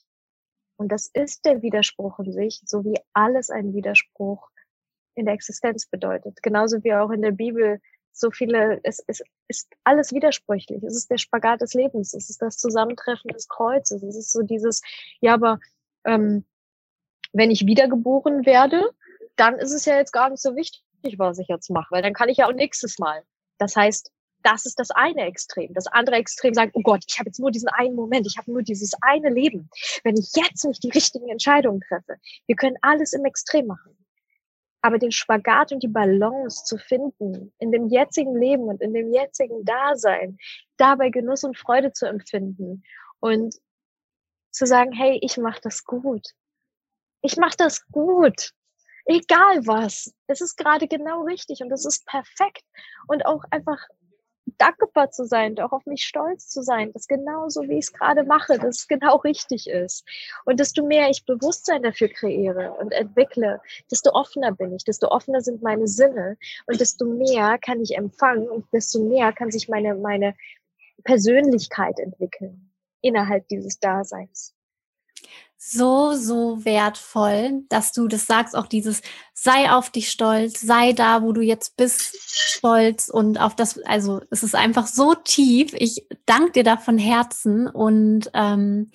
Und 0.78 0.92
das 0.92 1.08
ist 1.08 1.46
der 1.46 1.62
Widerspruch 1.62 2.20
in 2.20 2.32
sich, 2.32 2.62
so 2.66 2.84
wie 2.84 3.00
alles 3.14 3.50
ein 3.50 3.74
Widerspruch 3.74 4.50
in 5.16 5.26
der 5.26 5.34
Existenz 5.34 5.88
bedeutet. 5.88 6.42
Genauso 6.44 6.84
wie 6.84 6.94
auch 6.94 7.10
in 7.10 7.24
der 7.24 7.32
Bibel 7.32 7.82
so 8.12 8.32
viele, 8.32 8.80
es, 8.84 9.04
es 9.08 9.22
ist 9.48 9.70
alles 9.84 10.12
widersprüchlich. 10.12 10.84
Es 10.84 10.96
ist 10.96 11.12
der 11.12 11.18
Spagat 11.18 11.62
des 11.62 11.74
Lebens, 11.74 12.14
es 12.14 12.30
ist 12.30 12.42
das 12.42 12.58
Zusammentreffen 12.58 13.30
des 13.30 13.48
Kreuzes, 13.48 14.04
es 14.04 14.16
ist 14.16 14.32
so 14.32 14.42
dieses, 14.42 14.82
ja, 15.20 15.34
aber 15.34 15.60
ähm, 16.06 16.46
wenn 17.34 17.52
ich 17.52 17.66
wiedergeboren 17.66 18.46
werde, 18.46 18.90
dann 19.36 19.60
ist 19.60 19.74
es 19.74 19.86
ja 19.86 19.98
jetzt 19.98 20.14
gar 20.14 20.30
nicht 20.30 20.42
so 20.42 20.56
wichtig, 20.56 20.84
was 21.18 21.40
ich 21.40 21.48
jetzt 21.48 21.70
mache, 21.70 21.88
weil 21.92 22.02
dann 22.02 22.14
kann 22.14 22.30
ich 22.30 22.38
ja 22.38 22.48
auch 22.48 22.54
nächstes 22.54 23.00
Mal. 23.00 23.24
Das 23.58 23.76
heißt, 23.76 24.12
das 24.44 24.66
ist 24.66 24.80
das 24.80 24.92
eine 24.92 25.26
Extrem. 25.26 25.74
Das 25.74 25.88
andere 25.88 26.18
Extrem 26.18 26.54
sagt, 26.54 26.72
oh 26.74 26.82
Gott, 26.82 27.04
ich 27.08 27.20
habe 27.20 27.30
jetzt 27.30 27.40
nur 27.40 27.52
diesen 27.52 27.70
einen 27.70 27.96
Moment, 27.96 28.28
ich 28.28 28.38
habe 28.38 28.52
nur 28.52 28.62
dieses 28.62 28.94
eine 29.02 29.30
Leben. 29.30 29.70
Wenn 30.04 30.16
ich 30.16 30.30
jetzt 30.36 30.64
nicht 30.66 30.84
die 30.84 30.90
richtigen 30.90 31.30
Entscheidungen 31.30 31.82
treffe, 31.82 32.18
wir 32.46 32.56
können 32.56 32.78
alles 32.82 33.14
im 33.14 33.26
Extrem 33.26 33.68
machen. 33.68 33.98
Aber 34.82 35.00
den 35.00 35.12
Spagat 35.12 35.72
und 35.72 35.82
die 35.82 35.88
Balance 35.88 36.64
zu 36.64 36.78
finden 36.78 37.52
in 37.60 37.72
dem 37.72 37.88
jetzigen 37.88 38.40
Leben 38.40 38.64
und 38.64 38.82
in 38.82 38.94
dem 38.94 39.12
jetzigen 39.12 39.66
Dasein, 39.66 40.38
dabei 40.78 41.10
Genuss 41.10 41.44
und 41.44 41.58
Freude 41.58 41.92
zu 41.92 42.06
empfinden 42.06 42.84
und 43.20 43.56
zu 44.52 44.66
sagen, 44.66 44.92
hey, 44.94 45.20
ich 45.22 45.38
mache 45.38 45.60
das 45.62 45.84
gut. 45.84 46.28
Ich 47.22 47.38
mache 47.38 47.58
das 47.58 47.86
gut 47.88 48.54
egal 49.08 49.66
was. 49.66 50.14
Es 50.28 50.42
ist 50.42 50.58
gerade 50.58 50.88
genau 50.88 51.24
richtig 51.24 51.62
und 51.62 51.72
es 51.72 51.86
ist 51.86 52.06
perfekt. 52.06 52.64
Und 53.08 53.26
auch 53.26 53.44
einfach 53.52 53.80
dankbar 54.58 55.12
zu 55.12 55.26
sein 55.26 55.60
auch 55.60 55.72
auf 55.72 55.86
mich 55.86 56.06
stolz 56.06 56.50
zu 56.50 56.62
sein, 56.62 56.92
dass 56.94 57.08
genauso 57.08 57.64
wie 57.64 57.78
ich 57.78 57.86
es 57.86 57.94
gerade 57.94 58.24
mache, 58.24 58.58
dass 58.58 58.80
es 58.80 58.88
genau 58.88 59.18
richtig 59.18 59.70
ist. 59.70 60.06
Und 60.46 60.60
desto 60.60 60.86
mehr 60.86 61.10
ich 61.10 61.26
Bewusstsein 61.26 61.84
dafür 61.84 62.08
kreiere 62.08 62.74
und 62.74 62.92
entwickle, 62.94 63.62
desto 63.92 64.12
offener 64.12 64.54
bin 64.54 64.74
ich, 64.74 64.84
desto 64.84 65.10
offener 65.10 65.42
sind 65.42 65.62
meine 65.62 65.88
Sinne 65.88 66.38
und 66.66 66.80
desto 66.80 67.06
mehr 67.06 67.58
kann 67.60 67.82
ich 67.82 67.98
empfangen 67.98 68.48
und 68.48 68.66
desto 68.72 69.04
mehr 69.04 69.34
kann 69.34 69.52
sich 69.52 69.68
meine, 69.68 69.96
meine 69.96 70.36
Persönlichkeit 71.04 72.00
entwickeln 72.00 72.72
innerhalb 73.02 73.48
dieses 73.50 73.80
Daseins 73.80 74.57
so, 75.58 76.14
so 76.14 76.64
wertvoll, 76.64 77.64
dass 77.70 77.92
du 77.92 78.08
das 78.08 78.28
sagst, 78.28 78.56
auch 78.56 78.68
dieses 78.68 79.02
sei 79.34 79.72
auf 79.72 79.90
dich 79.90 80.10
stolz, 80.10 80.62
sei 80.62 80.94
da, 80.94 81.24
wo 81.24 81.32
du 81.34 81.42
jetzt 81.42 81.78
bist, 81.78 82.16
stolz 82.22 83.10
und 83.10 83.40
auf 83.40 83.56
das, 83.56 83.80
also 83.80 84.22
es 84.30 84.44
ist 84.44 84.56
einfach 84.56 84.88
so 84.88 85.16
tief. 85.16 85.74
Ich 85.74 86.06
danke 86.26 86.52
dir 86.54 86.64
da 86.64 86.78
von 86.78 86.98
Herzen 86.98 87.68
und 87.68 88.30
ähm, 88.34 88.92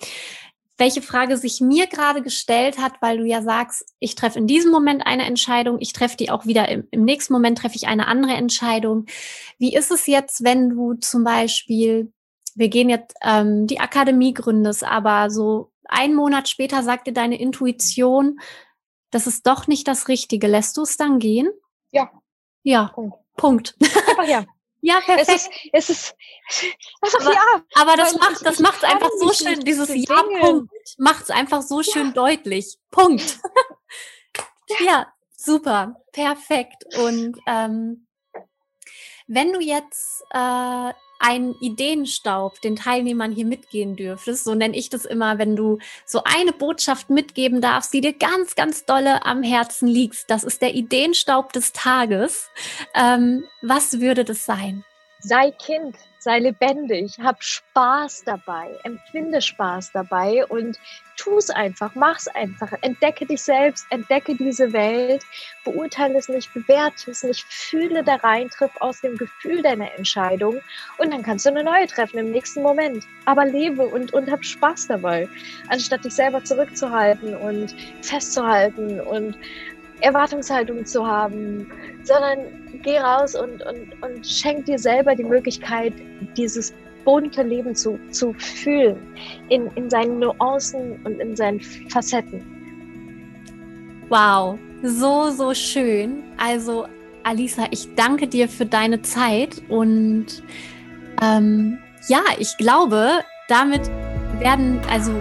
welche 0.77 1.01
Frage 1.01 1.37
sich 1.37 1.61
mir 1.61 1.87
gerade 1.87 2.21
gestellt 2.21 2.79
hat, 2.79 2.93
weil 3.01 3.17
du 3.17 3.25
ja 3.25 3.41
sagst, 3.41 3.85
ich 3.99 4.15
treffe 4.15 4.39
in 4.39 4.47
diesem 4.47 4.71
Moment 4.71 5.05
eine 5.05 5.25
Entscheidung, 5.25 5.77
ich 5.79 5.93
treffe 5.93 6.17
die 6.17 6.31
auch 6.31 6.45
wieder 6.45 6.69
im, 6.69 6.87
im 6.91 7.03
nächsten 7.03 7.33
Moment 7.33 7.57
treffe 7.57 7.75
ich 7.75 7.87
eine 7.87 8.07
andere 8.07 8.33
Entscheidung. 8.33 9.05
Wie 9.59 9.75
ist 9.75 9.91
es 9.91 10.07
jetzt, 10.07 10.43
wenn 10.43 10.69
du 10.69 10.93
zum 10.95 11.23
Beispiel 11.23 12.11
wir 12.55 12.69
gehen 12.69 12.89
jetzt 12.89 13.15
ähm, 13.23 13.67
die 13.67 13.79
Akademie 13.79 14.33
gründest, 14.33 14.83
aber 14.83 15.31
so 15.31 15.72
ein 15.85 16.13
Monat 16.13 16.49
später 16.49 16.83
sagt 16.83 17.07
dir 17.07 17.13
deine 17.13 17.39
Intuition, 17.39 18.39
das 19.11 19.27
ist 19.27 19.45
doch 19.45 19.67
nicht 19.67 19.87
das 19.87 20.07
Richtige. 20.07 20.47
Lässt 20.47 20.77
du 20.77 20.81
es 20.81 20.97
dann 20.97 21.19
gehen? 21.19 21.49
Ja. 21.91 22.11
Ja. 22.63 22.91
Punkt. 22.95 23.17
Punkt. 23.35 23.75
Einfach 23.81 24.27
ja. 24.27 24.45
Ja, 24.85 24.99
perfekt. 24.99 25.49
Es 25.71 25.89
ist, 25.89 25.89
es 25.89 25.89
ist 25.89 26.15
einfach 27.01 27.21
aber, 27.21 27.33
ja. 27.33 27.63
Aber 27.75 27.95
das 27.95 28.15
macht, 28.15 28.45
das 28.45 28.59
macht 28.59 28.83
einfach 28.83 29.11
so 29.17 29.31
schön, 29.31 29.61
dieses 29.61 29.87
Ja-Punkt 29.87 30.69
macht 30.97 31.23
es 31.23 31.29
einfach 31.29 31.61
so 31.61 31.83
schön 31.83 32.07
ja. 32.07 32.11
deutlich. 32.11 32.77
Punkt. 32.91 33.39
ja. 34.67 34.75
ja, 34.85 35.13
super, 35.37 36.01
perfekt. 36.11 36.83
Und 36.97 37.39
ähm, 37.47 38.07
wenn 39.27 39.53
du 39.53 39.61
jetzt 39.61 40.21
äh, 40.31 40.91
einen 41.23 41.55
Ideenstaub 41.61 42.59
den 42.61 42.75
Teilnehmern 42.75 43.31
hier 43.31 43.45
mitgehen 43.45 43.95
dürftest, 43.95 44.43
so 44.43 44.55
nenne 44.55 44.75
ich 44.75 44.89
das 44.89 45.05
immer, 45.05 45.37
wenn 45.37 45.55
du 45.55 45.79
so 46.05 46.21
eine 46.25 46.51
Botschaft 46.51 47.09
mitgeben 47.09 47.61
darfst, 47.61 47.93
die 47.93 48.01
dir 48.01 48.13
ganz, 48.13 48.55
ganz 48.55 48.85
dolle 48.85 49.25
am 49.25 49.41
Herzen 49.41 49.87
liegt, 49.87 50.29
das 50.29 50.43
ist 50.43 50.61
der 50.61 50.75
Ideenstaub 50.75 51.53
des 51.53 51.71
Tages. 51.71 52.49
Ähm, 52.93 53.45
was 53.61 54.01
würde 54.01 54.25
das 54.25 54.45
sein? 54.45 54.83
Sei 55.19 55.51
Kind, 55.51 55.95
sei 56.23 56.39
lebendig, 56.39 57.19
hab 57.21 57.43
Spaß 57.43 58.23
dabei, 58.23 58.69
empfinde 58.83 59.41
Spaß 59.41 59.91
dabei 59.91 60.45
und 60.45 60.79
tu 61.17 61.37
es 61.37 61.49
einfach, 61.49 61.93
mach's 61.95 62.27
einfach, 62.29 62.71
entdecke 62.81 63.25
dich 63.25 63.41
selbst, 63.41 63.85
entdecke 63.89 64.33
diese 64.35 64.71
Welt, 64.71 65.21
beurteile 65.65 66.17
es 66.17 66.29
nicht, 66.29 66.53
bewerte 66.53 67.11
es 67.11 67.23
nicht, 67.23 67.43
fühle 67.43 68.03
da 68.03 68.15
rein, 68.15 68.49
triff 68.49 68.71
aus 68.79 69.01
dem 69.01 69.17
Gefühl 69.17 69.61
deiner 69.61 69.93
Entscheidung 69.95 70.61
und 70.97 71.13
dann 71.13 71.23
kannst 71.23 71.45
du 71.45 71.49
eine 71.49 71.63
neue 71.63 71.87
treffen 71.87 72.17
im 72.17 72.31
nächsten 72.31 72.61
Moment. 72.61 73.05
Aber 73.25 73.45
lebe 73.45 73.85
und, 73.85 74.13
und 74.13 74.31
hab 74.31 74.43
Spaß 74.43 74.87
dabei, 74.87 75.27
anstatt 75.67 76.05
dich 76.05 76.15
selber 76.15 76.43
zurückzuhalten 76.43 77.35
und 77.35 77.75
festzuhalten 78.01 79.01
und 79.01 79.37
Erwartungshaltung 80.03 80.85
zu 80.85 81.05
haben, 81.05 81.67
sondern 82.03 82.39
geh 82.83 82.99
raus 82.99 83.35
und, 83.35 83.65
und, 83.65 84.03
und 84.03 84.27
schenk 84.27 84.65
dir 84.65 84.77
selber 84.77 85.15
die 85.15 85.23
Möglichkeit, 85.23 85.93
dieses 86.35 86.73
bunte 87.05 87.43
Leben 87.43 87.75
zu, 87.75 87.99
zu 88.11 88.33
fühlen, 88.33 88.97
in, 89.49 89.67
in 89.75 89.89
seinen 89.89 90.19
Nuancen 90.19 90.99
und 91.03 91.19
in 91.19 91.35
seinen 91.35 91.59
Facetten. 91.89 92.41
Wow, 94.09 94.59
so, 94.83 95.31
so 95.31 95.53
schön. 95.53 96.23
Also, 96.37 96.85
Alisa, 97.23 97.67
ich 97.71 97.95
danke 97.95 98.27
dir 98.27 98.49
für 98.49 98.65
deine 98.65 99.01
Zeit 99.01 99.61
und 99.69 100.43
ähm, 101.21 101.77
ja, 102.07 102.21
ich 102.37 102.57
glaube, 102.57 103.23
damit 103.47 103.89
werden, 104.39 104.81
also 104.89 105.13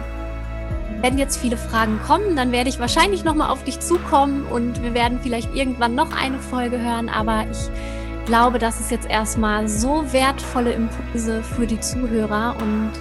wenn 1.02 1.18
jetzt 1.18 1.36
viele 1.36 1.56
Fragen 1.56 2.00
kommen, 2.06 2.36
dann 2.36 2.52
werde 2.52 2.70
ich 2.70 2.78
wahrscheinlich 2.78 3.24
nochmal 3.24 3.50
auf 3.50 3.64
dich 3.64 3.80
zukommen 3.80 4.46
und 4.46 4.82
wir 4.82 4.94
werden 4.94 5.18
vielleicht 5.20 5.54
irgendwann 5.54 5.94
noch 5.94 6.16
eine 6.16 6.38
Folge 6.38 6.80
hören, 6.80 7.08
aber 7.08 7.44
ich 7.50 8.24
glaube, 8.24 8.60
das 8.60 8.78
ist 8.80 8.92
jetzt 8.92 9.10
erstmal 9.10 9.68
so 9.68 10.04
wertvolle 10.12 10.72
Impulse 10.72 11.42
für 11.42 11.66
die 11.66 11.80
Zuhörer 11.80 12.54
und 12.60 12.92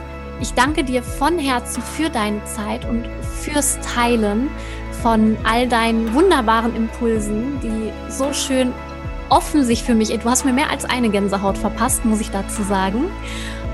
ich 0.42 0.54
danke 0.56 0.84
dir 0.84 1.04
von 1.04 1.38
Herzen 1.38 1.84
für 1.84 2.10
deine 2.10 2.44
Zeit 2.46 2.84
und 2.90 3.08
fürs 3.42 3.80
Teilen 3.82 4.50
von 5.04 5.38
all 5.44 5.68
deinen 5.68 6.12
wunderbaren 6.16 6.76
Impulsen, 6.76 7.60
die 7.62 7.92
so 8.12 8.34
schön 8.34 8.74
offen 9.30 9.64
sich 9.64 9.84
für 9.84 9.94
mich, 9.94 10.10
du 10.10 10.30
hast 10.30 10.44
mir 10.44 10.54
mehr 10.54 10.72
als 10.72 10.86
eine 10.86 11.10
Gänsehaut 11.10 11.58
verpasst, 11.58 12.04
muss 12.04 12.20
ich 12.20 12.32
dazu 12.32 12.64
sagen. 12.64 13.06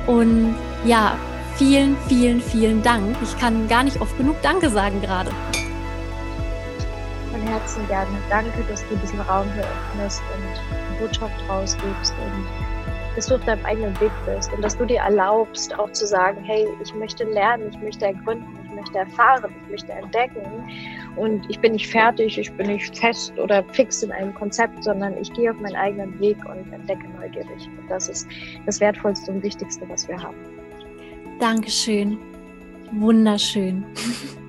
Und 0.06 0.56
ja, 0.86 1.18
Vielen, 1.58 1.98
vielen, 2.08 2.40
vielen 2.40 2.84
Dank. 2.84 3.18
Ich 3.24 3.36
kann 3.40 3.68
gar 3.68 3.84
nicht 3.84 4.00
oft 4.00 4.16
genug 4.16 4.36
Danke 4.44 4.70
sagen 4.70 5.02
gerade. 5.02 5.32
Von 7.32 7.42
Herzen 7.42 7.88
gerne. 7.88 8.12
Danke, 8.30 8.64
dass 8.70 8.88
du 8.88 8.96
diesen 8.98 9.20
Raum 9.22 9.48
hier 9.56 9.64
öffnest 9.64 10.22
und 10.36 11.00
Botschaft 11.00 11.34
rausgibst 11.50 12.14
und 12.24 12.46
dass 13.16 13.26
du 13.26 13.36
auf 13.36 13.46
deinem 13.46 13.66
eigenen 13.66 14.00
Weg 14.00 14.12
bist 14.28 14.54
und 14.54 14.62
dass 14.62 14.78
du 14.78 14.86
dir 14.86 15.00
erlaubst, 15.00 15.74
auch 15.80 15.92
zu 15.94 16.06
sagen, 16.06 16.44
hey, 16.44 16.68
ich 16.84 16.94
möchte 16.94 17.24
lernen, 17.24 17.72
ich 17.72 17.80
möchte 17.80 18.06
ergründen, 18.06 18.48
ich 18.66 18.76
möchte 18.76 19.00
erfahren, 19.00 19.52
ich 19.64 19.72
möchte 19.72 19.92
entdecken 19.94 20.44
und 21.16 21.44
ich 21.50 21.60
bin 21.60 21.72
nicht 21.72 21.88
fertig, 21.88 22.38
ich 22.38 22.54
bin 22.54 22.68
nicht 22.68 22.96
fest 22.96 23.34
oder 23.40 23.64
fix 23.72 24.04
in 24.04 24.12
einem 24.12 24.36
Konzept, 24.36 24.84
sondern 24.84 25.18
ich 25.18 25.34
gehe 25.34 25.50
auf 25.50 25.60
meinen 25.60 25.76
eigenen 25.76 26.20
Weg 26.20 26.38
und 26.46 26.72
entdecke 26.72 27.08
neugierig. 27.20 27.68
Und 27.80 27.90
das 27.90 28.10
ist 28.10 28.28
das 28.68 28.80
Wertvollste 28.80 29.32
und 29.32 29.42
Wichtigste, 29.42 29.90
was 29.90 30.08
wir 30.08 30.22
haben. 30.22 30.57
Dankeschön. 31.40 32.18
Wunderschön. 32.92 33.86